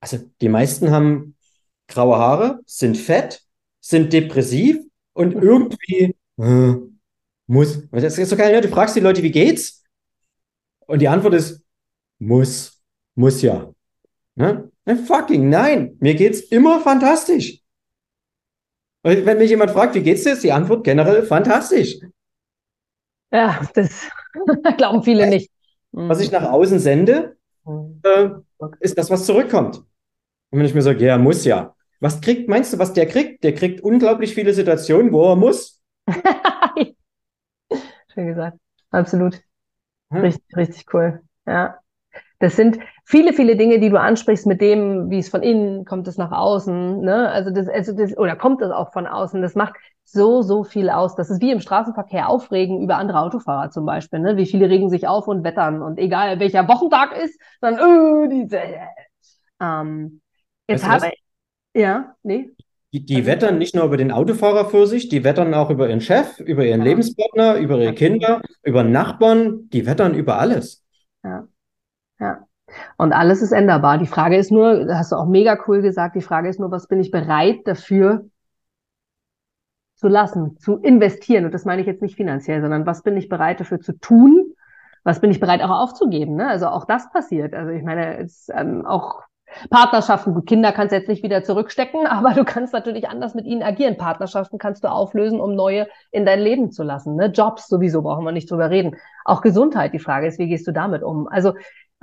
also 0.00 0.18
die 0.40 0.48
meisten 0.48 0.90
haben 0.90 1.36
graue 1.88 2.16
Haare, 2.16 2.60
sind 2.66 2.96
fett, 2.96 3.42
sind 3.80 4.12
depressiv 4.12 4.78
und 5.14 5.34
irgendwie 5.34 6.16
äh, 6.38 6.74
muss. 7.46 7.88
Das 7.90 8.18
ist 8.18 8.28
so 8.28 8.36
geil, 8.36 8.52
ne? 8.52 8.60
Du 8.60 8.68
fragst 8.68 8.94
die 8.94 9.00
Leute, 9.00 9.22
wie 9.22 9.30
geht's? 9.30 9.82
Und 10.86 11.00
die 11.00 11.08
Antwort 11.08 11.34
ist, 11.34 11.62
muss. 12.18 12.80
Muss 13.14 13.42
ja. 13.42 13.72
Ne? 14.36 14.70
Fucking 15.06 15.48
nein, 15.48 15.96
mir 15.98 16.14
geht's 16.14 16.40
immer 16.40 16.80
fantastisch. 16.80 17.60
Und 19.02 19.26
wenn 19.26 19.38
mich 19.38 19.50
jemand 19.50 19.72
fragt, 19.72 19.94
wie 19.94 20.02
geht's 20.02 20.22
dir, 20.22 20.34
ist 20.34 20.44
die 20.44 20.52
Antwort 20.52 20.84
generell 20.84 21.22
fantastisch. 21.24 21.98
Ja, 23.32 23.60
das 23.74 24.08
glauben 24.76 25.02
viele 25.02 25.26
nicht. 25.28 25.50
Was 25.92 26.20
ich 26.20 26.30
nach 26.30 26.44
außen 26.44 26.78
sende, 26.78 27.36
mhm. 27.64 28.00
äh, 28.04 28.30
ist 28.80 28.96
das, 28.96 29.10
was 29.10 29.26
zurückkommt. 29.26 29.78
Und 30.50 30.58
wenn 30.58 30.66
ich 30.66 30.74
mir 30.74 30.82
sage, 30.82 31.04
ja, 31.04 31.18
muss 31.18 31.44
ja. 31.44 31.74
Was 32.00 32.20
kriegt, 32.20 32.48
meinst 32.48 32.72
du, 32.72 32.78
was 32.78 32.92
der 32.92 33.06
kriegt? 33.06 33.42
Der 33.44 33.54
kriegt 33.54 33.80
unglaublich 33.80 34.34
viele 34.34 34.54
Situationen, 34.54 35.12
wo 35.12 35.30
er 35.30 35.36
muss. 35.36 35.82
Schön 38.14 38.26
gesagt. 38.26 38.58
Absolut. 38.90 39.40
Hm? 40.10 40.20
Richtig, 40.20 40.56
richtig 40.56 40.86
cool. 40.94 41.20
Ja. 41.46 41.78
Das 42.40 42.54
sind 42.54 42.78
viele, 43.04 43.32
viele 43.32 43.56
Dinge, 43.56 43.80
die 43.80 43.90
du 43.90 43.98
ansprichst 43.98 44.46
mit 44.46 44.60
dem, 44.60 45.10
wie 45.10 45.18
es 45.18 45.28
von 45.28 45.42
innen 45.42 45.84
kommt, 45.84 46.06
es 46.06 46.18
nach 46.18 46.30
außen, 46.30 47.00
ne? 47.00 47.28
Also 47.30 47.50
das, 47.50 47.68
also 47.68 47.92
das, 47.92 48.16
oder 48.16 48.36
kommt 48.36 48.62
es 48.62 48.70
auch 48.70 48.92
von 48.92 49.08
außen. 49.08 49.42
Das 49.42 49.56
macht 49.56 49.74
so, 50.04 50.42
so 50.42 50.62
viel 50.62 50.88
aus. 50.88 51.16
Das 51.16 51.30
ist 51.30 51.42
wie 51.42 51.50
im 51.50 51.60
Straßenverkehr 51.60 52.28
aufregen 52.28 52.80
über 52.80 52.96
andere 52.96 53.20
Autofahrer 53.20 53.70
zum 53.70 53.84
Beispiel, 53.86 54.20
ne? 54.20 54.36
Wie 54.36 54.46
viele 54.46 54.70
regen 54.70 54.88
sich 54.88 55.08
auf 55.08 55.26
und 55.26 55.42
wettern 55.42 55.82
und 55.82 55.98
egal 55.98 56.38
welcher 56.38 56.68
Wochentag 56.68 57.16
ist, 57.16 57.40
dann, 57.60 57.74
äh, 57.74 58.28
diese, 58.28 58.60
ähm, 59.60 60.20
jetzt 60.68 60.84
weißt 60.84 61.04
habe 61.04 61.12
ich, 61.12 61.27
ja, 61.78 62.14
nee. 62.22 62.50
Die, 62.92 63.04
die 63.04 63.16
also, 63.16 63.26
wettern 63.26 63.58
nicht 63.58 63.74
nur 63.74 63.84
über 63.84 63.96
den 63.96 64.10
Autofahrer 64.10 64.70
für 64.70 64.86
sich, 64.86 65.08
die 65.08 65.22
wettern 65.22 65.52
auch 65.54 65.70
über 65.70 65.88
ihren 65.88 66.00
Chef, 66.00 66.40
über 66.40 66.64
ihren 66.64 66.80
ja. 66.80 66.86
Lebenspartner, 66.86 67.56
über 67.56 67.78
ihre 67.78 67.94
Kinder, 67.94 68.40
über 68.62 68.82
Nachbarn, 68.82 69.68
die 69.70 69.86
wettern 69.86 70.14
über 70.14 70.38
alles. 70.38 70.82
Ja. 71.22 71.46
Ja. 72.18 72.46
Und 72.96 73.12
alles 73.12 73.42
ist 73.42 73.52
änderbar. 73.52 73.98
Die 73.98 74.06
Frage 74.06 74.36
ist 74.36 74.50
nur, 74.50 74.84
das 74.84 74.98
hast 74.98 75.12
du 75.12 75.16
auch 75.16 75.26
mega 75.26 75.58
cool 75.66 75.82
gesagt, 75.82 76.16
die 76.16 76.22
Frage 76.22 76.48
ist 76.48 76.60
nur, 76.60 76.70
was 76.70 76.88
bin 76.88 77.00
ich 77.00 77.10
bereit 77.10 77.60
dafür 77.66 78.26
zu 79.94 80.08
lassen, 80.08 80.56
zu 80.58 80.76
investieren? 80.78 81.44
Und 81.44 81.54
das 81.54 81.64
meine 81.64 81.80
ich 81.80 81.86
jetzt 81.86 82.02
nicht 82.02 82.16
finanziell, 82.16 82.60
sondern 82.60 82.86
was 82.86 83.02
bin 83.02 83.16
ich 83.16 83.28
bereit 83.28 83.60
dafür 83.60 83.80
zu 83.80 83.92
tun? 83.98 84.54
Was 85.04 85.20
bin 85.20 85.30
ich 85.30 85.40
bereit 85.40 85.62
auch 85.62 85.70
aufzugeben? 85.70 86.36
Ne? 86.36 86.48
Also 86.48 86.66
auch 86.66 86.84
das 86.84 87.10
passiert. 87.10 87.54
Also 87.54 87.70
ich 87.70 87.82
meine, 87.82 88.18
es, 88.18 88.48
ähm, 88.54 88.84
auch 88.84 89.22
Partnerschaften, 89.70 90.44
Kinder 90.44 90.72
kannst 90.72 90.92
du 90.92 90.96
jetzt 90.96 91.08
nicht 91.08 91.22
wieder 91.22 91.42
zurückstecken, 91.42 92.06
aber 92.08 92.34
du 92.34 92.44
kannst 92.44 92.72
natürlich 92.72 93.08
anders 93.08 93.34
mit 93.34 93.46
ihnen 93.46 93.62
agieren. 93.62 93.96
Partnerschaften 93.96 94.58
kannst 94.58 94.84
du 94.84 94.88
auflösen, 94.88 95.40
um 95.40 95.54
neue 95.54 95.88
in 96.10 96.24
dein 96.24 96.40
Leben 96.40 96.70
zu 96.70 96.82
lassen. 96.82 97.16
Ne? 97.16 97.26
Jobs 97.26 97.68
sowieso 97.68 98.02
brauchen 98.02 98.24
wir 98.24 98.32
nicht 98.32 98.50
drüber 98.50 98.70
reden. 98.70 98.96
Auch 99.24 99.40
Gesundheit, 99.40 99.92
die 99.92 99.98
Frage 99.98 100.26
ist, 100.26 100.38
wie 100.38 100.48
gehst 100.48 100.66
du 100.66 100.72
damit 100.72 101.02
um? 101.02 101.28
Also 101.28 101.52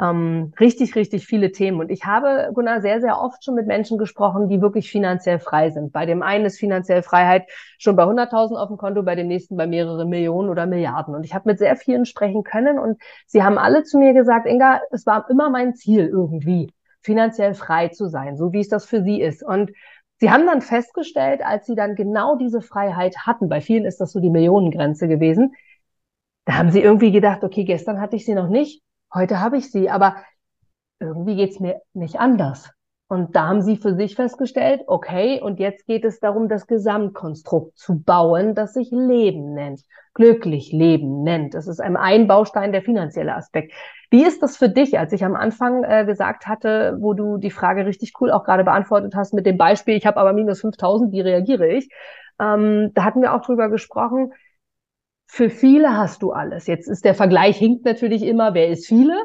ähm, 0.02 0.52
richtig, 0.60 0.96
richtig 0.96 1.26
viele 1.26 1.52
Themen. 1.52 1.80
Und 1.80 1.90
ich 1.90 2.06
habe, 2.06 2.52
Gunnar, 2.54 2.82
sehr, 2.82 3.00
sehr 3.00 3.20
oft 3.20 3.44
schon 3.44 3.56
mit 3.56 3.66
Menschen 3.66 3.98
gesprochen, 3.98 4.50
die 4.50 4.62
wirklich 4.62 4.92
finanziell 4.92 5.40
frei 5.40 5.70
sind. 5.70 5.94
Bei 5.94 6.06
dem 6.06 6.22
einen 6.22 6.46
ist 6.46 6.60
finanziell 6.60 7.02
Freiheit 7.02 7.48
schon 7.78 7.96
bei 7.96 8.04
100.000 8.04 8.56
auf 8.56 8.68
dem 8.68 8.78
Konto, 8.78 9.04
bei 9.04 9.16
dem 9.16 9.28
nächsten 9.28 9.56
bei 9.56 9.68
mehreren 9.68 10.10
Millionen 10.10 10.50
oder 10.50 10.66
Milliarden. 10.66 11.16
Und 11.16 11.24
ich 11.24 11.34
habe 11.34 11.50
mit 11.50 11.60
sehr 11.60 11.76
vielen 11.78 12.06
sprechen 12.06 12.44
können 12.44 12.78
und 12.78 13.02
sie 13.26 13.44
haben 13.44 13.58
alle 13.58 13.84
zu 13.84 13.98
mir 13.98 14.14
gesagt, 14.14 14.48
Inga, 14.48 14.82
es 14.92 15.06
war 15.06 15.30
immer 15.30 15.50
mein 15.50 15.76
Ziel 15.76 16.08
irgendwie, 16.08 16.72
finanziell 17.06 17.54
frei 17.54 17.90
zu 17.90 18.08
sein, 18.10 18.38
so 18.38 18.52
wie 18.54 18.60
es 18.60 18.70
das 18.70 18.86
für 18.86 19.04
sie 19.04 19.22
ist. 19.22 19.44
Und 19.44 19.72
Sie 20.18 20.32
haben 20.32 20.46
dann 20.46 20.62
festgestellt, 20.62 21.42
als 21.46 21.66
sie 21.66 21.76
dann 21.76 21.96
genau 21.96 22.38
diese 22.38 22.62
Freiheit 22.62 23.18
hatten, 23.26 23.50
bei 23.50 23.60
vielen 23.60 23.84
ist 23.84 24.00
das 24.00 24.14
so 24.14 24.22
die 24.22 24.30
Millionengrenze 24.30 25.10
gewesen, 25.10 25.54
da 26.46 26.54
haben 26.54 26.72
sie 26.72 26.80
irgendwie 26.82 27.12
gedacht, 27.12 27.44
okay, 27.44 27.66
gestern 27.66 28.00
hatte 28.00 28.16
ich 28.16 28.26
sie 28.26 28.34
noch 28.34 28.48
nicht, 28.48 28.82
Heute 29.16 29.40
habe 29.40 29.58
ich 29.58 29.72
sie, 29.72 29.90
aber 29.90 30.18
irgendwie 31.00 31.38
geht 31.38 31.52
es 31.52 31.62
mir 31.62 31.82
nicht 31.94 32.20
anders. 32.20 32.70
Und 33.08 33.36
da 33.36 33.48
haben 33.48 33.62
sie 33.62 33.78
für 33.78 33.94
sich 33.94 34.16
festgestellt, 34.16 34.82
okay, 34.88 35.40
und 35.40 35.60
jetzt 35.60 35.86
geht 35.86 36.04
es 36.06 36.20
darum, 36.20 36.50
das 36.50 36.66
Gesamtkonstrukt 36.66 37.78
zu 37.78 38.00
bauen, 38.00 38.56
das 38.56 38.74
sich 38.74 38.90
Leben 38.90 39.54
nennt, 39.54 39.82
glücklich 40.16 40.72
Leben 40.72 41.22
nennt. 41.22 41.54
Das 41.54 41.68
ist 41.68 41.80
ein 41.80 42.28
Baustein 42.28 42.72
der 42.72 42.82
finanzielle 42.82 43.36
Aspekt. 43.36 43.74
Wie 44.10 44.24
ist 44.24 44.42
das 44.42 44.58
für 44.58 44.70
dich, 44.70 44.98
als 44.98 45.14
ich 45.14 45.24
am 45.24 45.36
Anfang 45.36 45.84
äh, 45.84 46.04
gesagt 46.06 46.48
hatte, 46.48 46.98
wo 47.00 47.14
du 47.14 47.38
die 47.38 47.52
Frage 47.52 47.86
richtig 47.86 48.14
cool 48.20 48.32
auch 48.32 48.44
gerade 48.44 48.64
beantwortet 48.64 49.14
hast 49.16 49.36
mit 49.36 49.46
dem 49.46 49.58
Beispiel, 49.58 49.96
ich 49.96 50.08
habe 50.08 50.18
aber 50.18 50.34
minus 50.34 50.62
5000, 50.62 51.12
wie 51.12 51.22
reagiere 51.22 51.68
ich? 51.68 51.90
Ähm, 52.40 52.92
da 52.96 53.04
hatten 53.04 53.22
wir 53.22 53.36
auch 53.36 53.42
drüber 53.42 53.70
gesprochen, 53.70 54.34
für 55.28 55.52
viele 55.52 55.96
hast 55.96 56.24
du 56.24 56.32
alles. 56.32 56.66
Jetzt 56.66 56.88
ist 56.88 57.06
der 57.06 57.14
Vergleich 57.14 57.58
hinkt 57.58 57.86
natürlich 57.86 58.24
immer, 58.24 58.56
wer 58.56 58.70
ist 58.70 58.88
viele, 58.88 59.16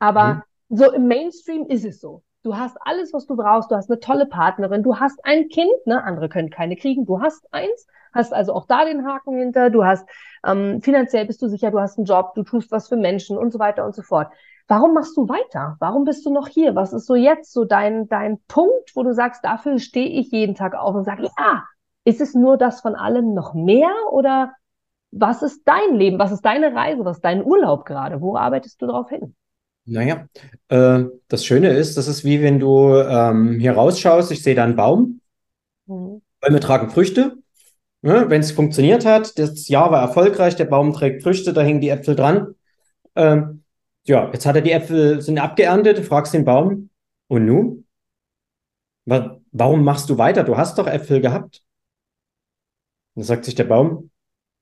aber 0.00 0.44
mhm. 0.68 0.76
so 0.76 0.92
im 0.92 1.06
Mainstream 1.06 1.66
ist 1.66 1.84
es 1.84 2.00
so. 2.00 2.22
Du 2.48 2.56
hast 2.56 2.78
alles, 2.80 3.12
was 3.12 3.26
du 3.26 3.36
brauchst. 3.36 3.70
Du 3.70 3.74
hast 3.74 3.90
eine 3.90 4.00
tolle 4.00 4.24
Partnerin. 4.24 4.82
Du 4.82 4.96
hast 4.96 5.22
ein 5.22 5.48
Kind. 5.50 5.68
Ne? 5.84 6.02
Andere 6.02 6.30
können 6.30 6.48
keine 6.48 6.76
kriegen. 6.76 7.04
Du 7.04 7.20
hast 7.20 7.46
eins. 7.52 7.86
Hast 8.14 8.32
also 8.32 8.54
auch 8.54 8.66
da 8.66 8.86
den 8.86 9.06
Haken 9.06 9.36
hinter. 9.36 9.68
Du 9.68 9.84
hast 9.84 10.08
ähm, 10.46 10.80
finanziell 10.80 11.26
bist 11.26 11.42
du 11.42 11.48
sicher. 11.48 11.70
Du 11.70 11.78
hast 11.78 11.98
einen 11.98 12.06
Job. 12.06 12.32
Du 12.34 12.44
tust 12.44 12.72
was 12.72 12.88
für 12.88 12.96
Menschen 12.96 13.36
und 13.36 13.52
so 13.52 13.58
weiter 13.58 13.84
und 13.84 13.94
so 13.94 14.00
fort. 14.00 14.32
Warum 14.66 14.94
machst 14.94 15.14
du 15.18 15.28
weiter? 15.28 15.76
Warum 15.78 16.04
bist 16.04 16.24
du 16.24 16.32
noch 16.32 16.48
hier? 16.48 16.74
Was 16.74 16.94
ist 16.94 17.04
so 17.04 17.16
jetzt 17.16 17.52
so 17.52 17.66
dein 17.66 18.08
dein 18.08 18.38
Punkt, 18.48 18.96
wo 18.96 19.02
du 19.02 19.12
sagst, 19.12 19.44
dafür 19.44 19.78
stehe 19.78 20.08
ich 20.08 20.30
jeden 20.30 20.54
Tag 20.54 20.74
auf 20.74 20.94
und 20.94 21.04
sage, 21.04 21.24
ja, 21.24 21.64
ist 22.04 22.22
es 22.22 22.34
nur 22.34 22.56
das 22.56 22.80
von 22.80 22.94
allem 22.94 23.34
noch 23.34 23.52
mehr 23.52 23.92
oder 24.10 24.54
was 25.10 25.42
ist 25.42 25.64
dein 25.66 25.96
Leben? 25.96 26.18
Was 26.18 26.32
ist 26.32 26.46
deine 26.46 26.74
Reise? 26.74 27.04
Was 27.04 27.18
ist 27.18 27.24
dein 27.26 27.44
Urlaub 27.44 27.84
gerade? 27.84 28.22
Wo 28.22 28.38
arbeitest 28.38 28.80
du 28.80 28.86
darauf 28.86 29.10
hin? 29.10 29.36
Naja, 29.88 30.26
äh, 30.68 31.04
das 31.28 31.46
Schöne 31.46 31.70
ist, 31.70 31.96
das 31.96 32.08
ist 32.08 32.22
wie 32.24 32.42
wenn 32.42 32.60
du 32.60 32.94
ähm, 32.94 33.58
hier 33.58 33.72
rausschaust, 33.72 34.30
ich 34.30 34.42
sehe 34.42 34.54
da 34.54 34.64
einen 34.64 34.76
Baum, 34.76 35.20
mhm. 35.86 36.20
Bäume 36.40 36.60
tragen 36.60 36.90
Früchte. 36.90 37.38
Ja, 38.02 38.30
wenn 38.30 38.40
es 38.42 38.52
funktioniert 38.52 39.04
hat, 39.04 39.38
das 39.38 39.66
Jahr 39.68 39.90
war 39.90 40.02
erfolgreich, 40.02 40.54
der 40.56 40.66
Baum 40.66 40.92
trägt 40.92 41.22
Früchte, 41.22 41.52
da 41.52 41.62
hängen 41.62 41.80
die 41.80 41.88
Äpfel 41.88 42.14
dran. 42.14 42.54
Ähm, 43.16 43.64
ja, 44.04 44.30
jetzt 44.32 44.46
hat 44.46 44.56
er 44.56 44.62
die 44.62 44.72
Äpfel, 44.72 45.20
sind 45.20 45.38
abgeerntet, 45.38 45.98
du 45.98 46.02
fragst 46.04 46.32
den 46.34 46.44
Baum, 46.44 46.90
und 47.28 47.46
nun? 47.46 47.86
Warum 49.04 49.84
machst 49.84 50.10
du 50.10 50.18
weiter? 50.18 50.44
Du 50.44 50.56
hast 50.56 50.78
doch 50.78 50.86
Äpfel 50.86 51.20
gehabt. 51.20 51.62
dann 53.14 53.24
sagt 53.24 53.44
sich 53.46 53.54
der 53.54 53.64
Baum, 53.64 54.10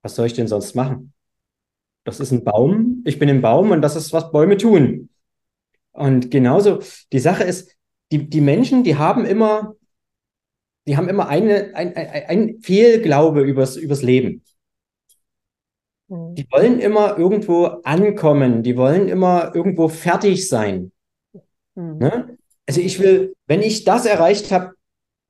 was 0.02 0.14
soll 0.14 0.26
ich 0.26 0.34
denn 0.34 0.48
sonst 0.48 0.74
machen? 0.74 1.12
Das 2.04 2.20
ist 2.20 2.30
ein 2.30 2.44
Baum, 2.44 3.02
ich 3.04 3.18
bin 3.18 3.28
im 3.28 3.42
Baum 3.42 3.72
und 3.72 3.82
das 3.82 3.96
ist, 3.96 4.12
was 4.12 4.30
Bäume 4.30 4.56
tun. 4.56 5.10
Und 5.96 6.30
genauso, 6.30 6.80
die 7.12 7.18
Sache 7.18 7.44
ist, 7.44 7.74
die, 8.12 8.28
die 8.28 8.40
Menschen, 8.40 8.84
die 8.84 8.96
haben 8.96 9.24
immer 9.24 9.74
die 10.86 10.96
haben 10.96 11.08
immer 11.08 11.28
eine, 11.28 11.74
ein, 11.74 11.96
ein, 11.96 12.24
ein 12.26 12.60
Fehlglaube 12.60 13.42
übers, 13.42 13.76
übers 13.76 14.02
Leben. 14.02 14.42
Mhm. 16.08 16.34
Die 16.36 16.46
wollen 16.50 16.78
immer 16.78 17.18
irgendwo 17.18 17.64
ankommen, 17.82 18.62
die 18.62 18.76
wollen 18.76 19.08
immer 19.08 19.52
irgendwo 19.54 19.88
fertig 19.88 20.48
sein. 20.48 20.92
Mhm. 21.74 21.98
Ne? 21.98 22.38
Also 22.66 22.80
ich 22.80 23.00
will, 23.00 23.34
wenn 23.46 23.62
ich 23.62 23.84
das 23.84 24.06
erreicht 24.06 24.52
habe, 24.52 24.74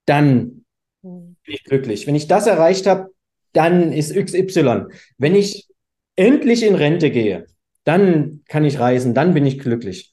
dann 0.04 0.64
mhm. 1.02 1.36
bin 1.44 1.54
ich 1.54 1.64
glücklich. 1.64 2.06
Wenn 2.06 2.14
ich 2.14 2.28
das 2.28 2.46
erreicht 2.46 2.86
habe, 2.86 3.10
dann 3.52 3.92
ist 3.92 4.14
XY. 4.14 4.86
Wenn 5.16 5.34
ich 5.34 5.68
endlich 6.16 6.62
in 6.62 6.74
Rente 6.74 7.10
gehe, 7.10 7.46
dann 7.84 8.42
kann 8.48 8.64
ich 8.64 8.78
reisen, 8.78 9.14
dann 9.14 9.32
bin 9.32 9.46
ich 9.46 9.58
glücklich. 9.58 10.12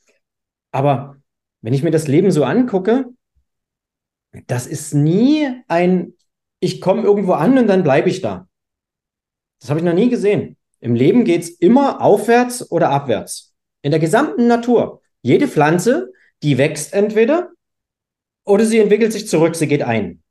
Aber 0.73 1.17
wenn 1.61 1.73
ich 1.73 1.83
mir 1.83 1.91
das 1.91 2.07
Leben 2.07 2.31
so 2.31 2.43
angucke, 2.43 3.05
das 4.47 4.65
ist 4.67 4.93
nie 4.93 5.47
ein, 5.67 6.13
ich 6.59 6.81
komme 6.81 7.03
irgendwo 7.03 7.33
an 7.33 7.57
und 7.57 7.67
dann 7.67 7.83
bleibe 7.83 8.09
ich 8.09 8.21
da. 8.21 8.49
Das 9.61 9.69
habe 9.69 9.79
ich 9.79 9.85
noch 9.85 9.93
nie 9.93 10.09
gesehen. 10.09 10.57
Im 10.79 10.95
Leben 10.95 11.23
geht 11.23 11.43
es 11.43 11.49
immer 11.49 12.01
aufwärts 12.01 12.69
oder 12.71 12.89
abwärts. 12.89 13.55
In 13.83 13.91
der 13.91 13.99
gesamten 13.99 14.47
Natur. 14.47 15.01
Jede 15.21 15.47
Pflanze, 15.47 16.11
die 16.41 16.57
wächst 16.57 16.93
entweder 16.93 17.51
oder 18.43 18.65
sie 18.65 18.79
entwickelt 18.79 19.13
sich 19.13 19.27
zurück, 19.27 19.55
sie 19.55 19.67
geht 19.67 19.83
ein. 19.83 20.23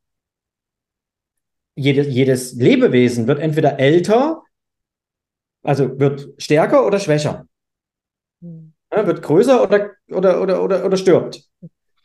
Jedes, 1.77 2.09
jedes 2.09 2.53
Lebewesen 2.55 3.27
wird 3.29 3.39
entweder 3.39 3.79
älter, 3.79 4.43
also 5.63 5.99
wird 5.99 6.35
stärker 6.37 6.85
oder 6.85 6.99
schwächer. 6.99 7.47
Ja, 8.95 9.07
wird 9.07 9.23
größer 9.23 9.63
oder, 9.63 9.93
oder, 10.11 10.43
oder, 10.43 10.63
oder, 10.63 10.85
oder 10.85 10.97
stirbt. 10.97 11.49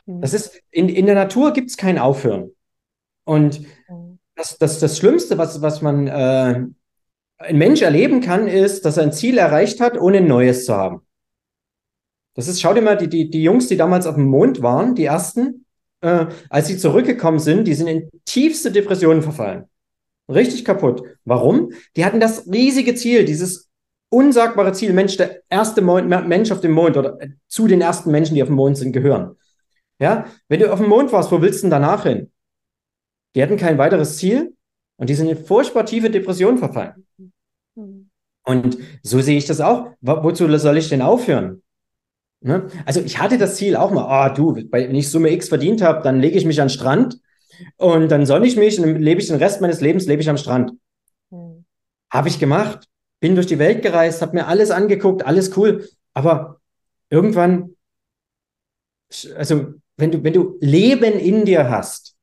Hm. 0.06 0.22
Das 0.22 0.34
ist, 0.34 0.62
in, 0.72 0.90
in 0.90 1.06
der 1.06 1.16
Natur 1.16 1.52
gibt 1.52 1.70
es 1.70 1.78
kein 1.78 1.98
Aufhören. 1.98 2.52
Und 3.26 3.66
hm. 3.88 4.20
das, 4.36 4.58
das, 4.58 4.80
das 4.80 4.98
Schlimmste, 4.98 5.38
was, 5.38 5.62
was 5.62 5.82
man 5.82 6.08
äh, 6.08 6.66
ein 7.40 7.58
Mensch 7.58 7.82
erleben 7.82 8.22
kann, 8.22 8.48
ist, 8.48 8.86
dass 8.86 8.98
er 8.98 9.04
ein 9.04 9.12
Ziel 9.12 9.38
erreicht 9.38 9.82
hat, 9.82 10.00
ohne 10.00 10.18
ein 10.18 10.28
neues 10.28 10.66
zu 10.66 10.76
haben. 10.76 11.02
Das 12.36 12.48
ist, 12.48 12.62
schau 12.62 12.74
dir 12.74 12.82
mal 12.82 12.98
die, 12.98 13.10
die, 13.10 13.30
die 13.30 13.44
Jungs, 13.44 13.68
die 13.68 13.78
damals 13.78 14.06
auf 14.06 14.16
dem 14.16 14.26
Mond 14.26 14.62
waren, 14.62 14.96
die 14.96 15.06
ersten, 15.06 15.66
äh, 16.02 16.28
als 16.50 16.68
sie 16.68 16.78
zurückgekommen 16.78 17.40
sind, 17.40 17.68
die 17.68 17.74
sind 17.74 17.88
in 17.88 18.10
tiefste 18.26 18.72
Depressionen 18.72 19.24
verfallen. 19.24 19.66
Richtig 20.30 20.64
kaputt. 20.64 21.04
Warum? 21.26 21.72
Die 21.96 22.06
hatten 22.06 22.20
das 22.20 22.48
riesige 22.48 22.96
Ziel, 22.96 23.26
dieses 23.26 23.67
unsagbare 24.10 24.74
Ziel, 24.74 24.94
Mensch, 24.94 25.18
der 25.18 25.42
erste 25.50 25.82
Mond, 25.82 26.08
Mensch 26.08 26.52
auf 26.52 26.62
dem 26.62 26.72
Mond 26.72 26.98
oder 26.98 27.22
äh, 27.22 27.30
zu 27.48 27.68
den 27.68 27.82
ersten 27.82 28.12
Menschen, 28.12 28.36
die 28.36 28.42
auf 28.42 28.50
dem 28.50 28.56
Mond 28.56 28.78
sind, 28.78 28.94
gehören. 28.94 29.36
Ja, 30.00 30.26
wenn 30.48 30.60
du 30.60 30.72
auf 30.72 30.80
dem 30.80 30.90
Mond 30.90 31.12
warst, 31.12 31.32
wo 31.32 31.42
willst 31.42 31.60
du 31.60 31.64
denn 31.64 31.72
danach 31.72 32.04
hin? 32.04 32.32
Die 33.36 33.42
hatten 33.42 33.58
kein 33.58 33.78
weiteres 33.78 34.18
Ziel 34.18 34.56
und 34.98 35.10
die 35.10 35.16
sind 35.16 35.28
in 35.28 35.38
furchtbar 35.38 35.86
tiefe 35.86 36.10
Depressionen 36.10 36.58
verfallen. 36.58 37.06
Und 38.44 38.78
so 39.04 39.20
sehe 39.20 39.38
ich 39.38 39.46
das 39.46 39.60
auch. 39.60 39.92
Wozu 40.02 40.56
soll 40.58 40.78
ich 40.78 40.90
denn 40.90 41.02
aufhören? 41.02 41.62
Ne? 42.42 42.68
Also 42.86 43.02
ich 43.02 43.20
hatte 43.20 43.38
das 43.38 43.56
Ziel 43.56 43.76
auch 43.76 43.92
mal, 43.92 44.06
ah 44.06 44.32
oh, 44.32 44.36
du, 44.36 44.56
wenn 44.72 44.96
ich 44.96 45.10
Summe 45.10 45.32
X 45.32 45.50
verdient 45.50 45.82
habe, 45.82 46.04
dann 46.04 46.20
lege 46.20 46.38
ich 46.38 46.46
mich 46.46 46.62
an 46.62 46.68
den 46.68 46.74
Strand 46.74 47.20
und 47.78 48.10
dann 48.10 48.26
sonne 48.26 48.46
ich 48.46 48.56
mich 48.56 48.80
und 48.80 48.86
dann 48.86 49.02
lebe 49.02 49.20
ich 49.20 49.28
den 49.28 49.38
Rest 49.38 49.60
meines 49.60 49.82
Lebens, 49.82 50.06
lebe 50.06 50.22
ich 50.22 50.30
am 50.30 50.38
Strand. 50.38 50.72
Mhm. 51.32 51.66
Habe 52.12 52.28
ich 52.28 52.40
gemacht, 52.40 52.88
bin 53.20 53.36
durch 53.36 53.48
die 53.48 53.60
Welt 53.60 53.82
gereist, 53.82 54.22
habe 54.22 54.36
mir 54.36 54.48
alles 54.48 54.72
angeguckt, 54.72 55.26
alles 55.26 55.56
cool. 55.58 55.88
Aber 56.14 56.60
irgendwann, 57.10 57.76
also 59.36 59.74
wenn 59.98 60.12
du, 60.12 60.24
wenn 60.24 60.34
du 60.34 60.58
Leben 60.62 61.14
in 61.14 61.46
dir 61.46 61.70
hast, 61.70 62.16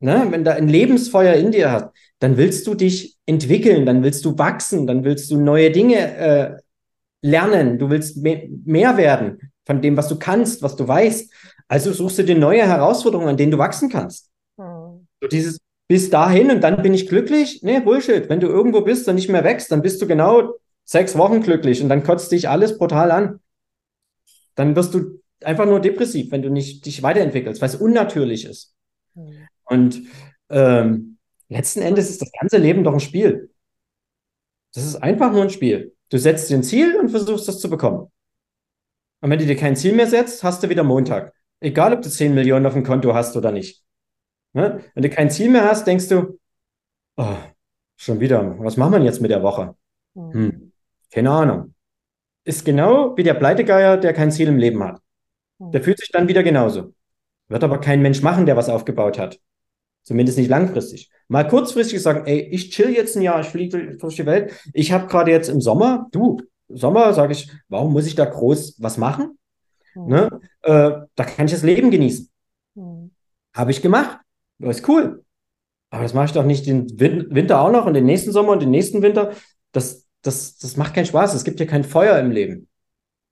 ne, 0.00 0.26
wenn 0.30 0.44
da 0.44 0.52
ein 0.52 0.68
Lebensfeuer 0.68 1.34
in 1.34 1.50
dir 1.50 1.72
hast, 1.72 1.88
dann 2.20 2.36
willst 2.36 2.66
du 2.66 2.74
dich 2.74 3.16
entwickeln, 3.26 3.86
dann 3.86 4.02
willst 4.02 4.24
du 4.24 4.38
wachsen, 4.38 4.86
dann 4.86 5.04
willst 5.04 5.30
du 5.30 5.40
neue 5.40 5.70
Dinge 5.70 6.16
äh, 6.16 6.56
lernen, 7.22 7.78
du 7.78 7.90
willst 7.90 8.16
me 8.18 8.48
mehr 8.64 8.96
werden 8.96 9.52
von 9.66 9.82
dem, 9.82 9.96
was 9.96 10.08
du 10.08 10.18
kannst, 10.18 10.62
was 10.62 10.76
du 10.76 10.86
weißt. 10.86 11.32
Also 11.68 11.92
suchst 11.92 12.18
du 12.18 12.24
dir 12.24 12.38
neue 12.38 12.66
Herausforderungen, 12.66 13.28
an 13.28 13.36
denen 13.36 13.52
du 13.52 13.58
wachsen 13.58 13.88
kannst. 13.88 14.30
Mhm. 14.56 15.06
So 15.20 15.28
dieses 15.28 15.58
bis 15.88 16.10
dahin 16.10 16.50
und 16.50 16.60
dann 16.62 16.82
bin 16.82 16.94
ich 16.94 17.08
glücklich? 17.08 17.62
Nee, 17.62 17.80
Bullshit. 17.80 18.28
Wenn 18.28 18.40
du 18.40 18.46
irgendwo 18.46 18.82
bist 18.82 19.08
und 19.08 19.14
nicht 19.14 19.30
mehr 19.30 19.42
wächst, 19.42 19.72
dann 19.72 19.82
bist 19.82 20.00
du 20.00 20.06
genau 20.06 20.54
sechs 20.84 21.16
Wochen 21.16 21.40
glücklich 21.40 21.82
und 21.82 21.88
dann 21.88 22.04
kotzt 22.04 22.30
dich 22.30 22.48
alles 22.48 22.78
brutal 22.78 23.10
an. 23.10 23.40
Dann 24.54 24.76
wirst 24.76 24.94
du 24.94 25.20
einfach 25.42 25.66
nur 25.66 25.80
depressiv, 25.80 26.30
wenn 26.30 26.42
du 26.42 26.50
nicht 26.50 26.84
dich 26.84 27.02
weiterentwickelst, 27.02 27.60
weil 27.60 27.68
es 27.70 27.76
unnatürlich 27.76 28.44
ist. 28.44 28.74
Mhm. 29.14 29.48
Und 29.64 30.02
ähm, 30.50 31.18
letzten 31.48 31.80
Endes 31.80 32.10
ist 32.10 32.20
das 32.20 32.32
ganze 32.38 32.58
Leben 32.58 32.84
doch 32.84 32.92
ein 32.92 33.00
Spiel. 33.00 33.50
Das 34.74 34.84
ist 34.84 34.96
einfach 34.96 35.32
nur 35.32 35.42
ein 35.42 35.50
Spiel. 35.50 35.94
Du 36.10 36.18
setzt 36.18 36.50
dir 36.50 36.56
ein 36.56 36.62
Ziel 36.62 36.96
und 36.96 37.10
versuchst 37.10 37.48
das 37.48 37.60
zu 37.60 37.70
bekommen. 37.70 38.10
Und 39.20 39.30
wenn 39.30 39.38
du 39.38 39.46
dir 39.46 39.56
kein 39.56 39.76
Ziel 39.76 39.94
mehr 39.94 40.06
setzt, 40.06 40.42
hast 40.44 40.62
du 40.62 40.68
wieder 40.68 40.84
Montag. 40.84 41.32
Egal, 41.60 41.92
ob 41.92 42.02
du 42.02 42.08
10 42.08 42.34
Millionen 42.34 42.66
auf 42.66 42.74
dem 42.74 42.84
Konto 42.84 43.14
hast 43.14 43.36
oder 43.36 43.52
nicht. 43.52 43.82
Ne? 44.58 44.80
Wenn 44.92 45.04
du 45.04 45.08
kein 45.08 45.30
Ziel 45.30 45.50
mehr 45.50 45.62
hast, 45.70 45.86
denkst 45.86 46.08
du, 46.08 46.36
oh, 47.16 47.36
schon 47.96 48.18
wieder, 48.18 48.58
was 48.58 48.76
macht 48.76 48.90
man 48.90 49.04
jetzt 49.04 49.20
mit 49.20 49.30
der 49.30 49.44
Woche? 49.44 49.76
Mhm. 50.14 50.32
Hm, 50.32 50.72
keine 51.12 51.30
Ahnung. 51.30 51.74
Ist 52.42 52.64
genau 52.64 53.16
wie 53.16 53.22
der 53.22 53.34
Pleitegeier, 53.34 53.96
der 53.96 54.12
kein 54.12 54.32
Ziel 54.32 54.48
im 54.48 54.58
Leben 54.58 54.82
hat. 54.82 55.00
Mhm. 55.60 55.70
Der 55.70 55.80
fühlt 55.80 56.00
sich 56.00 56.10
dann 56.10 56.26
wieder 56.26 56.42
genauso. 56.42 56.92
Wird 57.46 57.62
aber 57.62 57.78
kein 57.78 58.02
Mensch 58.02 58.20
machen, 58.20 58.46
der 58.46 58.56
was 58.56 58.68
aufgebaut 58.68 59.16
hat. 59.16 59.38
Zumindest 60.02 60.38
nicht 60.38 60.50
langfristig. 60.50 61.08
Mal 61.28 61.46
kurzfristig 61.46 62.02
sagen, 62.02 62.26
ey, 62.26 62.40
ich 62.50 62.70
chill 62.70 62.90
jetzt 62.90 63.16
ein 63.16 63.22
Jahr, 63.22 63.40
ich 63.40 63.46
fliege 63.46 63.96
durch 63.96 64.16
die 64.16 64.26
Welt. 64.26 64.60
Ich 64.72 64.90
habe 64.90 65.06
gerade 65.06 65.30
jetzt 65.30 65.48
im 65.48 65.60
Sommer, 65.60 66.08
du, 66.10 66.40
Sommer, 66.68 67.12
sage 67.12 67.32
ich, 67.32 67.48
warum 67.68 67.92
muss 67.92 68.08
ich 68.08 68.16
da 68.16 68.24
groß 68.24 68.82
was 68.82 68.98
machen? 68.98 69.38
Mhm. 69.94 70.08
Ne? 70.08 70.40
Äh, 70.62 70.90
da 71.14 71.24
kann 71.24 71.46
ich 71.46 71.52
das 71.52 71.62
Leben 71.62 71.92
genießen. 71.92 72.28
Mhm. 72.74 73.12
Habe 73.54 73.70
ich 73.70 73.82
gemacht. 73.82 74.18
Das 74.58 74.78
ist 74.78 74.88
cool. 74.88 75.24
Aber 75.90 76.02
das 76.02 76.14
mache 76.14 76.26
ich 76.26 76.32
doch 76.32 76.44
nicht 76.44 76.66
den 76.66 76.88
Winter 76.98 77.60
auch 77.60 77.72
noch 77.72 77.86
und 77.86 77.94
den 77.94 78.04
nächsten 78.04 78.32
Sommer 78.32 78.52
und 78.52 78.60
den 78.60 78.70
nächsten 78.70 79.02
Winter. 79.02 79.32
Das, 79.72 80.06
das, 80.22 80.58
das 80.58 80.76
macht 80.76 80.94
keinen 80.94 81.06
Spaß. 81.06 81.34
Es 81.34 81.44
gibt 81.44 81.60
ja 81.60 81.66
kein 81.66 81.84
Feuer 81.84 82.18
im 82.18 82.30
Leben. 82.30 82.68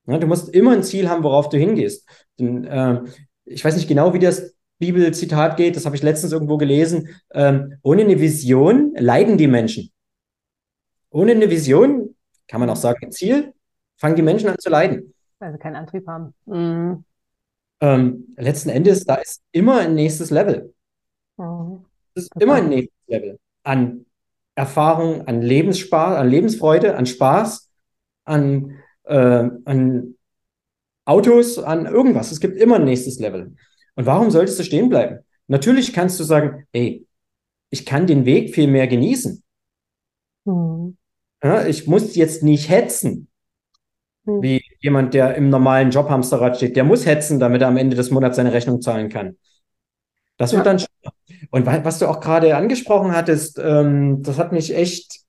Ja, 0.06 0.18
du 0.18 0.26
musst 0.26 0.48
immer 0.54 0.72
ein 0.72 0.82
Ziel 0.82 1.08
haben, 1.08 1.24
worauf 1.24 1.48
du 1.48 1.58
hingehst. 1.58 2.08
Denn, 2.38 2.64
äh, 2.64 3.02
ich 3.44 3.64
weiß 3.64 3.76
nicht 3.76 3.88
genau, 3.88 4.14
wie 4.14 4.18
das 4.18 4.54
Bibelzitat 4.78 5.56
geht, 5.56 5.76
das 5.76 5.86
habe 5.86 5.96
ich 5.96 6.02
letztens 6.02 6.32
irgendwo 6.32 6.58
gelesen, 6.58 7.08
ähm, 7.32 7.74
ohne 7.82 8.02
eine 8.02 8.20
Vision 8.20 8.92
leiden 8.96 9.38
die 9.38 9.46
Menschen. 9.46 9.90
Ohne 11.10 11.32
eine 11.32 11.50
Vision, 11.50 12.14
kann 12.46 12.60
man 12.60 12.70
auch 12.70 12.76
sagen, 12.76 12.98
ein 13.02 13.12
Ziel, 13.12 13.54
fangen 13.96 14.16
die 14.16 14.22
Menschen 14.22 14.48
an 14.48 14.58
zu 14.58 14.68
leiden. 14.68 15.14
Weil 15.38 15.52
sie 15.52 15.58
keinen 15.58 15.76
Antrieb 15.76 16.06
haben. 16.06 16.34
Mhm. 16.44 17.04
Ähm, 17.80 18.34
letzten 18.36 18.70
Endes, 18.70 19.04
da 19.04 19.16
ist 19.16 19.42
immer 19.52 19.78
ein 19.80 19.94
nächstes 19.94 20.30
Level. 20.30 20.74
Mhm. 21.37 21.84
Es 22.14 22.24
ist 22.24 22.32
immer 22.41 22.55
ein 22.55 22.68
nächstes 22.68 22.97
Level 23.07 23.39
an 23.66 24.07
Erfahrung, 24.55 25.26
an 25.26 25.43
Lebensspaß, 25.43 26.16
an 26.16 26.30
Lebensfreude, 26.30 26.97
an 26.97 27.05
Spaß, 27.05 27.70
an, 28.24 28.78
äh, 29.05 29.49
an 29.64 30.14
Autos, 31.05 31.59
an 31.59 31.87
irgendwas. 31.87 32.32
Es 32.32 32.41
gibt 32.41 32.57
immer 32.57 32.76
ein 32.76 32.84
nächstes 32.84 33.18
Level. 33.18 33.55
Und 33.97 34.07
warum 34.07 34.30
solltest 34.30 34.59
du 34.59 34.64
stehen 34.64 34.89
bleiben? 34.89 35.18
Natürlich 35.49 35.93
kannst 35.93 36.18
du 36.18 36.24
sagen, 36.24 36.66
ey, 36.72 37.07
ich 37.70 37.84
kann 37.84 38.07
den 38.07 38.24
Weg 38.24 38.55
viel 38.55 38.68
mehr 38.68 38.87
genießen. 38.87 39.43
Mhm. 40.45 40.97
Ja, 41.43 41.66
ich 41.66 41.87
muss 41.87 42.16
jetzt 42.16 42.43
nicht 42.43 42.70
hetzen, 42.70 43.28
mhm. 44.24 44.43
wie 44.43 44.62
jemand, 44.80 45.12
der 45.12 45.34
im 45.34 45.51
normalen 45.51 45.91
Jobhamsterrad 45.91 46.57
steht. 46.57 46.76
Der 46.76 46.84
muss 46.84 47.05
hetzen, 47.05 47.39
damit 47.39 47.62
er 47.62 47.68
am 47.68 47.76
Ende 47.76 47.97
des 47.97 48.11
Monats 48.11 48.37
seine 48.37 48.53
Rechnung 48.53 48.80
zahlen 48.80 49.09
kann. 49.09 49.37
Das 50.39 50.53
wird 50.53 50.64
ja. 50.64 50.72
dann 50.72 50.78
schwer. 50.78 51.12
Und 51.51 51.66
was 51.66 51.99
du 51.99 52.07
auch 52.07 52.20
gerade 52.20 52.57
angesprochen 52.57 53.12
hattest, 53.12 53.59
ähm, 53.59 54.22
das 54.22 54.38
hat 54.38 54.53
mich 54.53 54.74
echt 54.74 55.20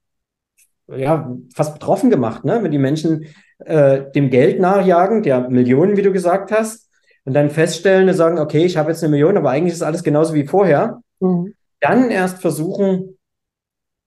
ja, 0.88 1.36
fast 1.54 1.74
betroffen 1.74 2.10
gemacht, 2.10 2.46
ne? 2.46 2.64
wenn 2.64 2.72
die 2.72 2.78
Menschen 2.78 3.26
äh, 3.60 4.10
dem 4.12 4.30
Geld 4.30 4.60
nachjagen, 4.60 5.24
der 5.24 5.50
Millionen, 5.50 5.98
wie 5.98 6.02
du 6.02 6.12
gesagt 6.12 6.52
hast, 6.52 6.90
und 7.26 7.34
dann 7.34 7.50
feststellen 7.50 8.08
und 8.08 8.16
sagen, 8.16 8.40
okay, 8.40 8.64
ich 8.64 8.78
habe 8.78 8.90
jetzt 8.90 9.04
eine 9.04 9.12
Million, 9.12 9.36
aber 9.36 9.50
eigentlich 9.50 9.74
ist 9.74 9.82
alles 9.82 10.04
genauso 10.04 10.34
wie 10.34 10.48
vorher. 10.48 11.02
Mhm. 11.20 11.54
Dann 11.82 12.10
erst 12.10 12.40
versuchen, 12.40 13.18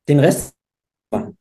den 0.09 0.21
Rest 0.21 0.49
zu 0.49 1.19
machen. 1.19 1.37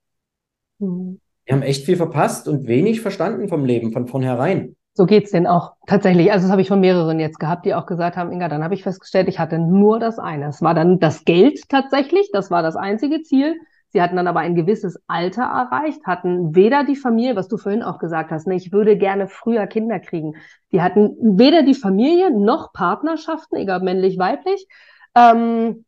Mhm. 0.79 1.21
Wir 1.45 1.55
haben 1.55 1.63
echt 1.63 1.85
viel 1.85 1.95
verpasst 1.95 2.49
und 2.49 2.67
wenig 2.67 2.99
verstanden 3.01 3.47
vom 3.47 3.63
Leben 3.63 3.93
von 3.93 4.07
vornherein. 4.07 4.75
So 4.99 5.05
geht's 5.05 5.31
denn 5.31 5.47
auch 5.47 5.75
tatsächlich. 5.87 6.29
Also 6.29 6.43
das 6.43 6.51
habe 6.51 6.61
ich 6.61 6.67
von 6.67 6.81
mehreren 6.81 7.21
jetzt 7.21 7.39
gehabt, 7.39 7.65
die 7.65 7.73
auch 7.73 7.85
gesagt 7.85 8.17
haben, 8.17 8.33
Inga, 8.33 8.49
dann 8.49 8.65
habe 8.65 8.73
ich 8.73 8.83
festgestellt, 8.83 9.29
ich 9.29 9.39
hatte 9.39 9.57
nur 9.57 9.97
das 9.97 10.19
eine. 10.19 10.47
Es 10.47 10.61
war 10.61 10.73
dann 10.73 10.99
das 10.99 11.23
Geld 11.23 11.69
tatsächlich, 11.69 12.29
das 12.33 12.51
war 12.51 12.63
das 12.63 12.75
einzige 12.75 13.21
Ziel. 13.21 13.55
Sie 13.87 14.01
hatten 14.01 14.17
dann 14.17 14.27
aber 14.27 14.41
ein 14.41 14.55
gewisses 14.55 15.01
Alter 15.07 15.43
erreicht, 15.43 16.05
hatten 16.05 16.53
weder 16.53 16.83
die 16.83 16.97
Familie, 16.97 17.37
was 17.37 17.47
du 17.47 17.55
vorhin 17.55 17.81
auch 17.81 17.97
gesagt 17.97 18.29
hast, 18.31 18.45
ne, 18.45 18.55
ich 18.55 18.73
würde 18.73 18.97
gerne 18.97 19.27
früher 19.29 19.67
Kinder 19.67 19.99
kriegen. 20.01 20.33
Die 20.73 20.81
hatten 20.81 21.15
weder 21.21 21.63
die 21.63 21.75
Familie 21.75 22.29
noch 22.37 22.73
Partnerschaften, 22.73 23.55
egal 23.55 23.79
männlich, 23.79 24.19
weiblich. 24.19 24.67
Ähm, 25.15 25.85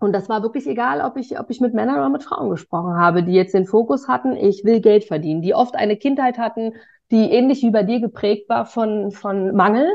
Und 0.00 0.12
das 0.12 0.28
war 0.28 0.42
wirklich 0.42 0.66
egal, 0.66 1.00
ob 1.02 1.16
ich, 1.18 1.38
ob 1.38 1.50
ich 1.50 1.60
mit 1.60 1.74
Männern 1.74 1.96
oder 1.96 2.08
mit 2.08 2.24
Frauen 2.24 2.50
gesprochen 2.50 2.96
habe, 2.96 3.22
die 3.22 3.32
jetzt 3.32 3.54
den 3.54 3.66
Fokus 3.66 4.08
hatten, 4.08 4.36
ich 4.36 4.64
will 4.64 4.80
Geld 4.80 5.04
verdienen, 5.04 5.42
die 5.42 5.54
oft 5.54 5.76
eine 5.76 5.96
Kindheit 5.96 6.38
hatten, 6.38 6.72
die 7.10 7.30
ähnlich 7.30 7.62
wie 7.62 7.70
bei 7.70 7.82
dir 7.82 8.00
geprägt 8.00 8.48
war 8.48 8.66
von, 8.66 9.10
von 9.10 9.54
Mangel, 9.54 9.88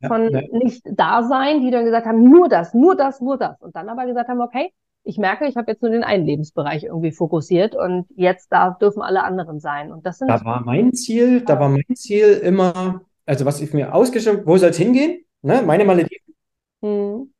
ja, 0.00 0.08
von 0.08 0.30
ja. 0.30 0.42
nicht 0.52 0.82
Dasein, 0.84 1.60
die 1.60 1.70
dann 1.70 1.84
gesagt 1.84 2.06
haben, 2.06 2.28
nur 2.28 2.48
das, 2.48 2.74
nur 2.74 2.96
das, 2.96 3.20
nur 3.20 3.38
das. 3.38 3.60
Und 3.60 3.76
dann 3.76 3.88
aber 3.88 4.06
gesagt 4.06 4.28
haben, 4.28 4.40
okay, 4.40 4.72
ich 5.04 5.18
merke, 5.18 5.46
ich 5.46 5.56
habe 5.56 5.70
jetzt 5.70 5.82
nur 5.82 5.90
den 5.90 6.04
einen 6.04 6.26
Lebensbereich 6.26 6.84
irgendwie 6.84 7.10
fokussiert 7.10 7.74
und 7.74 8.06
jetzt 8.14 8.52
da 8.52 8.70
dürfen 8.70 9.02
alle 9.02 9.24
anderen 9.24 9.58
sein. 9.58 9.92
Und 9.92 10.06
das 10.06 10.18
sind. 10.18 10.28
Da 10.28 10.44
war 10.44 10.62
mein 10.64 10.92
Ziel, 10.92 11.40
da 11.40 11.58
war 11.58 11.68
mein 11.68 11.84
Ziel 11.94 12.40
immer, 12.42 13.02
also 13.26 13.44
was 13.44 13.60
ich 13.60 13.72
mir 13.72 13.94
ausgeschrieben, 13.94 14.46
wo 14.46 14.56
soll 14.56 14.70
es 14.70 14.78
hingehen? 14.78 15.24
Ne? 15.42 15.62
Meine 15.62 15.84
Malediven. 15.84 16.34
Hm. 16.82 17.32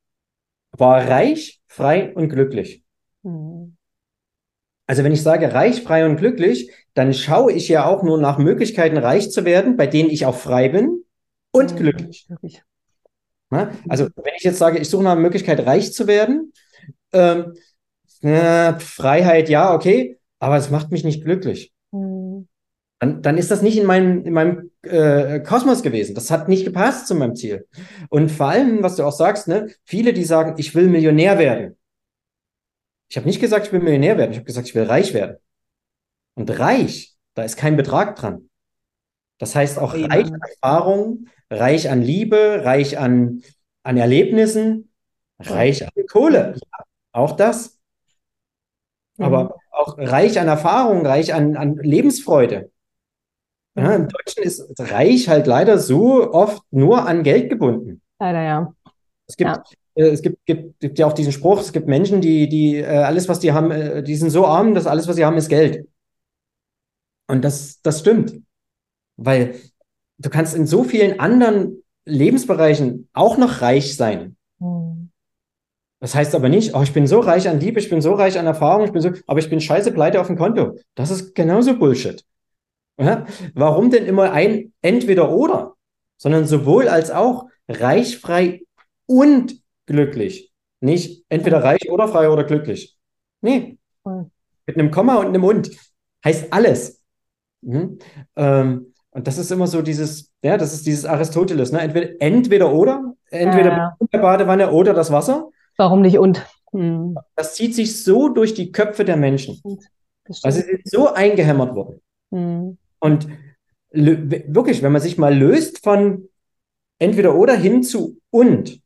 War 0.73 1.09
reich, 1.09 1.61
frei 1.67 2.15
und 2.15 2.29
glücklich. 2.29 2.83
Hm. 3.23 3.77
Also 4.93 5.05
wenn 5.05 5.13
ich 5.13 5.23
sage 5.23 5.55
reich, 5.55 5.83
frei 5.83 6.05
und 6.05 6.19
glücklich, 6.19 6.71
dann 6.93 7.15
schaue 7.15 7.51
ich 7.53 7.67
ja 7.67 7.87
auch 7.87 8.03
nur 8.03 8.21
nach 8.21 8.37
Möglichkeiten, 8.37 8.99
reich 8.99 9.31
zu 9.31 9.47
werden, 9.47 9.79
bei 9.79 9.87
denen 9.87 10.11
ich 10.11 10.27
auch 10.27 10.37
frei 10.37 10.69
bin 10.69 11.03
und 11.51 11.71
hm. 11.71 11.79
glücklich. 11.79 12.29
Na? 13.49 13.71
Also 13.89 14.09
wenn 14.17 14.35
ich 14.37 14.43
jetzt 14.45 14.59
sage, 14.59 14.79
ich 14.79 14.91
suche 14.91 15.05
nach 15.05 15.13
einer 15.13 15.23
Möglichkeit, 15.23 15.65
reich 15.65 15.95
zu 15.95 16.07
werden, 16.07 16.53
ähm, 17.15 17.55
äh, 18.21 18.79
Freiheit, 18.81 19.49
ja, 19.49 19.75
okay, 19.75 20.19
aber 20.39 20.59
es 20.59 20.69
macht 20.69 20.91
mich 20.91 21.05
nicht 21.05 21.25
glücklich. 21.25 21.73
Mhm. 21.93 22.47
Dann, 22.99 23.23
dann 23.23 23.39
ist 23.39 23.51
das 23.51 23.63
nicht 23.63 23.79
in 23.79 23.87
meinem, 23.87 24.27
in 24.27 24.35
meinem 24.35 24.73
äh, 24.83 25.41
Kosmos 25.41 25.83
gewesen. 25.83 26.15
Das 26.15 26.31
hat 26.31 26.51
nicht 26.51 26.67
gepasst 26.67 27.07
zu 27.07 27.15
meinem 27.15 27.35
Ziel. 27.35 27.67
Und 28.11 28.31
vor 28.31 28.51
allem, 28.51 28.83
was 28.83 28.97
du 28.97 29.05
auch 29.05 29.17
sagst, 29.17 29.49
ne, 29.49 29.71
viele, 29.87 30.13
die 30.13 30.25
sagen, 30.25 30.57
ich 30.59 30.75
will 30.75 30.89
Millionär 30.89 31.39
werden. 31.39 31.79
Ich 33.13 33.19
habe 33.19 33.27
nicht 33.27 33.43
gesagt, 33.43 33.67
ich 33.67 33.73
will 33.75 33.81
Millionär 33.81 34.17
werden. 34.17 34.31
Ich 34.31 34.39
habe 34.39 34.47
gesagt, 34.47 34.69
ich 34.69 34.75
will 34.75 34.85
reich 34.85 35.13
werden. 35.13 35.37
Und 36.33 36.49
reich, 36.59 37.15
da 37.35 37.43
ist 37.43 37.59
kein 37.59 37.77
Betrag 37.77 38.17
dran. 38.17 38.49
Das 39.37 39.55
heißt 39.55 39.79
auch 39.79 39.93
reich 39.93 40.33
an 40.33 40.41
Erfahrung, 40.41 41.27
reich 41.51 41.91
an 41.91 42.01
Liebe, 42.01 42.63
reich 42.65 42.99
an, 42.99 43.43
an 43.83 43.99
Erlebnissen, 43.99 44.95
reich 45.39 45.85
an 45.85 45.91
Kohle. 46.11 46.55
Ja, 46.57 46.85
auch 47.13 47.37
das. 47.37 47.79
Mhm. 49.19 49.25
Aber 49.27 49.57
auch 49.73 49.99
reich 49.99 50.41
an 50.41 50.49
Erfahrung, 50.49 51.05
reich 51.05 51.35
an, 51.35 51.55
an 51.55 51.77
Lebensfreude. 51.77 52.71
Ja, 53.75 53.95
Im 53.95 54.09
Deutschen 54.09 54.43
ist 54.43 54.65
reich 54.79 55.29
halt 55.29 55.47
leider 55.47 55.79
so 55.79 56.33
oft 56.33 56.63
nur 56.71 57.07
an 57.07 57.25
Geld 57.25 57.51
gebunden. 57.51 58.01
Leider, 58.19 58.43
ja. 58.43 58.75
Es 59.27 59.37
gibt, 59.37 59.51
ja. 59.51 59.63
Äh, 59.95 60.09
es 60.09 60.23
gibt, 60.23 60.45
gibt, 60.47 60.81
gibt 60.81 60.99
ja 60.99 61.07
auch 61.07 61.13
diesen 61.13 61.33
Spruch, 61.33 61.61
es 61.61 61.73
gibt 61.73 61.89
Menschen, 61.89 62.21
die, 62.21 62.49
die 62.49 62.77
äh, 62.77 62.87
alles, 62.87 63.29
was 63.29 63.41
die 63.41 63.53
haben, 63.53 63.71
äh, 63.71 64.03
die 64.03 64.17
sind 64.17 64.31
so 64.31 64.47
arm, 64.47 64.75
dass 64.75 64.87
alles, 64.87 65.09
was 65.09 65.17
sie 65.17 65.25
haben, 65.25 65.37
ist 65.37 65.49
Geld. 65.49 65.87
Und 67.29 67.43
das, 67.43 67.81
das 67.83 68.01
stimmt. 68.01 68.41
Weil 69.17 69.55
du 70.19 70.31
kannst 70.31 70.55
in 70.55 70.67
so 70.67 70.85
vielen 70.85 71.21
anderen 71.21 71.83
Lebensbereichen 72.05 73.09
auch 73.13 73.37
noch 73.37 73.63
reich 73.63 73.97
sein. 73.97 74.37
Mhm. 74.59 75.11
Das 76.01 76.17
heißt 76.17 76.35
aber 76.35 76.49
nicht, 76.49 76.75
oh, 76.75 76.83
ich 76.83 76.93
bin 76.93 77.07
so 77.07 77.21
reich 77.21 77.49
an 77.49 77.61
Liebe, 77.61 77.79
ich 77.79 77.89
bin 77.89 78.01
so 78.01 78.15
reich 78.15 78.37
an 78.37 78.47
Erfahrung, 78.47 78.87
ich 78.87 78.93
bin 78.93 79.01
so, 79.01 79.13
aber 79.29 79.39
ich 79.39 79.49
bin 79.49 79.61
scheiße 79.61 79.93
pleite 79.93 80.21
auf 80.21 80.27
dem 80.27 80.37
Konto. 80.37 80.77
Das 80.97 81.13
ist 81.13 81.33
genauso 81.35 81.79
Bullshit. 81.79 82.25
Ja? 82.99 83.25
Warum 83.55 83.91
denn 83.91 84.07
immer 84.07 84.33
ein 84.33 84.73
entweder 84.83 85.31
oder, 85.31 85.75
sondern 86.17 86.47
sowohl 86.47 86.89
als 86.89 87.13
auch 87.13 87.47
reich, 87.69 88.19
frei 88.19 88.63
und 89.07 89.62
glücklich. 89.93 90.51
Nicht 90.81 91.25
entweder 91.29 91.63
reich 91.63 91.89
oder 91.91 92.09
frei 92.09 92.29
oder 92.29 92.45
glücklich. 92.45 92.97
Nee. 93.41 93.79
Mit 94.67 94.77
einem 94.77 94.91
Komma 94.91 95.17
und 95.17 95.27
einem 95.27 95.45
und. 95.45 95.71
Heißt 96.25 96.53
alles. 96.53 97.03
Mhm. 97.61 97.99
Ähm, 98.37 98.93
und 99.11 99.27
das 99.27 99.39
ist 99.39 99.53
immer 99.53 99.67
so 99.67 99.83
dieses, 99.83 100.33
ja, 100.43 100.57
das 100.57 100.73
ist 100.73 100.87
dieses 100.87 101.05
Aristoteles, 101.05 101.71
ne? 101.71 101.81
Entweder, 101.81 102.21
entweder 102.21 102.73
oder, 102.73 103.15
entweder 103.31 103.71
ja. 103.71 103.97
der 104.13 104.19
Badewanne 104.19 104.71
oder 104.71 104.95
das 104.95 105.13
Wasser. 105.13 105.51
Warum 105.77 106.01
nicht 106.01 106.19
und? 106.19 106.47
Hm. 106.73 107.17
Das 107.37 107.55
zieht 107.55 107.75
sich 107.75 108.03
so 108.03 108.29
durch 108.29 108.55
die 108.55 108.73
Köpfe 108.73 109.05
der 109.05 109.17
Menschen. 109.17 109.61
Also 110.43 110.61
sie 110.61 110.67
sind 110.67 110.81
so 110.89 111.13
eingehämmert 111.13 111.75
worden. 111.75 112.01
Hm. 112.31 112.79
Und 113.01 113.29
wirklich, 113.91 114.83
wenn 114.83 114.93
man 114.93 115.03
sich 115.03 115.19
mal 115.19 115.37
löst 115.37 115.85
von 115.85 116.29
entweder 116.99 117.35
oder 117.35 117.55
hin 117.55 117.83
zu 117.83 118.19
und, 118.31 118.81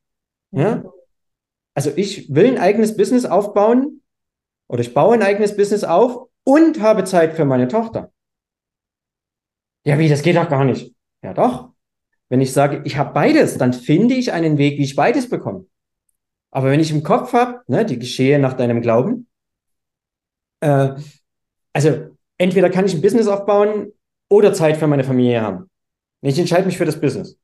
ja, 0.50 0.82
also 1.76 1.92
ich 1.94 2.34
will 2.34 2.46
ein 2.46 2.58
eigenes 2.58 2.96
Business 2.96 3.26
aufbauen 3.26 4.00
oder 4.66 4.80
ich 4.80 4.94
baue 4.94 5.14
ein 5.14 5.22
eigenes 5.22 5.54
Business 5.56 5.84
auf 5.84 6.28
und 6.42 6.80
habe 6.80 7.04
Zeit 7.04 7.34
für 7.34 7.44
meine 7.44 7.68
Tochter. 7.68 8.12
Ja, 9.84 9.98
wie, 9.98 10.08
das 10.08 10.22
geht 10.22 10.36
doch 10.36 10.48
gar 10.48 10.64
nicht. 10.64 10.94
Ja, 11.22 11.34
doch. 11.34 11.74
Wenn 12.30 12.40
ich 12.40 12.52
sage, 12.54 12.80
ich 12.86 12.96
habe 12.96 13.12
beides, 13.12 13.58
dann 13.58 13.74
finde 13.74 14.14
ich 14.14 14.32
einen 14.32 14.56
Weg, 14.56 14.78
wie 14.78 14.84
ich 14.84 14.96
beides 14.96 15.28
bekomme. 15.28 15.66
Aber 16.50 16.70
wenn 16.70 16.80
ich 16.80 16.90
im 16.90 17.02
Kopf 17.02 17.34
habe, 17.34 17.60
ne, 17.66 17.84
die 17.84 17.98
geschehe 17.98 18.38
nach 18.38 18.54
deinem 18.54 18.80
Glauben, 18.80 19.28
äh, 20.60 20.94
also 21.74 22.08
entweder 22.38 22.70
kann 22.70 22.86
ich 22.86 22.94
ein 22.94 23.02
Business 23.02 23.28
aufbauen 23.28 23.92
oder 24.30 24.54
Zeit 24.54 24.78
für 24.78 24.86
meine 24.86 25.04
Familie 25.04 25.42
haben. 25.42 25.70
Ich 26.22 26.38
entscheide 26.38 26.64
mich 26.64 26.78
für 26.78 26.86
das 26.86 26.98
Business. 26.98 27.38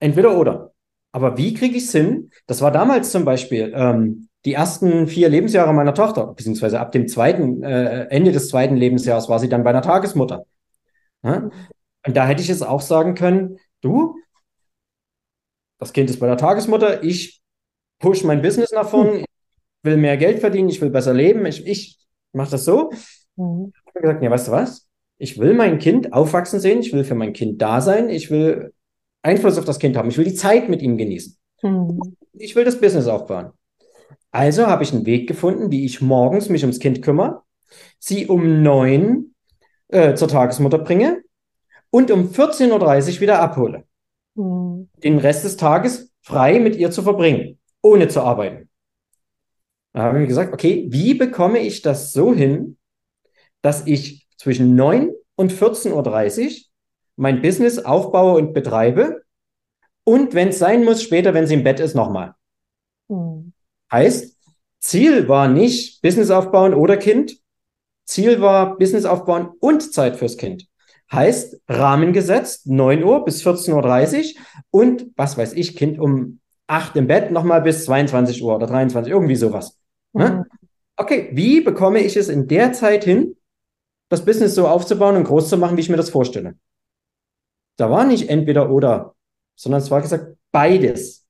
Entweder 0.00 0.36
oder. 0.38 0.72
Aber 1.16 1.38
wie 1.38 1.54
kriege 1.54 1.78
ich 1.78 1.84
es 1.84 1.92
hin? 1.92 2.30
Das 2.46 2.60
war 2.60 2.70
damals 2.70 3.10
zum 3.10 3.24
Beispiel 3.24 3.72
ähm, 3.74 4.28
die 4.44 4.52
ersten 4.52 5.06
vier 5.06 5.30
Lebensjahre 5.30 5.72
meiner 5.72 5.94
Tochter, 5.94 6.26
beziehungsweise 6.26 6.78
ab 6.78 6.92
dem 6.92 7.08
zweiten, 7.08 7.62
äh, 7.62 8.02
Ende 8.10 8.32
des 8.32 8.50
zweiten 8.50 8.76
Lebensjahres 8.76 9.26
war 9.30 9.38
sie 9.38 9.48
dann 9.48 9.64
bei 9.64 9.70
einer 9.70 9.80
Tagesmutter. 9.80 10.44
Ja? 11.22 11.48
Und 12.06 12.14
da 12.14 12.26
hätte 12.26 12.42
ich 12.42 12.48
jetzt 12.48 12.60
auch 12.60 12.82
sagen 12.82 13.14
können, 13.14 13.56
du, 13.80 14.18
das 15.78 15.94
Kind 15.94 16.10
ist 16.10 16.20
bei 16.20 16.26
der 16.26 16.36
Tagesmutter, 16.36 17.02
ich 17.02 17.40
push 17.98 18.22
mein 18.22 18.42
Business 18.42 18.72
nach 18.72 18.90
vorne, 18.90 19.20
ich 19.20 19.26
will 19.84 19.96
mehr 19.96 20.18
Geld 20.18 20.40
verdienen, 20.40 20.68
ich 20.68 20.82
will 20.82 20.90
besser 20.90 21.14
leben, 21.14 21.46
ich, 21.46 21.66
ich 21.66 21.98
mache 22.34 22.50
das 22.50 22.66
so. 22.66 22.90
Mhm. 23.36 23.72
Ich 23.74 23.86
habe 23.86 24.00
gesagt, 24.02 24.22
ja, 24.22 24.30
weißt 24.30 24.48
du 24.48 24.52
was? 24.52 24.86
Ich 25.16 25.38
will 25.38 25.54
mein 25.54 25.78
Kind 25.78 26.12
aufwachsen 26.12 26.60
sehen, 26.60 26.80
ich 26.80 26.92
will 26.92 27.04
für 27.04 27.14
mein 27.14 27.32
Kind 27.32 27.62
da 27.62 27.80
sein, 27.80 28.10
ich 28.10 28.30
will 28.30 28.74
Einfluss 29.26 29.58
auf 29.58 29.64
das 29.64 29.78
Kind 29.78 29.96
haben, 29.96 30.08
ich 30.08 30.18
will 30.18 30.24
die 30.24 30.34
Zeit 30.34 30.68
mit 30.68 30.82
ihm 30.82 30.96
genießen. 30.96 31.36
Mhm. 31.62 32.16
Ich 32.32 32.54
will 32.56 32.64
das 32.64 32.80
Business 32.80 33.06
aufbauen. 33.06 33.50
Also 34.30 34.66
habe 34.66 34.82
ich 34.82 34.92
einen 34.92 35.06
Weg 35.06 35.26
gefunden, 35.26 35.70
wie 35.70 35.84
ich 35.84 36.00
morgens 36.00 36.48
mich 36.48 36.62
ums 36.62 36.78
Kind 36.78 37.02
kümmere, 37.02 37.42
sie 37.98 38.26
um 38.26 38.62
neun 38.62 39.34
äh, 39.88 40.14
zur 40.14 40.28
Tagesmutter 40.28 40.78
bringe 40.78 41.22
und 41.90 42.10
um 42.10 42.28
14.30 42.28 43.14
Uhr 43.14 43.20
wieder 43.20 43.40
abhole. 43.40 43.84
Mhm. 44.34 44.88
Den 45.02 45.18
Rest 45.18 45.44
des 45.44 45.56
Tages 45.56 46.12
frei 46.22 46.58
mit 46.58 46.76
ihr 46.76 46.90
zu 46.90 47.02
verbringen 47.02 47.58
ohne 47.86 48.08
zu 48.08 48.20
arbeiten. 48.20 48.68
Da 49.92 50.02
habe 50.02 50.22
ich 50.22 50.28
gesagt, 50.28 50.52
okay, 50.52 50.86
wie 50.90 51.14
bekomme 51.14 51.60
ich 51.60 51.82
das 51.82 52.12
so 52.12 52.34
hin, 52.34 52.76
dass 53.62 53.86
ich 53.86 54.26
zwischen 54.36 54.74
9 54.74 55.12
und 55.36 55.52
14.30 55.52 55.92
Uhr 55.92 56.52
mein 57.16 57.42
Business 57.42 57.78
aufbaue 57.78 58.36
und 58.38 58.52
betreibe 58.52 59.22
und 60.04 60.34
wenn 60.34 60.48
es 60.48 60.60
sein 60.60 60.84
muss, 60.84 61.02
später, 61.02 61.34
wenn 61.34 61.48
sie 61.48 61.54
im 61.54 61.64
Bett 61.64 61.80
ist, 61.80 61.94
nochmal. 61.94 62.34
Mhm. 63.08 63.52
Heißt, 63.90 64.36
Ziel 64.78 65.28
war 65.28 65.48
nicht 65.48 66.00
Business 66.00 66.30
aufbauen 66.30 66.74
oder 66.74 66.96
Kind. 66.96 67.38
Ziel 68.04 68.40
war 68.40 68.78
Business 68.78 69.04
aufbauen 69.04 69.48
und 69.58 69.92
Zeit 69.92 70.16
fürs 70.16 70.36
Kind. 70.36 70.68
Heißt, 71.10 71.60
Rahmen 71.68 72.12
gesetzt, 72.12 72.66
9 72.66 73.02
Uhr 73.02 73.24
bis 73.24 73.44
14.30 73.44 74.34
Uhr 74.34 74.42
und 74.70 75.06
was 75.16 75.36
weiß 75.36 75.54
ich, 75.54 75.76
Kind 75.76 75.98
um 75.98 76.40
8 76.68 76.96
im 76.96 77.08
Bett, 77.08 77.32
nochmal 77.32 77.62
bis 77.62 77.84
22 77.84 78.42
Uhr 78.42 78.54
oder 78.54 78.66
23, 78.66 79.12
irgendwie 79.12 79.36
sowas. 79.36 79.78
Mhm. 80.12 80.44
Okay, 80.96 81.30
wie 81.32 81.60
bekomme 81.60 82.00
ich 82.00 82.16
es 82.16 82.28
in 82.28 82.46
der 82.46 82.72
Zeit 82.72 83.04
hin, 83.04 83.36
das 84.08 84.24
Business 84.24 84.54
so 84.54 84.68
aufzubauen 84.68 85.16
und 85.16 85.24
groß 85.24 85.48
zu 85.48 85.56
machen, 85.56 85.76
wie 85.76 85.80
ich 85.80 85.90
mir 85.90 85.96
das 85.96 86.10
vorstelle? 86.10 86.54
Da 87.76 87.90
war 87.90 88.04
nicht 88.04 88.28
entweder 88.28 88.70
oder, 88.70 89.14
sondern 89.54 89.80
es 89.80 89.90
war 89.90 90.00
gesagt 90.00 90.36
beides. 90.50 91.26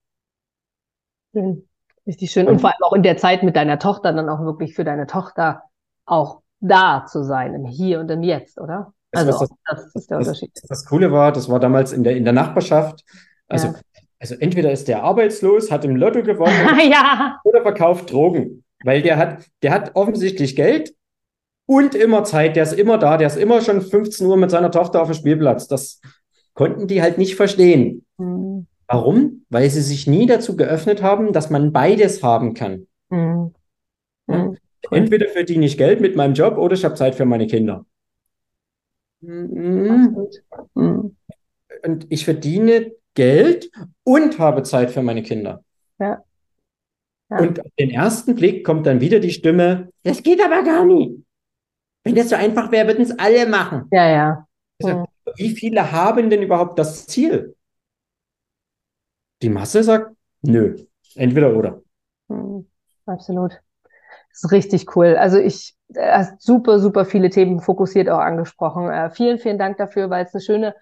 Schön. 1.33 1.69
Richtig 2.07 2.31
schön. 2.31 2.47
Und 2.47 2.61
vor 2.61 2.71
allem 2.71 2.83
auch 2.83 2.93
in 2.93 3.03
der 3.03 3.17
Zeit 3.17 3.43
mit 3.43 3.57
deiner 3.57 3.79
Tochter 3.79 4.13
dann 4.13 4.29
auch 4.29 4.41
wirklich 4.41 4.75
für 4.75 4.85
deine 4.85 5.07
Tochter 5.07 5.63
auch 6.05 6.43
da 6.61 7.05
zu 7.07 7.25
sein, 7.25 7.55
im 7.55 7.65
Hier 7.65 7.99
und 8.01 8.11
im 8.11 8.23
Jetzt, 8.23 8.61
oder? 8.61 8.93
Also, 9.13 9.31
das, 9.31 9.49
das, 9.67 9.95
ist 9.95 10.11
der 10.11 10.19
Unterschied. 10.19 10.51
Das, 10.55 10.69
das, 10.69 10.85
Coole 10.87 11.11
war, 11.11 11.33
das 11.33 11.49
war 11.49 11.59
damals 11.59 11.93
in 11.93 12.05
der, 12.05 12.17
in 12.17 12.25
der 12.25 12.33
Nachbarschaft. 12.33 13.05
Also 13.49 13.69
ja. 13.69 13.75
Also 14.19 14.35
entweder 14.37 14.73
ist 14.73 14.89
der 14.89 15.03
arbeitslos, 15.03 15.71
hat 15.71 15.85
im 15.85 15.97
Lotto 15.97 16.23
gewonnen 16.23 16.81
ja. 16.91 17.39
oder 17.45 17.63
verkauft 17.63 18.11
Drogen. 18.11 18.65
Weil 18.83 19.03
der 19.03 19.19
hat, 19.19 19.45
der 19.63 19.73
hat 19.73 19.91
offensichtlich 19.95 20.57
Geld 20.57 20.95
und 21.67 21.95
immer 21.95 22.25
Zeit, 22.25 22.57
der 22.57 22.63
ist 22.63 22.73
immer 22.73 22.99
da, 22.99 23.17
der 23.17 23.27
ist 23.27 23.37
immer 23.37 23.61
schon 23.61 23.83
15 23.83 24.27
Uhr 24.27 24.37
mit 24.37 24.51
seiner 24.51 24.71
Tochter 24.71 25.03
auf 25.03 25.09
dem 25.09 25.15
Spielplatz. 25.15 25.69
Das 25.69 26.01
konnten 26.57 26.89
die 26.89 27.03
halt 27.03 27.19
nicht 27.19 27.37
verstehen. 27.37 28.05
Mhm. 28.17 28.67
Warum? 28.89 29.45
Weil 29.51 29.71
sie 29.71 29.83
sich 29.83 30.09
nie 30.09 30.27
dazu 30.27 30.57
geöffnet 30.57 31.03
haben, 31.03 31.33
dass 31.33 31.51
man 31.51 31.73
beides 31.73 32.23
haben 32.25 32.55
kann. 32.55 32.89
Mhm. 33.11 33.55
Ja. 34.27 34.39
Mhm. 34.39 34.57
Entweder 34.91 35.29
verdiene 35.29 35.67
ich 35.67 35.79
Geld 35.79 36.01
mit 36.01 36.17
meinem 36.17 36.35
Job 36.35 36.59
oder 36.59 36.75
ich 36.75 36.85
habe 36.85 36.95
Zeit 36.95 37.15
für 37.15 37.25
meine 37.25 37.47
Kinder. 37.47 37.85
Mhm. 39.21 40.27
Mhm. 40.75 41.17
Und 41.85 42.07
ich 42.09 42.25
verdiene 42.25 42.93
Geld 43.15 43.71
und 44.05 44.39
habe 44.39 44.63
Zeit 44.63 44.91
für 44.91 45.03
meine 45.03 45.23
Kinder. 45.23 45.63
Ja. 45.99 46.23
Ja. 47.31 47.39
Und 47.39 47.61
auf 47.61 47.73
den 47.79 47.91
ersten 47.91 48.37
Blick 48.37 48.65
kommt 48.65 48.87
dann 48.87 49.01
wieder 49.01 49.19
die 49.19 49.33
Stimme, 49.33 49.91
das 50.05 50.23
geht 50.23 50.41
aber 50.41 50.63
gar 50.63 50.85
nicht. 50.85 51.13
Wenn 52.05 52.15
das 52.15 52.29
so 52.29 52.37
einfach 52.37 52.71
wäre, 52.71 52.87
würden 52.87 53.03
es 53.03 53.19
alle 53.19 53.49
machen. 53.49 53.89
Ja, 53.91 54.09
ja. 54.09 54.47
Mhm. 54.81 55.07
Wie 55.37 55.51
viele 55.51 55.93
haben 55.93 56.31
denn 56.31 56.43
überhaupt 56.43 56.79
das 56.79 57.07
Ziel? 57.07 57.55
Die 59.43 59.49
Masse 59.49 59.83
sagt, 59.83 60.15
nö, 60.43 60.77
entweder 61.15 61.55
oder. 61.55 61.83
Mhm. 62.29 62.67
Absolut. 63.07 63.61
Das 64.31 64.45
ist 64.45 64.53
richtig 64.53 64.97
cool. 64.97 65.17
Also 65.17 65.39
ich 65.39 65.75
äh, 65.95 66.11
hast 66.13 66.43
super, 66.43 66.79
super 66.79 67.05
viele 67.05 67.31
Themen 67.31 67.61
fokussiert 67.61 68.09
auch 68.09 68.19
angesprochen. 68.19 68.91
Äh, 68.91 69.11
vielen, 69.11 69.39
vielen 69.39 69.59
Dank 69.59 69.79
dafür, 69.79 70.11
weil 70.11 70.25
es 70.25 70.35
eine 70.35 70.43
schöne 70.43 70.75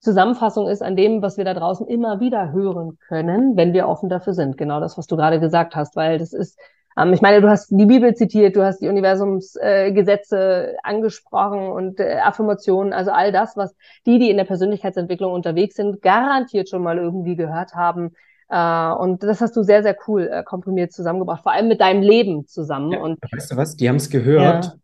Zusammenfassung 0.00 0.68
ist 0.68 0.82
an 0.82 0.96
dem, 0.96 1.22
was 1.22 1.38
wir 1.38 1.44
da 1.44 1.54
draußen 1.54 1.86
immer 1.86 2.20
wieder 2.20 2.52
hören 2.52 2.98
können, 3.08 3.56
wenn 3.56 3.72
wir 3.72 3.88
offen 3.88 4.08
dafür 4.08 4.34
sind. 4.34 4.56
Genau 4.56 4.80
das, 4.80 4.96
was 4.98 5.06
du 5.06 5.16
gerade 5.16 5.40
gesagt 5.40 5.74
hast, 5.74 5.96
weil 5.96 6.18
das 6.18 6.32
ist, 6.32 6.58
ähm, 6.98 7.12
ich 7.12 7.20
meine, 7.20 7.40
du 7.40 7.48
hast 7.48 7.70
die 7.70 7.86
Bibel 7.86 8.14
zitiert, 8.14 8.56
du 8.56 8.62
hast 8.64 8.80
die 8.80 8.88
Universumsgesetze 8.88 10.72
äh, 10.72 10.76
angesprochen 10.82 11.68
und 11.68 12.00
äh, 12.00 12.18
Affirmationen, 12.22 12.92
also 12.92 13.10
all 13.10 13.32
das, 13.32 13.56
was 13.56 13.74
die, 14.06 14.18
die 14.18 14.30
in 14.30 14.36
der 14.36 14.44
Persönlichkeitsentwicklung 14.44 15.32
unterwegs 15.32 15.76
sind, 15.76 16.02
garantiert 16.02 16.68
schon 16.68 16.82
mal 16.82 16.98
irgendwie 16.98 17.36
gehört 17.36 17.74
haben. 17.74 18.12
Äh, 18.50 18.90
und 18.92 19.22
das 19.22 19.40
hast 19.40 19.56
du 19.56 19.62
sehr, 19.62 19.82
sehr 19.82 19.96
cool 20.06 20.28
äh, 20.32 20.42
komprimiert 20.42 20.92
zusammengebracht, 20.92 21.42
vor 21.42 21.52
allem 21.52 21.68
mit 21.68 21.80
deinem 21.80 22.02
Leben 22.02 22.46
zusammen. 22.46 22.92
Ja, 22.92 23.00
Und 23.00 23.18
weißt 23.32 23.52
du 23.52 23.56
was? 23.56 23.76
Die 23.76 23.88
haben 23.88 23.96
es 23.96 24.10
gehört, 24.10 24.64
Ja. 24.64 24.74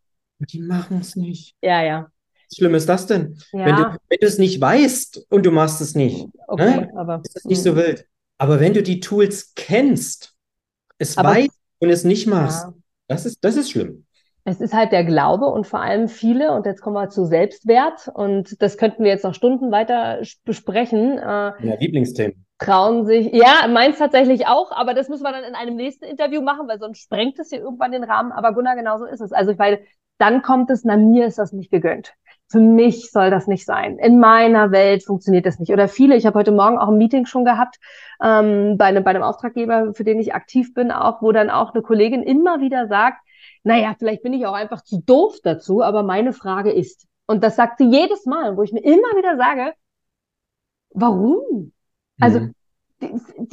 die 0.40 0.60
machen 0.60 0.98
es 1.00 1.16
nicht. 1.16 1.54
ja, 1.62 1.82
ja, 1.82 2.08
Wie 2.50 2.56
schlimm 2.56 2.74
ist 2.74 2.88
das 2.88 3.06
denn? 3.06 3.38
Wenn 3.52 3.76
du, 3.76 3.82
ja, 3.82 3.96
wenn 4.08 4.18
du 4.20 4.26
es 4.26 4.38
nicht 4.38 4.60
weißt 4.60 5.26
und 5.30 5.46
du 5.46 5.50
machst 5.50 5.80
es 5.80 5.94
nicht, 5.94 6.26
okay, 6.46 6.82
ne? 6.82 6.92
aber 6.96 7.20
ist 7.24 7.34
das 7.36 7.44
nicht 7.44 7.62
so 7.62 7.72
mm, 7.72 7.76
wild. 7.76 8.06
Aber 8.36 8.60
wenn 8.60 8.74
du 8.74 8.82
die 8.82 9.00
Tools 9.00 9.52
kennst, 9.54 10.34
es 10.98 11.16
Aber- 11.16 11.30
weißt 11.30 11.48
und 11.78 11.90
es 11.90 12.04
nicht 12.04 12.26
machst, 12.26 12.64
ja. 12.64 12.72
das 13.08 13.26
ist, 13.26 13.44
das 13.44 13.56
ist 13.56 13.70
schlimm. 13.70 14.06
Es 14.44 14.60
ist 14.60 14.74
halt 14.74 14.92
der 14.92 15.04
Glaube 15.04 15.46
und 15.46 15.66
vor 15.66 15.80
allem 15.80 16.08
viele, 16.08 16.52
und 16.52 16.66
jetzt 16.66 16.82
kommen 16.82 16.96
wir 16.96 17.08
zu 17.08 17.24
Selbstwert, 17.24 18.08
und 18.12 18.60
das 18.60 18.76
könnten 18.76 19.02
wir 19.02 19.10
jetzt 19.10 19.24
noch 19.24 19.34
Stunden 19.34 19.70
weiter 19.72 20.20
besprechen, 20.44 21.18
äh, 21.18 21.22
Ja, 21.22 21.74
Lieblingsthema. 21.80 22.34
trauen 22.58 23.06
sich, 23.06 23.32
ja, 23.32 23.66
meins 23.68 23.98
tatsächlich 23.98 24.46
auch, 24.46 24.70
aber 24.72 24.92
das 24.94 25.08
müssen 25.08 25.22
wir 25.22 25.32
dann 25.32 25.44
in 25.44 25.54
einem 25.54 25.76
nächsten 25.76 26.04
Interview 26.04 26.42
machen, 26.42 26.68
weil 26.68 26.78
sonst 26.78 26.98
sprengt 27.00 27.38
es 27.38 27.48
hier 27.50 27.60
irgendwann 27.60 27.92
den 27.92 28.04
Rahmen. 28.04 28.32
Aber 28.32 28.52
Gunnar, 28.52 28.76
genau 28.76 28.98
so 28.98 29.06
ist 29.06 29.20
es. 29.20 29.32
Also, 29.32 29.58
weil 29.58 29.84
dann 30.18 30.42
kommt 30.42 30.70
es, 30.70 30.84
na, 30.84 30.96
mir 30.96 31.26
ist 31.26 31.38
das 31.38 31.52
nicht 31.52 31.70
gegönnt. 31.70 32.12
Für 32.48 32.60
mich 32.60 33.10
soll 33.10 33.30
das 33.30 33.46
nicht 33.46 33.64
sein. 33.64 33.98
In 33.98 34.20
meiner 34.20 34.70
Welt 34.70 35.02
funktioniert 35.04 35.46
das 35.46 35.58
nicht. 35.58 35.72
Oder 35.72 35.88
viele, 35.88 36.14
ich 36.16 36.26
habe 36.26 36.38
heute 36.38 36.52
Morgen 36.52 36.78
auch 36.78 36.88
ein 36.88 36.98
Meeting 36.98 37.26
schon 37.26 37.44
gehabt 37.44 37.76
ähm, 38.22 38.76
bei, 38.78 38.86
einem, 38.86 39.02
bei 39.02 39.10
einem 39.10 39.22
Auftraggeber, 39.22 39.94
für 39.94 40.04
den 40.04 40.20
ich 40.20 40.34
aktiv 40.34 40.72
bin, 40.74 40.92
auch, 40.92 41.20
wo 41.22 41.32
dann 41.32 41.50
auch 41.50 41.72
eine 41.74 41.82
Kollegin 41.82 42.22
immer 42.22 42.60
wieder 42.60 42.86
sagt, 42.86 43.18
naja, 43.64 43.94
vielleicht 43.98 44.22
bin 44.22 44.34
ich 44.34 44.46
auch 44.46 44.52
einfach 44.52 44.82
zu 44.82 45.00
doof 45.04 45.38
dazu, 45.42 45.82
aber 45.82 46.02
meine 46.02 46.32
Frage 46.32 46.70
ist, 46.70 47.06
und 47.26 47.42
das 47.42 47.56
sagt 47.56 47.78
sie 47.78 47.88
jedes 47.88 48.26
Mal, 48.26 48.56
wo 48.56 48.62
ich 48.62 48.72
mir 48.72 48.84
immer 48.84 49.16
wieder 49.16 49.36
sage, 49.36 49.72
warum? 50.90 51.72
Also, 52.20 52.40
Mhm. 52.40 52.54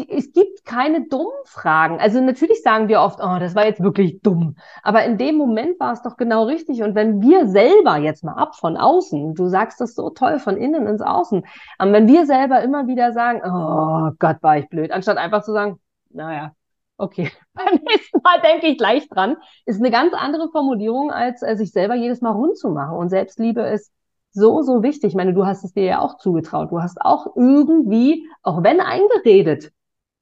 Es 0.09 0.31
gibt 0.33 0.65
keine 0.65 1.07
dummen 1.07 1.31
Fragen. 1.45 1.99
Also 1.99 2.21
natürlich 2.21 2.61
sagen 2.61 2.87
wir 2.87 3.01
oft, 3.01 3.19
oh, 3.21 3.37
das 3.39 3.55
war 3.55 3.65
jetzt 3.65 3.81
wirklich 3.81 4.21
dumm. 4.21 4.55
Aber 4.83 5.03
in 5.05 5.17
dem 5.17 5.35
Moment 5.35 5.79
war 5.79 5.93
es 5.93 6.01
doch 6.01 6.17
genau 6.17 6.45
richtig. 6.45 6.83
Und 6.83 6.95
wenn 6.95 7.21
wir 7.21 7.47
selber 7.47 7.97
jetzt 7.97 8.23
mal 8.23 8.35
ab 8.35 8.55
von 8.55 8.77
außen, 8.77 9.33
du 9.35 9.47
sagst 9.47 9.81
das 9.81 9.95
so 9.95 10.09
toll 10.09 10.39
von 10.39 10.57
innen 10.57 10.87
ins 10.87 11.01
Außen, 11.01 11.43
ähm, 11.79 11.93
wenn 11.93 12.07
wir 12.07 12.25
selber 12.25 12.61
immer 12.61 12.87
wieder 12.87 13.13
sagen, 13.13 13.41
oh 13.45 14.15
Gott, 14.19 14.37
war 14.41 14.57
ich 14.57 14.69
blöd, 14.69 14.91
anstatt 14.91 15.17
einfach 15.17 15.43
zu 15.43 15.53
sagen, 15.53 15.79
naja, 16.09 16.53
okay, 16.97 17.31
beim 17.53 17.79
nächsten 17.83 18.21
Mal 18.23 18.41
denke 18.41 18.67
ich 18.67 18.77
gleich 18.77 19.07
dran, 19.09 19.37
ist 19.65 19.79
eine 19.79 19.91
ganz 19.91 20.13
andere 20.13 20.49
Formulierung, 20.49 21.11
als 21.11 21.41
äh, 21.41 21.55
sich 21.55 21.71
selber 21.71 21.95
jedes 21.95 22.21
Mal 22.21 22.31
rund 22.31 22.57
zu 22.57 22.69
machen. 22.69 22.97
Und 22.97 23.09
Selbstliebe 23.09 23.61
ist 23.61 23.91
so, 24.31 24.61
so 24.61 24.83
wichtig. 24.83 25.09
Ich 25.09 25.15
meine, 25.15 25.33
du 25.33 25.45
hast 25.45 25.63
es 25.63 25.73
dir 25.73 25.83
ja 25.83 25.99
auch 25.99 26.17
zugetraut. 26.17 26.71
Du 26.71 26.81
hast 26.81 27.01
auch 27.01 27.35
irgendwie, 27.35 28.27
auch 28.43 28.63
wenn 28.63 28.79
eingeredet 28.79 29.71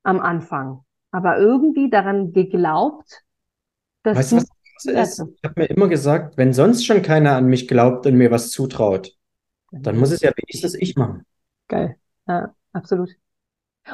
am 0.03 0.19
Anfang, 0.19 0.83
aber 1.11 1.37
irgendwie 1.37 1.89
daran 1.89 2.33
geglaubt, 2.33 3.23
dass 4.03 4.17
Weißt 4.17 4.31
du, 4.31 4.35
was 4.37 4.47
das 4.83 5.19
ist? 5.19 5.27
Ich 5.35 5.43
habe 5.43 5.61
mir 5.61 5.65
immer 5.69 5.87
gesagt, 5.87 6.37
wenn 6.37 6.53
sonst 6.53 6.85
schon 6.85 7.01
keiner 7.01 7.35
an 7.35 7.47
mich 7.47 7.67
glaubt 7.67 8.05
und 8.05 8.15
mir 8.15 8.31
was 8.31 8.51
zutraut, 8.51 9.15
dann 9.71 9.97
muss 9.97 10.11
es 10.11 10.21
ja 10.21 10.31
wenigstens 10.35 10.73
ich 10.75 10.95
machen. 10.95 11.25
Geil. 11.67 11.97
Ja, 12.27 12.55
absolut. 12.73 13.09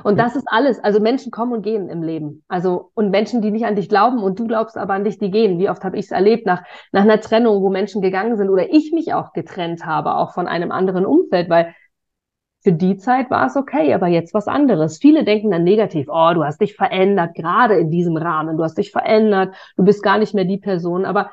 Und 0.04 0.20
das 0.20 0.36
ist 0.36 0.48
alles. 0.48 0.80
Also 0.84 1.00
Menschen 1.00 1.32
kommen 1.32 1.54
und 1.54 1.62
gehen 1.62 1.90
im 1.90 2.04
Leben. 2.04 2.44
Also, 2.48 2.92
und 2.94 3.10
Menschen, 3.10 3.42
die 3.42 3.52
nicht 3.52 3.66
an 3.66 3.76
dich 3.76 3.90
glauben 3.90 4.24
und 4.24 4.40
du 4.40 4.48
glaubst 4.48 4.78
aber 4.78 4.94
an 4.94 5.04
dich, 5.04 5.18
die 5.18 5.32
gehen. 5.32 5.60
Wie 5.60 5.70
oft 5.70 5.84
habe 5.84 5.98
ich 5.98 6.06
es 6.06 6.12
erlebt 6.12 6.46
nach, 6.46 6.64
nach 6.92 7.04
einer 7.04 7.20
Trennung, 7.20 7.62
wo 7.62 7.70
Menschen 7.70 8.02
gegangen 8.02 8.38
sind 8.38 8.50
oder 8.50 8.72
ich 8.72 8.92
mich 8.92 9.14
auch 9.14 9.34
getrennt 9.34 9.86
habe, 9.86 10.16
auch 10.16 10.34
von 10.34 10.48
einem 10.48 10.72
anderen 10.72 11.06
Umfeld, 11.06 11.50
weil 11.50 11.74
für 12.66 12.74
die 12.74 12.98
Zeit 12.98 13.30
war 13.30 13.46
es 13.46 13.56
okay, 13.56 13.94
aber 13.94 14.08
jetzt 14.08 14.34
was 14.34 14.48
anderes. 14.48 14.98
Viele 14.98 15.24
denken 15.24 15.52
dann 15.52 15.64
negativ, 15.64 16.08
oh, 16.10 16.34
du 16.34 16.44
hast 16.44 16.60
dich 16.60 16.76
verändert, 16.76 17.36
gerade 17.36 17.76
in 17.76 17.92
diesem 17.92 18.18
Rahmen, 18.18 18.58
du 18.58 18.64
hast 18.64 18.80
dich 18.80 18.92
verändert, 18.92 19.56
du 19.78 19.84
bist 19.86 20.02
gar 20.02 20.18
nicht 20.18 20.34
mehr 20.34 20.46
die 20.46 20.58
Person. 20.58 21.06
Aber 21.06 21.30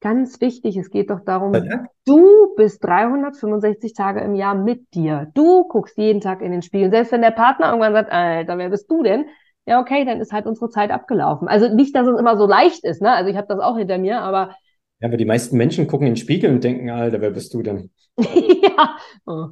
ganz 0.00 0.40
wichtig, 0.40 0.76
es 0.76 0.90
geht 0.90 1.10
doch 1.10 1.20
darum, 1.20 1.52
Ja. 1.52 1.84
Du 2.04 2.54
bist 2.56 2.82
365 2.84 3.92
Tage 3.94 4.20
im 4.20 4.34
Jahr 4.34 4.54
mit 4.54 4.94
dir. 4.94 5.30
Du 5.34 5.64
guckst 5.68 5.98
jeden 5.98 6.20
Tag 6.22 6.40
in 6.40 6.52
den 6.52 6.62
Spiegel. 6.62 6.90
Selbst 6.90 7.12
wenn 7.12 7.20
der 7.22 7.32
Partner 7.32 7.66
irgendwann 7.68 7.92
sagt, 7.92 8.10
Alter, 8.10 8.56
wer 8.56 8.70
bist 8.70 8.90
du 8.90 9.02
denn? 9.02 9.26
Ja, 9.66 9.80
okay, 9.80 10.06
dann 10.06 10.20
ist 10.20 10.32
halt 10.32 10.46
unsere 10.46 10.70
Zeit 10.70 10.90
abgelaufen. 10.90 11.48
Also 11.48 11.68
nicht, 11.74 11.94
dass 11.94 12.06
es 12.06 12.18
immer 12.18 12.38
so 12.38 12.46
leicht 12.46 12.82
ist, 12.84 13.02
ne? 13.02 13.12
Also 13.12 13.28
ich 13.30 13.36
habe 13.36 13.46
das 13.48 13.60
auch 13.60 13.76
hinter 13.76 13.98
mir, 13.98 14.22
aber 14.22 14.54
Ja, 15.00 15.08
aber 15.08 15.16
die 15.18 15.26
meisten 15.26 15.56
Menschen 15.58 15.86
gucken 15.86 16.06
in 16.06 16.14
den 16.14 16.16
Spiegel 16.20 16.50
und 16.50 16.64
denken, 16.64 16.88
Alter, 16.90 17.20
wer 17.20 17.30
bist 17.30 17.52
du 17.52 17.62
denn? 17.62 17.90
ja, 18.18 18.96
oh, 19.26 19.48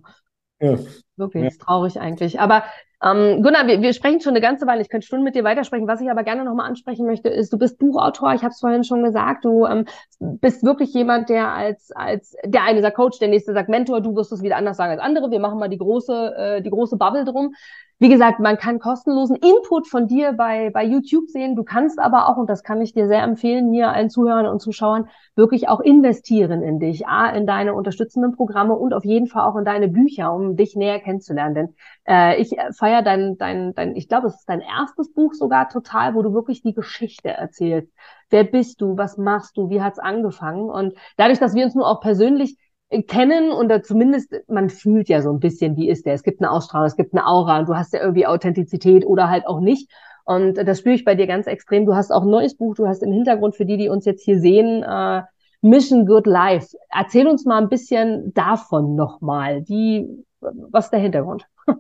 Ja. 0.61 0.79
wirklich 1.17 1.43
Ja. 1.43 1.49
ist 1.49 1.61
traurig 1.61 2.01
eigentlich. 2.01 2.41
Aber 2.41 2.65
ähm, 3.03 3.43
Gunnar, 3.43 3.67
wir, 3.67 3.83
wir 3.83 3.93
sprechen 3.93 4.21
schon 4.21 4.33
eine 4.33 4.41
ganze 4.41 4.67
Weile. 4.67 4.81
Ich 4.81 4.89
könnte 4.89 5.07
Stunden 5.07 5.25
mit 5.25 5.35
dir 5.35 5.45
weitersprechen. 5.45 5.87
Was 5.87 6.01
ich 6.01 6.11
aber 6.11 6.25
gerne 6.25 6.45
nochmal 6.45 6.67
ansprechen 6.67 7.07
möchte, 7.07 7.29
ist, 7.29 7.53
du 7.53 7.59
bist 7.59 7.79
Buchautor. 7.79 8.33
Ich 8.33 8.43
habe 8.43 8.53
es 8.53 8.61
vorhin 8.61 8.85
schon 8.85 9.03
gesagt. 9.03 9.45
Du 9.45 9.67
ähm, 9.67 9.85
bist 10.19 10.65
wirklich 10.65 10.95
jemand, 10.95 11.29
der 11.29 11.53
als 11.53 11.93
als 11.93 12.37
der 12.45 12.63
eine 12.63 12.81
sagt 12.81 12.97
Coach, 12.97 13.19
der 13.19 13.29
nächste 13.29 13.53
sagt 13.53 13.69
Mentor. 13.69 14.01
Du 14.01 14.17
wirst 14.17 14.33
es 14.33 14.43
wieder 14.43 14.57
anders 14.57 14.79
sagen 14.79 14.93
als 14.93 15.03
andere. 15.03 15.31
Wir 15.31 15.41
machen 15.41 15.59
mal 15.59 15.69
die 15.69 15.79
große 15.79 16.35
äh, 16.37 16.63
die 16.63 16.71
große 16.71 16.97
Bubble 16.97 17.25
drum. 17.25 17.55
Wie 17.99 18.11
gesagt, 18.11 18.41
man 18.41 18.59
kann 18.59 18.79
kostenlosen 18.79 19.37
Input 19.37 19.89
von 19.89 20.07
dir 20.07 20.35
bei, 20.35 20.69
bei 20.69 20.85
YouTube 20.85 21.31
sehen. 21.31 21.57
Du 21.57 21.65
kannst 21.65 21.99
aber 21.99 22.29
auch, 22.29 22.37
und 22.37 22.51
das 22.51 22.63
kann 22.63 22.83
ich 22.83 22.93
dir 22.93 23.07
sehr 23.09 23.23
empfehlen, 23.23 23.73
hier 23.73 23.91
allen 23.91 24.11
Zuhörern 24.11 24.45
und 24.47 24.61
Zuschauern, 24.61 25.09
wirklich 25.35 25.71
auch 25.71 25.81
investieren 25.81 26.63
in 26.63 26.79
dich. 26.79 27.07
A, 27.07 27.31
in 27.31 27.47
deine 27.47 27.73
unterstützenden 27.73 28.37
Programme 28.37 28.75
und 28.75 28.93
auf 28.93 29.07
jeden 29.07 29.29
Fall 29.29 29.49
auch 29.49 29.57
in 29.57 29.65
deine 29.65 29.89
Bücher, 29.89 30.35
um 30.35 30.57
dich 30.57 30.77
näher 30.77 31.01
kennenzulernen. 31.01 31.55
Denn 31.55 31.75
äh, 32.07 32.39
ich 32.39 32.55
feiere 32.77 33.01
dein, 33.01 33.39
dein, 33.39 33.75
dein, 33.75 33.97
ich 33.97 34.09
glaube, 34.09 34.27
es 34.27 34.35
ist 34.35 34.49
dein 34.49 34.61
erstes 34.61 35.15
Buch 35.15 35.33
sogar 35.33 35.71
total, 35.71 36.15
wo 36.15 36.21
du 36.21 36.35
wirklich 36.35 36.61
die 36.61 36.75
Geschichte 36.75 37.31
erzählst. 37.31 37.91
Wer 38.29 38.45
bist 38.45 38.83
du? 38.83 38.99
Was 38.99 39.17
machst 39.17 39.57
du? 39.57 39.71
Wie 39.71 39.81
hat's 39.81 39.99
angefangen? 39.99 40.69
Und 40.69 40.93
dadurch, 41.17 41.39
dass 41.39 41.55
wir 41.55 41.65
uns 41.65 41.75
nur 41.75 41.89
auch 41.89 42.01
persönlich 42.03 42.59
kennen 43.03 43.53
oder 43.53 43.83
zumindest 43.83 44.35
man 44.49 44.71
fühlt 44.71 45.09
ja 45.09 45.23
so 45.23 45.31
ein 45.31 45.41
bisschen, 45.41 45.77
wie 45.77 45.89
ist 45.89 46.07
der. 46.07 46.15
Es 46.15 46.23
gibt 46.23 46.41
eine 46.41 46.51
Ausstrahlung, 46.51 46.87
es 46.87 46.97
gibt 46.97 47.13
eine 47.13 47.27
Aura 47.27 47.61
und 47.61 47.69
du 47.69 47.75
hast 47.75 47.93
ja 47.93 48.01
irgendwie 48.01 48.27
Authentizität 48.27 49.05
oder 49.07 49.29
halt 49.29 49.47
auch 49.47 49.61
nicht. 49.61 49.91
Und 50.25 50.55
das 50.55 50.81
spüre 50.81 50.95
ich 50.95 51.05
bei 51.05 51.15
dir 51.15 51.27
ganz 51.27 51.47
extrem. 51.47 51.87
Du 51.87 51.95
hast 51.95 52.11
auch 52.11 52.23
ein 52.23 52.31
neues 52.31 52.57
Buch, 52.57 52.75
du 52.75 52.87
hast 52.89 53.03
im 53.03 53.13
Hintergrund 53.13 53.55
für 53.55 53.65
die, 53.65 53.77
die 53.77 53.89
uns 53.89 54.05
jetzt 54.05 54.25
hier 54.25 54.41
sehen, 54.41 54.83
äh, 54.83 55.23
Mission 55.63 56.07
Good 56.07 56.27
Life. 56.27 56.77
Erzähl 56.91 57.27
uns 57.29 57.45
mal 57.45 57.63
ein 57.63 57.69
bisschen 57.69 58.33
davon 58.35 58.97
nochmal. 58.97 59.63
Wie, 59.69 60.09
was 60.41 60.87
ist 60.87 60.91
der 60.91 61.01
Hintergrund? 61.01 61.47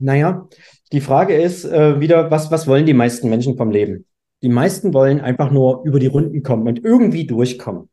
Naja, 0.00 0.46
die 0.92 1.00
Frage 1.00 1.34
ist 1.34 1.64
äh, 1.64 1.98
wieder, 1.98 2.30
was, 2.30 2.52
was 2.52 2.68
wollen 2.68 2.86
die 2.86 2.94
meisten 2.94 3.28
Menschen 3.28 3.56
vom 3.56 3.72
Leben? 3.72 4.06
Die 4.42 4.48
meisten 4.48 4.94
wollen 4.94 5.20
einfach 5.20 5.50
nur 5.50 5.82
über 5.84 5.98
die 5.98 6.06
Runden 6.06 6.44
kommen 6.44 6.68
und 6.68 6.84
irgendwie 6.84 7.26
durchkommen. 7.26 7.88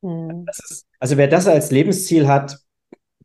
Hm. 0.00 0.46
Das 0.46 0.58
ist, 0.70 0.86
also 1.02 1.16
wer 1.16 1.26
das 1.26 1.48
als 1.48 1.72
Lebensziel 1.72 2.28
hat, 2.28 2.60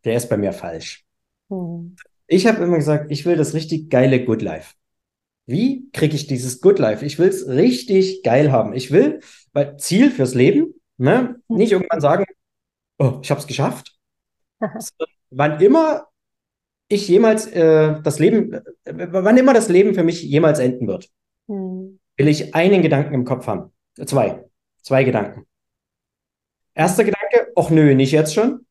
der 0.04 0.16
ist 0.16 0.30
bei 0.30 0.38
mir 0.38 0.52
falsch. 0.52 1.06
Hm. 1.50 1.96
Ich 2.26 2.48
habe 2.48 2.64
immer 2.64 2.78
gesagt, 2.78 3.12
ich 3.12 3.24
will 3.24 3.36
das 3.36 3.54
richtig 3.54 3.92
geile 3.92 4.26
Good 4.26 4.42
Life. 4.42 4.74
Wie 5.46 5.88
kriege 5.92 6.16
ich 6.16 6.26
dieses 6.26 6.60
Good 6.60 6.80
Life? 6.80 7.06
Ich 7.06 7.20
will 7.20 7.28
es 7.28 7.48
richtig 7.48 8.24
geil 8.24 8.52
haben. 8.52 8.74
Ich 8.74 8.90
will, 8.90 9.20
weil 9.54 9.78
Ziel 9.78 10.10
fürs 10.10 10.34
Leben, 10.34 10.74
ne, 10.98 11.40
nicht 11.50 11.72
irgendwann 11.72 12.02
sagen, 12.02 12.26
oh, 12.98 13.20
ich 13.22 13.30
habe 13.30 13.42
es 13.42 13.48
geschafft. 13.48 13.96
Wann 15.30 15.62
immer 15.62 16.08
ich 16.88 17.08
jemals 17.08 17.46
äh, 17.46 18.02
das 18.02 18.18
Leben, 18.18 18.54
äh, 18.54 18.62
wann 18.86 19.38
immer 19.38 19.54
das 19.54 19.68
Leben 19.68 19.94
für 19.94 20.06
mich 20.06 20.24
jemals 20.24 20.60
enden 20.60 20.88
wird. 20.88 21.10
Hm. 21.48 22.00
will 22.16 22.28
ich 22.28 22.56
einen 22.56 22.82
Gedanken 22.82 23.14
im 23.14 23.24
Kopf 23.24 23.46
haben. 23.46 23.72
Zwei. 24.04 24.46
Zwei 24.82 25.04
Gedanken. 25.04 25.46
Erster 26.78 27.04
Gedanke, 27.04 27.52
ach 27.56 27.72
nö, 27.72 27.96
nicht 27.96 28.12
jetzt 28.12 28.36
schon. 28.36 28.64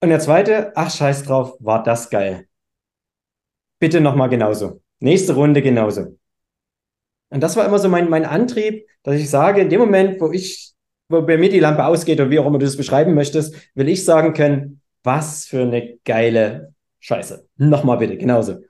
Und 0.00 0.10
der 0.10 0.20
zweite, 0.20 0.72
ach 0.76 0.94
scheiß 0.94 1.24
drauf, 1.24 1.56
war 1.58 1.82
das 1.82 2.08
geil. 2.08 2.46
Bitte 3.80 4.00
nochmal 4.00 4.28
genauso. 4.28 4.80
Nächste 5.00 5.34
Runde 5.34 5.60
genauso. 5.60 6.16
Und 7.30 7.40
das 7.40 7.56
war 7.56 7.66
immer 7.66 7.80
so 7.80 7.88
mein, 7.88 8.08
mein 8.08 8.24
Antrieb, 8.24 8.86
dass 9.02 9.16
ich 9.16 9.28
sage, 9.28 9.62
in 9.62 9.70
dem 9.70 9.80
Moment, 9.80 10.20
wo 10.20 10.30
ich, 10.30 10.72
wo 11.08 11.22
bei 11.22 11.36
mir 11.36 11.48
die 11.50 11.58
Lampe 11.58 11.84
ausgeht 11.84 12.20
oder 12.20 12.30
wie 12.30 12.38
auch 12.38 12.46
immer 12.46 12.60
du 12.60 12.64
das 12.64 12.76
beschreiben 12.76 13.14
möchtest, 13.14 13.56
will 13.74 13.88
ich 13.88 14.04
sagen 14.04 14.34
können, 14.34 14.82
was 15.02 15.46
für 15.46 15.62
eine 15.62 15.98
geile 16.04 16.74
Scheiße. 17.00 17.48
Nochmal 17.56 17.98
bitte, 17.98 18.16
genauso. 18.16 18.60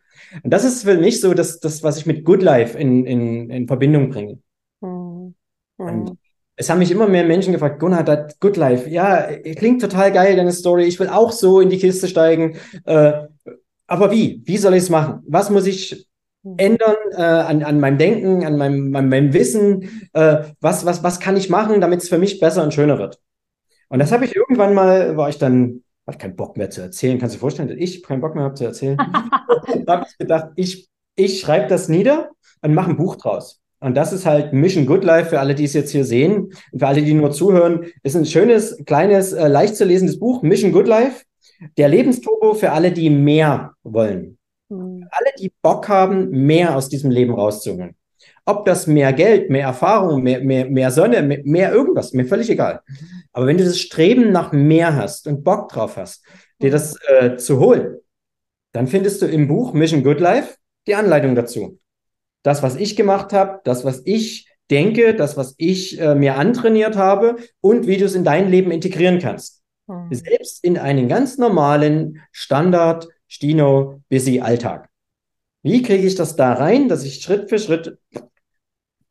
Und 0.42 0.50
das 0.50 0.64
ist 0.64 0.84
für 0.84 0.96
mich 0.96 1.20
so 1.20 1.34
das, 1.34 1.60
das 1.60 1.82
was 1.82 1.98
ich 1.98 2.06
mit 2.06 2.24
Good 2.24 2.42
Life 2.42 2.78
in, 2.78 3.04
in, 3.04 3.50
in 3.50 3.66
Verbindung 3.66 4.08
bringe. 4.08 4.38
Mhm. 4.80 5.34
Und 5.76 6.21
es 6.56 6.68
haben 6.68 6.78
mich 6.78 6.90
immer 6.90 7.08
mehr 7.08 7.24
Menschen 7.24 7.52
gefragt, 7.52 7.80
Gunnar, 7.80 8.04
das 8.04 8.38
Good 8.38 8.56
Life, 8.56 8.88
ja, 8.88 9.28
klingt 9.56 9.80
total 9.80 10.12
geil, 10.12 10.36
deine 10.36 10.52
Story, 10.52 10.84
ich 10.84 11.00
will 11.00 11.08
auch 11.08 11.32
so 11.32 11.60
in 11.60 11.70
die 11.70 11.78
Kiste 11.78 12.08
steigen. 12.08 12.56
Äh, 12.84 13.12
aber 13.86 14.10
wie? 14.10 14.42
Wie 14.44 14.58
soll 14.58 14.74
ich 14.74 14.84
es 14.84 14.90
machen? 14.90 15.22
Was 15.26 15.50
muss 15.50 15.66
ich 15.66 16.06
ändern 16.56 16.96
äh, 17.12 17.22
an, 17.22 17.62
an 17.62 17.80
meinem 17.80 17.98
Denken, 17.98 18.44
an 18.44 18.56
meinem, 18.56 18.90
meinem, 18.90 19.08
meinem 19.08 19.32
Wissen? 19.32 20.08
Äh, 20.12 20.44
was, 20.60 20.84
was, 20.84 21.02
was 21.02 21.20
kann 21.20 21.36
ich 21.36 21.50
machen, 21.50 21.80
damit 21.80 22.02
es 22.02 22.08
für 22.08 22.18
mich 22.18 22.40
besser 22.40 22.62
und 22.62 22.74
schöner 22.74 22.98
wird? 22.98 23.18
Und 23.88 23.98
das 23.98 24.12
habe 24.12 24.24
ich 24.24 24.34
irgendwann 24.34 24.74
mal, 24.74 25.16
war 25.16 25.28
ich 25.28 25.38
dann, 25.38 25.82
habe 26.06 26.18
keinen 26.18 26.36
Bock 26.36 26.56
mehr 26.56 26.70
zu 26.70 26.80
erzählen. 26.80 27.18
Kannst 27.18 27.34
du 27.34 27.36
dir 27.36 27.42
vorstellen, 27.42 27.68
dass 27.68 27.78
ich 27.78 28.02
keinen 28.02 28.20
Bock 28.20 28.34
mehr 28.34 28.44
habe 28.44 28.54
zu 28.54 28.64
erzählen? 28.64 28.96
da 29.86 29.92
habe 29.92 30.06
ich 30.08 30.18
gedacht, 30.18 30.48
ich, 30.56 30.88
ich 31.14 31.40
schreibe 31.40 31.68
das 31.68 31.88
nieder 31.88 32.30
und 32.62 32.74
mache 32.74 32.90
ein 32.90 32.96
Buch 32.96 33.16
draus. 33.16 33.61
Und 33.82 33.96
das 33.96 34.12
ist 34.12 34.24
halt 34.26 34.52
Mission 34.52 34.86
Good 34.86 35.02
Life 35.02 35.30
für 35.30 35.40
alle, 35.40 35.56
die 35.56 35.64
es 35.64 35.72
jetzt 35.72 35.90
hier 35.90 36.04
sehen 36.04 36.52
und 36.70 36.78
für 36.78 36.86
alle, 36.86 37.02
die 37.02 37.14
nur 37.14 37.32
zuhören. 37.32 37.86
Ist 38.04 38.14
ein 38.14 38.24
schönes, 38.24 38.76
kleines, 38.86 39.32
äh, 39.32 39.48
leicht 39.48 39.74
zu 39.74 39.84
lesendes 39.84 40.20
Buch, 40.20 40.42
Mission 40.42 40.70
Good 40.70 40.86
Life. 40.86 41.24
Der 41.76 41.88
Lebensturbo 41.88 42.54
für 42.54 42.70
alle, 42.70 42.92
die 42.92 43.10
mehr 43.10 43.72
wollen. 43.82 44.38
Mhm. 44.68 45.08
Alle, 45.10 45.30
die 45.36 45.52
Bock 45.62 45.88
haben, 45.88 46.30
mehr 46.30 46.76
aus 46.76 46.88
diesem 46.88 47.10
Leben 47.10 47.34
rauszuholen. 47.34 47.96
Ob 48.44 48.64
das 48.66 48.86
mehr 48.86 49.12
Geld, 49.12 49.50
mehr 49.50 49.66
Erfahrung, 49.66 50.22
mehr, 50.22 50.40
mehr, 50.40 50.70
mehr 50.70 50.92
Sonne, 50.92 51.22
mehr, 51.22 51.40
mehr 51.44 51.72
irgendwas, 51.72 52.12
mir 52.12 52.24
völlig 52.24 52.50
egal. 52.50 52.82
Aber 53.32 53.46
wenn 53.46 53.58
du 53.58 53.64
das 53.64 53.80
Streben 53.80 54.30
nach 54.30 54.52
mehr 54.52 54.94
hast 54.94 55.26
und 55.26 55.42
Bock 55.42 55.70
drauf 55.70 55.96
hast, 55.96 56.24
dir 56.60 56.70
das 56.70 56.96
äh, 57.08 57.36
zu 57.36 57.58
holen, 57.58 57.96
dann 58.72 58.86
findest 58.86 59.22
du 59.22 59.26
im 59.26 59.48
Buch 59.48 59.72
Mission 59.72 60.04
Good 60.04 60.20
Life 60.20 60.54
die 60.86 60.94
Anleitung 60.94 61.34
dazu. 61.34 61.80
Das, 62.42 62.62
was 62.62 62.76
ich 62.76 62.96
gemacht 62.96 63.32
habe, 63.32 63.60
das, 63.64 63.84
was 63.84 64.02
ich 64.04 64.48
denke, 64.70 65.14
das, 65.14 65.36
was 65.36 65.54
ich 65.58 66.00
äh, 66.00 66.14
mir 66.14 66.36
antrainiert 66.36 66.96
habe 66.96 67.36
und 67.60 67.86
wie 67.86 67.98
du 67.98 68.04
es 68.04 68.14
in 68.14 68.24
dein 68.24 68.50
Leben 68.50 68.70
integrieren 68.70 69.18
kannst. 69.18 69.62
Mhm. 69.86 70.08
Selbst 70.12 70.64
in 70.64 70.78
einen 70.78 71.08
ganz 71.08 71.38
normalen 71.38 72.20
Standard 72.32 73.08
Stino 73.28 74.00
Busy 74.08 74.40
Alltag. 74.40 74.88
Wie 75.62 75.82
kriege 75.82 76.06
ich 76.06 76.14
das 76.14 76.36
da 76.36 76.54
rein, 76.54 76.88
dass 76.88 77.04
ich 77.04 77.22
Schritt 77.22 77.48
für 77.48 77.58
Schritt 77.58 77.98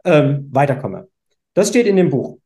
ähm, 0.03 0.49
weiterkomme? 0.51 1.07
Das 1.53 1.69
steht 1.69 1.87
in 1.87 1.95
dem 1.95 2.09
Buch. 2.09 2.37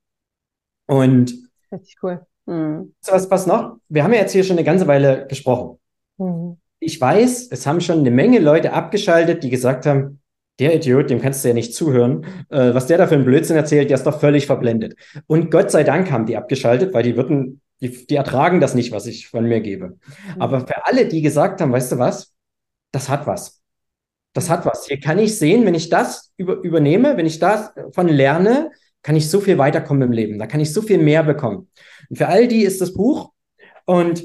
Und 0.88 1.34
Richtig 1.72 1.98
cool. 2.04 2.26
Mhm. 2.46 2.94
Was, 3.08 3.30
was 3.30 3.48
noch? 3.48 3.78
Wir 3.90 4.04
haben 4.04 4.14
ja 4.14 4.20
jetzt 4.20 4.32
hier 4.32 4.44
schon 4.44 4.58
eine 4.58 4.66
ganze 4.66 4.88
Weile 4.88 5.26
gesprochen. 5.28 5.80
Mhm. 6.18 6.58
Ich 6.80 7.00
weiß, 7.00 7.50
es 7.52 7.66
haben 7.66 7.82
schon 7.82 8.00
eine 8.00 8.12
Menge 8.12 8.40
Leute 8.40 8.74
abgeschaltet, 8.74 9.44
die 9.44 9.50
gesagt 9.50 9.86
haben, 9.86 10.22
der 10.60 10.76
Idiot, 10.76 11.10
dem 11.10 11.22
kannst 11.22 11.44
du 11.44 11.50
ja 11.50 11.54
nicht 11.54 11.74
zuhören. 11.74 12.26
Äh, 12.50 12.74
was 12.74 12.88
der 12.88 12.98
da 12.98 13.08
für 13.08 13.16
einen 13.16 13.26
Blödsinn 13.26 13.58
erzählt, 13.58 13.90
der 13.90 13.96
ist 13.96 14.06
doch 14.06 14.20
völlig 14.20 14.46
verblendet. 14.46 14.96
Und 15.28 15.52
Gott 15.52 15.72
sei 15.72 15.84
Dank 15.84 16.12
haben 16.12 16.26
die 16.26 16.38
abgeschaltet, 16.38 16.94
weil 16.94 17.04
die 17.04 17.18
würden 17.18 17.62
die, 17.82 18.06
die 18.08 18.16
ertragen 18.16 18.62
das 18.62 18.74
nicht, 18.74 18.92
was 18.92 19.06
ich 19.06 19.28
von 19.28 19.46
mir 19.46 19.60
gebe. 19.62 19.88
Mhm. 19.88 20.42
Aber 20.42 20.62
für 20.62 20.86
alle, 20.86 21.08
die 21.08 21.22
gesagt 21.22 21.62
haben, 21.62 21.72
weißt 21.72 21.94
du 21.94 22.00
was, 22.00 22.34
das 22.92 23.10
hat 23.10 23.28
was. 23.28 23.62
Das 24.34 24.50
hat 24.50 24.66
was. 24.66 24.86
Hier 24.86 25.00
kann 25.00 25.20
ich 25.20 25.38
sehen, 25.38 25.66
wenn 25.66 25.76
ich 25.76 25.90
das 25.90 26.32
über, 26.38 26.56
übernehme, 26.56 27.18
wenn 27.18 27.26
ich 27.26 27.40
davon 27.40 28.08
lerne, 28.08 28.72
kann 29.02 29.16
ich 29.16 29.30
so 29.30 29.40
viel 29.40 29.58
weiterkommen 29.58 30.04
im 30.04 30.12
Leben. 30.12 30.40
Da 30.40 30.48
kann 30.48 30.60
ich 30.60 30.74
so 30.74 30.82
viel 30.82 30.98
mehr 30.98 31.24
bekommen. 31.24 31.70
Und 32.10 32.18
für 32.18 32.28
all 32.28 32.48
die 32.48 32.64
ist 32.64 32.82
das 32.82 32.94
Buch. 32.94 33.32
Und 33.86 34.24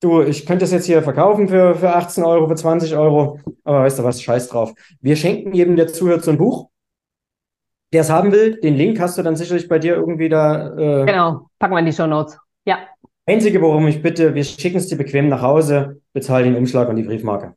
du, 0.00 0.22
ich 0.22 0.46
könnte 0.46 0.64
das 0.64 0.72
jetzt 0.72 0.86
hier 0.86 1.02
verkaufen 1.02 1.48
für, 1.48 1.74
für 1.74 1.94
18 1.94 2.24
Euro, 2.24 2.48
für 2.48 2.54
20 2.54 2.96
Euro. 2.96 3.38
Aber 3.64 3.82
weißt 3.82 3.98
du 3.98 4.04
was, 4.04 4.22
scheiß 4.22 4.48
drauf. 4.48 4.72
Wir 5.00 5.16
schenken 5.16 5.52
jedem, 5.52 5.76
der 5.76 5.88
zuhört, 5.88 6.24
so 6.24 6.30
ein 6.30 6.38
Buch. 6.38 6.68
Der 7.92 8.02
es 8.02 8.10
haben 8.10 8.30
will, 8.30 8.60
den 8.60 8.76
Link 8.76 9.00
hast 9.00 9.18
du 9.18 9.22
dann 9.22 9.36
sicherlich 9.36 9.68
bei 9.68 9.78
dir 9.78 9.96
irgendwie 9.96 10.28
da. 10.28 10.68
Äh, 10.76 11.06
genau, 11.06 11.48
packen 11.58 11.74
wir 11.74 11.80
in 11.80 11.86
die 11.86 11.92
Show 11.92 12.06
Notes. 12.06 12.38
Ja. 12.64 12.78
Einzige, 13.26 13.60
worum 13.60 13.88
ich 13.88 14.00
bitte, 14.00 14.34
wir 14.34 14.44
schicken 14.44 14.78
es 14.78 14.86
dir 14.86 14.96
bequem 14.96 15.28
nach 15.28 15.42
Hause, 15.42 16.00
bezahl 16.12 16.44
den 16.44 16.56
Umschlag 16.56 16.88
und 16.88 16.96
die 16.96 17.02
Briefmarke. 17.02 17.54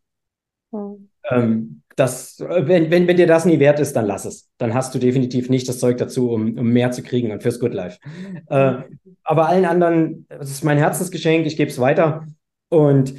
Mhm. 0.72 1.10
Ähm, 1.30 1.83
das, 1.96 2.40
wenn, 2.40 2.90
wenn, 2.90 3.08
wenn 3.08 3.18
dir 3.18 3.28
das 3.28 3.46
nie 3.46 3.60
wert 3.60 3.80
ist, 3.80 3.96
dann 3.96 4.06
lass 4.06 4.26
es. 4.26 4.50
Dann 4.58 4.74
hast 4.74 4.96
du 4.96 5.00
definitiv 5.00 5.50
nicht 5.50 5.68
das 5.68 5.80
Zeug 5.80 5.98
dazu, 5.98 6.32
um, 6.32 6.58
um 6.58 6.70
mehr 6.70 6.92
zu 6.92 7.04
kriegen 7.04 7.32
und 7.32 7.44
fürs 7.44 7.60
Good 7.60 7.74
Life. 7.74 8.00
Äh, 8.48 8.76
aber 9.24 9.48
allen 9.48 9.66
anderen, 9.66 10.26
das 10.30 10.50
ist 10.50 10.64
mein 10.64 10.78
Herzensgeschenk, 10.78 11.46
ich 11.46 11.58
gebe 11.58 11.70
es 11.70 11.80
weiter. 11.80 12.26
Und 12.70 13.14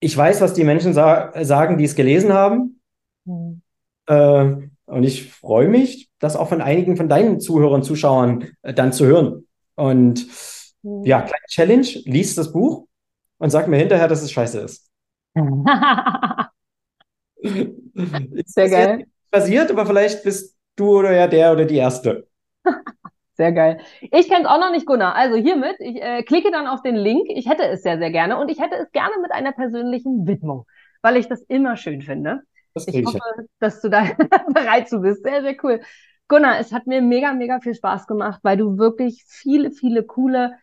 ich 0.00 0.16
weiß, 0.16 0.40
was 0.40 0.54
die 0.54 0.64
Menschen 0.64 0.94
sa 0.94 1.32
sagen, 1.44 1.78
die 1.78 1.84
es 1.84 1.96
gelesen 1.96 2.32
haben. 2.32 2.80
Mhm. 3.24 3.62
Äh, 4.06 4.68
und 4.86 5.04
ich 5.04 5.30
freue 5.30 5.68
mich, 5.68 6.08
das 6.18 6.36
auch 6.36 6.48
von 6.48 6.62
einigen 6.62 6.96
von 6.96 7.08
deinen 7.08 7.40
Zuhörern, 7.40 7.82
Zuschauern 7.82 8.48
äh, 8.62 8.72
dann 8.72 8.92
zu 8.92 9.04
hören. 9.04 9.46
Und 9.74 10.26
ja, 10.82 11.20
kleine 11.20 11.44
Challenge, 11.48 11.86
lies 12.04 12.34
das 12.34 12.52
Buch 12.52 12.86
und 13.38 13.50
sag 13.50 13.68
mir 13.68 13.76
hinterher, 13.76 14.08
dass 14.08 14.22
es 14.22 14.32
scheiße 14.32 14.60
ist. 14.60 14.90
Sehr 18.46 18.68
geil. 18.68 19.06
Passiert, 19.30 19.70
aber 19.70 19.84
vielleicht 19.86 20.22
bist 20.24 20.56
du 20.76 20.98
oder 20.98 21.12
ja 21.12 21.26
der 21.26 21.52
oder 21.52 21.64
die 21.64 21.76
Erste. 21.76 22.28
Sehr 23.38 23.52
geil. 23.52 23.78
Ich 24.00 24.28
kenne 24.28 24.42
es 24.42 24.46
auch 24.46 24.58
noch 24.58 24.72
nicht, 24.72 24.84
Gunnar. 24.84 25.14
Also 25.14 25.36
hiermit, 25.36 25.76
ich 25.78 26.02
äh, 26.02 26.24
klicke 26.24 26.50
dann 26.50 26.66
auf 26.66 26.82
den 26.82 26.96
Link. 26.96 27.28
Ich 27.28 27.48
hätte 27.48 27.62
es 27.68 27.84
sehr, 27.84 27.96
sehr 27.96 28.10
gerne 28.10 28.36
und 28.36 28.50
ich 28.50 28.60
hätte 28.60 28.74
es 28.74 28.90
gerne 28.90 29.14
mit 29.22 29.30
einer 29.30 29.52
persönlichen 29.52 30.26
Widmung, 30.26 30.66
weil 31.02 31.16
ich 31.16 31.28
das 31.28 31.40
immer 31.42 31.76
schön 31.76 32.02
finde. 32.02 32.42
ich 32.74 33.06
hoffe, 33.06 33.18
ja. 33.18 33.44
dass 33.60 33.80
du 33.80 33.90
da 33.90 34.02
bereit 34.52 34.88
zu 34.88 35.00
bist. 35.02 35.22
Sehr, 35.22 35.42
sehr 35.42 35.54
cool. 35.62 35.80
Gunnar, 36.26 36.58
es 36.58 36.72
hat 36.72 36.88
mir 36.88 37.00
mega, 37.00 37.32
mega 37.32 37.60
viel 37.60 37.76
Spaß 37.76 38.08
gemacht, 38.08 38.40
weil 38.42 38.56
du 38.56 38.76
wirklich 38.76 39.22
viele, 39.24 39.70
viele 39.70 40.02
coole 40.02 40.54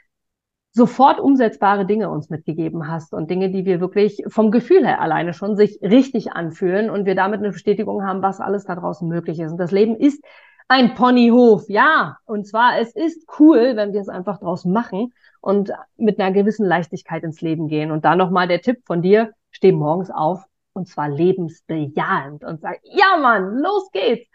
sofort 0.75 1.21
umsetzbare 1.21 1.85
Dinge 1.85 2.09
uns 2.09 2.29
mitgegeben 2.29 2.89
hast 2.89 3.13
und 3.13 3.31
Dinge, 3.31 3.49
die 3.49 3.65
wir 3.65 3.79
wirklich 3.79 4.21
vom 4.27 4.51
Gefühl 4.51 4.85
her 4.85 4.99
alleine 4.99 5.33
schon 5.33 5.55
sich 5.55 5.79
richtig 5.81 6.33
anfühlen 6.33 6.89
und 6.89 7.05
wir 7.05 7.15
damit 7.15 7.39
eine 7.39 7.51
Bestätigung 7.51 8.05
haben, 8.05 8.21
was 8.21 8.41
alles 8.41 8.65
da 8.65 8.75
draußen 8.75 9.07
möglich 9.07 9.39
ist. 9.39 9.53
Und 9.53 9.57
das 9.57 9.71
Leben 9.71 9.95
ist 9.95 10.21
ein 10.67 10.93
Ponyhof, 10.93 11.69
ja. 11.69 12.17
Und 12.25 12.45
zwar, 12.45 12.77
es 12.77 12.93
ist 12.93 13.25
cool, 13.39 13.77
wenn 13.77 13.93
wir 13.93 14.01
es 14.01 14.09
einfach 14.09 14.37
draus 14.37 14.65
machen 14.65 15.13
und 15.39 15.71
mit 15.95 16.19
einer 16.19 16.33
gewissen 16.33 16.65
Leichtigkeit 16.65 17.23
ins 17.23 17.39
Leben 17.39 17.69
gehen. 17.69 17.89
Und 17.89 18.03
da 18.03 18.17
nochmal 18.17 18.49
der 18.49 18.61
Tipp 18.61 18.79
von 18.85 19.01
dir, 19.01 19.31
steh 19.51 19.71
morgens 19.71 20.11
auf 20.11 20.43
und 20.73 20.89
zwar 20.89 21.07
lebensbejahend 21.07 22.43
und 22.43 22.59
sag, 22.59 22.81
ja 22.83 23.15
Mann, 23.21 23.59
los 23.59 23.89
geht's. 23.93 24.29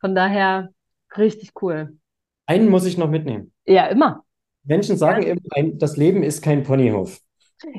Von 0.00 0.14
daher 0.14 0.68
richtig 1.16 1.52
cool. 1.62 1.96
Einen 2.44 2.68
muss 2.68 2.84
ich 2.84 2.98
noch 2.98 3.08
mitnehmen. 3.08 3.54
Ja, 3.64 3.86
immer. 3.86 4.24
Menschen 4.68 4.96
sagen 4.96 5.22
immer, 5.22 5.40
das 5.74 5.96
Leben 5.96 6.22
ist 6.22 6.42
kein 6.42 6.62
Ponyhof. 6.62 7.20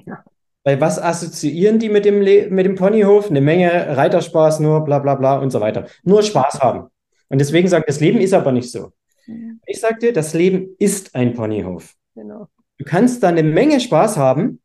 Ja. 0.05 0.23
Weil 0.63 0.81
was 0.81 1.01
assoziieren 1.01 1.79
die 1.79 1.89
mit 1.89 2.03
dem, 2.03 2.21
Le 2.21 2.49
mit 2.49 2.65
dem 2.65 2.75
Ponyhof? 2.75 3.29
Eine 3.29 3.41
Menge 3.41 3.95
Reiterspaß, 3.95 4.59
nur 4.59 4.83
bla 4.83 4.99
bla 4.99 5.15
bla 5.15 5.37
und 5.37 5.51
so 5.51 5.61
weiter. 5.61 5.85
Nur 6.03 6.21
Spaß 6.21 6.59
haben. 6.59 6.89
Und 7.29 7.39
deswegen 7.39 7.67
sagt, 7.67 7.87
das 7.87 8.01
Leben 8.01 8.19
ist 8.19 8.33
aber 8.33 8.51
nicht 8.51 8.71
so. 8.71 8.91
Mhm. 9.27 9.61
Ich 9.65 9.79
sage 9.79 9.99
dir, 9.99 10.13
das 10.13 10.33
Leben 10.33 10.75
ist 10.79 11.15
ein 11.15 11.33
Ponyhof. 11.33 11.93
Genau. 12.15 12.47
Du 12.77 12.85
kannst 12.85 13.23
da 13.23 13.29
eine 13.29 13.43
Menge 13.43 13.79
Spaß 13.79 14.17
haben, 14.17 14.61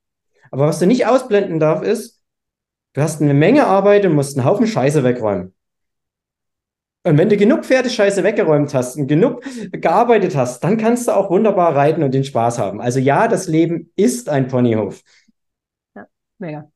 aber 0.51 0.67
was 0.67 0.79
du 0.79 0.87
nicht 0.87 1.07
ausblenden 1.07 1.61
darfst, 1.61 1.85
ist, 1.85 2.23
du 2.95 3.03
hast 3.03 3.21
eine 3.21 3.35
Menge 3.35 3.67
Arbeit 3.67 4.07
und 4.07 4.15
musst 4.15 4.37
einen 4.37 4.47
Haufen 4.47 4.67
Scheiße 4.67 5.05
wegräumen. 5.05 5.55
Und 7.07 7.19
wenn 7.19 7.29
du 7.29 7.37
genug 7.37 7.67
Pferdescheiße 7.67 8.25
weggeräumt 8.25 8.73
hast 8.73 8.97
und 8.97 9.07
genug 9.07 9.43
gearbeitet 9.73 10.35
hast, 10.35 10.65
dann 10.65 10.79
kannst 10.79 11.07
du 11.07 11.13
auch 11.13 11.29
wunderbar 11.29 11.77
reiten 11.77 12.03
und 12.03 12.15
den 12.15 12.25
Spaß 12.25 12.59
haben. 12.59 12.81
Also 12.81 12.99
ja, 12.99 13.29
das 13.29 13.47
Leben 13.47 13.93
ist 13.95 14.31
ein 14.31 14.49
Ponyhof. 14.49 15.03
Ja, 15.95 16.07
mega. 16.39 16.71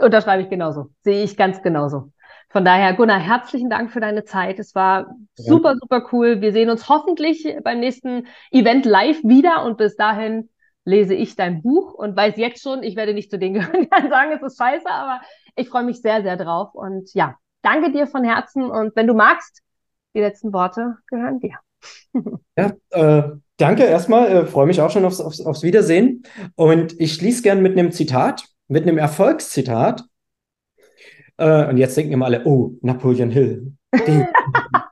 Unterschreibe 0.00 0.42
ich 0.42 0.50
genauso. 0.50 0.90
Sehe 1.02 1.24
ich 1.24 1.34
ganz 1.34 1.62
genauso. 1.62 2.12
Von 2.50 2.64
daher, 2.64 2.92
Gunnar, 2.92 3.20
herzlichen 3.20 3.70
Dank 3.70 3.90
für 3.90 4.00
deine 4.00 4.24
Zeit. 4.24 4.58
Es 4.58 4.74
war 4.74 5.14
super, 5.34 5.76
super 5.80 6.06
cool. 6.12 6.42
Wir 6.42 6.52
sehen 6.52 6.68
uns 6.68 6.88
hoffentlich 6.90 7.48
beim 7.64 7.80
nächsten 7.80 8.26
Event 8.50 8.84
live 8.84 9.22
wieder 9.22 9.64
und 9.64 9.78
bis 9.78 9.96
dahin 9.96 10.50
lese 10.84 11.14
ich 11.14 11.36
dein 11.36 11.62
Buch 11.62 11.94
und 11.94 12.16
weiß 12.16 12.36
jetzt 12.36 12.62
schon, 12.62 12.82
ich 12.82 12.96
werde 12.96 13.14
nicht 13.14 13.30
zu 13.30 13.38
denen 13.38 13.54
gehören, 13.60 13.88
die 14.02 14.08
sagen, 14.08 14.32
es 14.32 14.42
ist 14.42 14.58
scheiße, 14.58 14.90
aber 14.90 15.22
ich 15.56 15.70
freue 15.70 15.84
mich 15.84 16.02
sehr, 16.02 16.22
sehr 16.22 16.36
drauf. 16.36 16.74
Und 16.74 17.14
ja, 17.14 17.36
danke 17.62 17.92
dir 17.92 18.06
von 18.06 18.24
Herzen 18.24 18.64
und 18.64 18.94
wenn 18.94 19.06
du 19.06 19.14
magst, 19.14 19.62
die 20.14 20.20
letzten 20.20 20.52
Worte 20.52 20.96
gehören 21.08 21.40
dir. 21.40 21.54
ja, 22.56 22.72
äh, 22.90 23.36
danke 23.56 23.84
erstmal. 23.84 24.28
Äh, 24.28 24.46
Freue 24.46 24.66
mich 24.66 24.80
auch 24.80 24.90
schon 24.90 25.04
aufs, 25.04 25.20
aufs, 25.20 25.40
aufs 25.40 25.62
Wiedersehen. 25.62 26.24
Und 26.56 26.98
ich 27.00 27.14
schließe 27.14 27.42
gern 27.42 27.62
mit 27.62 27.78
einem 27.78 27.92
Zitat, 27.92 28.44
mit 28.68 28.82
einem 28.82 28.98
Erfolgszitat. 28.98 30.04
Äh, 31.36 31.68
und 31.68 31.76
jetzt 31.76 31.96
denken 31.96 32.12
immer 32.12 32.26
alle, 32.26 32.44
oh, 32.44 32.74
Napoleon 32.82 33.30
Hill. 33.30 33.72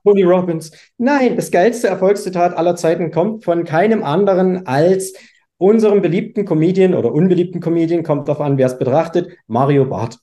Tony 0.04 0.22
Robbins. 0.22 0.72
Nein, 0.96 1.36
das 1.36 1.50
geilste 1.50 1.88
Erfolgszitat 1.88 2.56
aller 2.56 2.76
Zeiten 2.76 3.10
kommt 3.10 3.44
von 3.44 3.64
keinem 3.64 4.02
anderen 4.02 4.66
als 4.66 5.12
unserem 5.58 6.02
beliebten 6.02 6.44
Comedian 6.44 6.94
oder 6.94 7.12
unbeliebten 7.12 7.60
Comedian, 7.60 8.04
kommt 8.04 8.28
darauf 8.28 8.40
an, 8.40 8.58
wer 8.58 8.66
es 8.66 8.78
betrachtet, 8.78 9.36
Mario 9.46 9.84
Barth. 9.86 10.18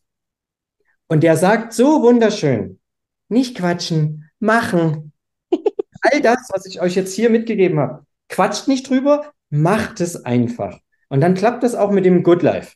Und 1.08 1.24
der 1.24 1.38
sagt 1.38 1.74
so 1.74 2.02
wunderschön, 2.02 2.80
nicht 3.30 3.58
quatschen, 3.58 4.25
machen. 4.40 5.12
All 6.02 6.22
das, 6.22 6.50
was 6.52 6.66
ich 6.66 6.82
euch 6.82 6.96
jetzt 6.96 7.14
hier 7.14 7.30
mitgegeben 7.30 7.80
habe, 7.80 8.06
quatscht 8.30 8.68
nicht 8.68 8.90
drüber, 8.90 9.32
macht 9.50 10.02
es 10.02 10.26
einfach. 10.26 10.80
Und 11.10 11.22
dann 11.22 11.34
klappt 11.34 11.64
das 11.64 11.76
auch 11.76 11.92
mit 11.92 12.06
dem 12.06 12.24
Good 12.24 12.44
Life. 12.44 12.74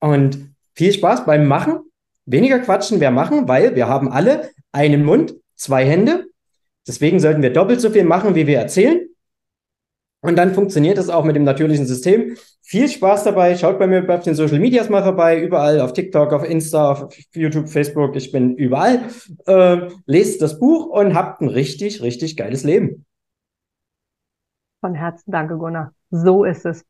Und 0.00 0.54
viel 0.74 0.92
Spaß 0.92 1.26
beim 1.26 1.46
Machen. 1.46 1.80
Weniger 2.26 2.58
quatschen, 2.60 2.98
mehr 2.98 3.10
machen, 3.10 3.48
weil 3.48 3.74
wir 3.74 3.88
haben 3.88 4.10
alle 4.10 4.50
einen 4.72 5.04
Mund, 5.04 5.34
zwei 5.56 5.84
Hände. 5.84 6.26
Deswegen 6.86 7.18
sollten 7.18 7.42
wir 7.42 7.52
doppelt 7.52 7.80
so 7.80 7.90
viel 7.90 8.04
machen, 8.04 8.34
wie 8.34 8.46
wir 8.46 8.58
erzählen. 8.58 9.09
Und 10.22 10.36
dann 10.36 10.54
funktioniert 10.54 10.98
das 10.98 11.08
auch 11.08 11.24
mit 11.24 11.34
dem 11.34 11.44
natürlichen 11.44 11.86
System. 11.86 12.36
Viel 12.62 12.88
Spaß 12.88 13.24
dabei. 13.24 13.56
Schaut 13.56 13.78
bei 13.78 13.86
mir 13.86 14.08
auf 14.08 14.22
den 14.22 14.34
Social 14.34 14.58
Medias 14.58 14.90
mal 14.90 15.02
vorbei. 15.02 15.40
Überall 15.40 15.80
auf 15.80 15.94
TikTok, 15.94 16.32
auf 16.32 16.44
Insta, 16.44 16.92
auf 16.92 17.16
YouTube, 17.32 17.68
Facebook. 17.68 18.14
Ich 18.16 18.30
bin 18.30 18.54
überall. 18.56 19.08
Äh, 19.46 19.88
lest 20.06 20.42
das 20.42 20.58
Buch 20.58 20.86
und 20.86 21.14
habt 21.14 21.40
ein 21.40 21.48
richtig, 21.48 22.02
richtig 22.02 22.36
geiles 22.36 22.64
Leben. 22.64 23.06
Von 24.80 24.94
Herzen 24.94 25.30
danke, 25.30 25.56
Gunnar. 25.56 25.94
So 26.10 26.44
ist 26.44 26.66
es. 26.66 26.84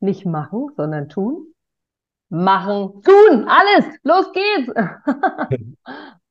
Nicht 0.00 0.24
machen, 0.24 0.68
sondern 0.76 1.08
tun. 1.08 1.48
Machen, 2.28 3.02
tun, 3.02 3.46
alles. 3.48 3.86
Los 4.02 4.26
geht's. 4.32 4.72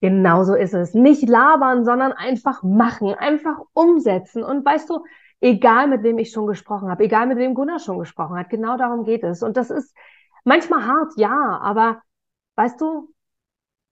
Genauso 0.00 0.54
ist 0.54 0.72
es. 0.72 0.94
Nicht 0.94 1.28
labern, 1.28 1.84
sondern 1.84 2.12
einfach 2.12 2.62
machen, 2.62 3.14
einfach 3.14 3.58
umsetzen. 3.74 4.42
Und 4.42 4.64
weißt 4.64 4.88
du, 4.88 5.04
egal 5.40 5.88
mit 5.88 6.02
wem 6.02 6.18
ich 6.18 6.32
schon 6.32 6.46
gesprochen 6.46 6.90
habe, 6.90 7.04
egal 7.04 7.26
mit 7.26 7.36
wem 7.36 7.54
Gunnar 7.54 7.78
schon 7.78 7.98
gesprochen 7.98 8.38
hat, 8.38 8.48
genau 8.48 8.78
darum 8.78 9.04
geht 9.04 9.22
es. 9.24 9.42
Und 9.42 9.56
das 9.56 9.70
ist 9.70 9.94
manchmal 10.44 10.86
hart, 10.86 11.12
ja, 11.16 11.58
aber 11.62 12.00
weißt 12.56 12.80
du, 12.80 13.12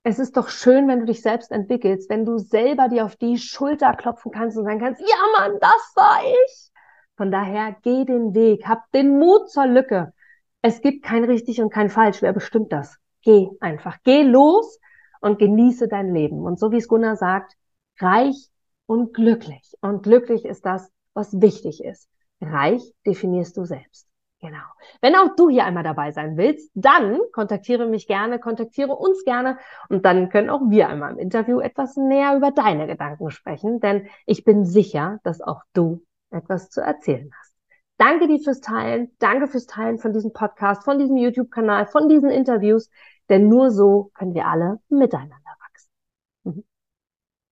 es 0.03 0.19
ist 0.19 0.39
doch 0.39 0.49
schön, 0.49 0.89
wenn 0.89 1.01
du 1.01 1.07
dich 1.07 1.21
selbst 1.21 1.51
entwickelst, 1.51 2.09
wenn 2.09 2.25
du 2.25 2.39
selber 2.39 2.89
dir 2.89 3.05
auf 3.05 3.17
die 3.17 3.37
Schulter 3.37 3.93
klopfen 3.95 4.33
kannst 4.33 4.57
und 4.57 4.65
sagen 4.65 4.81
kannst, 4.81 5.03
ja 5.03 5.17
Mann, 5.39 5.59
das 5.61 5.93
war 5.95 6.21
ich. 6.25 6.71
Von 7.19 7.31
daher 7.31 7.77
geh 7.83 8.05
den 8.05 8.33
Weg, 8.35 8.67
hab 8.67 8.91
den 8.93 9.19
Mut 9.19 9.51
zur 9.51 9.67
Lücke. 9.67 10.15
Es 10.63 10.81
gibt 10.81 11.05
kein 11.05 11.25
richtig 11.25 11.61
und 11.61 11.71
kein 11.71 11.91
falsch. 11.91 12.23
Wer 12.23 12.33
bestimmt 12.33 12.73
das? 12.73 12.97
Geh 13.23 13.49
einfach. 13.61 13.99
Geh 14.05 14.23
los 14.23 14.79
und 15.21 15.39
genieße 15.39 15.89
dein 15.89 16.13
Leben. 16.15 16.45
Und 16.45 16.59
so 16.59 16.73
wie 16.73 16.79
es 16.79 16.89
Gunnar 16.89 17.17
sagt, 17.17 17.55
reich 18.01 18.49
und 18.87 19.15
glücklich. 19.15 19.75
Und 19.81 20.03
glücklich 20.03 20.45
ist 20.45 20.65
das, 20.67 20.91
was 21.15 21.41
wichtig 21.41 21.83
ist. 21.85 22.09
Reich 22.41 22.83
definierst 23.05 23.57
du 23.57 23.65
selbst. 23.65 24.09
Genau. 24.41 24.63
Wenn 25.01 25.17
auch 25.17 25.35
du 25.35 25.49
hier 25.49 25.65
einmal 25.65 25.83
dabei 25.83 26.13
sein 26.13 26.37
willst, 26.37 26.71
dann 26.75 27.19
kontaktiere 27.33 27.87
mich 27.87 28.07
gerne, 28.07 28.39
kontaktiere 28.39 28.95
uns 28.95 29.25
gerne 29.25 29.59
und 29.89 30.05
dann 30.05 30.29
können 30.29 30.49
auch 30.49 30.61
wir 30.69 30.89
einmal 30.89 31.11
im 31.13 31.19
Interview 31.19 31.59
etwas 31.59 31.97
näher 31.97 32.37
über 32.37 32.53
deine 32.53 32.87
Gedanken 32.87 33.31
sprechen, 33.33 33.81
denn 33.81 34.07
ich 34.27 34.45
bin 34.45 34.65
sicher, 34.65 35.19
dass 35.25 35.41
auch 35.41 35.63
du 35.73 36.05
etwas 36.31 36.71
zu 36.71 36.81
erzählen 36.81 37.31
hast. 37.37 37.53
Danke 37.97 38.29
dir 38.29 38.39
fürs 38.39 38.61
Teilen, 38.61 39.11
danke 39.19 39.49
fürs 39.49 39.67
Teilen 39.67 39.99
von 39.99 40.13
diesem 40.13 40.33
Podcast, 40.33 40.85
von 40.85 41.01
diesem 41.01 41.17
YouTube-Kanal, 41.17 41.87
von 41.87 42.09
diesen 42.09 42.31
Interviews 42.31 42.91
denn 43.29 43.49
nur 43.49 43.71
so 43.71 44.11
können 44.15 44.35
wir 44.35 44.47
alle 44.47 44.81
miteinander 44.89 45.37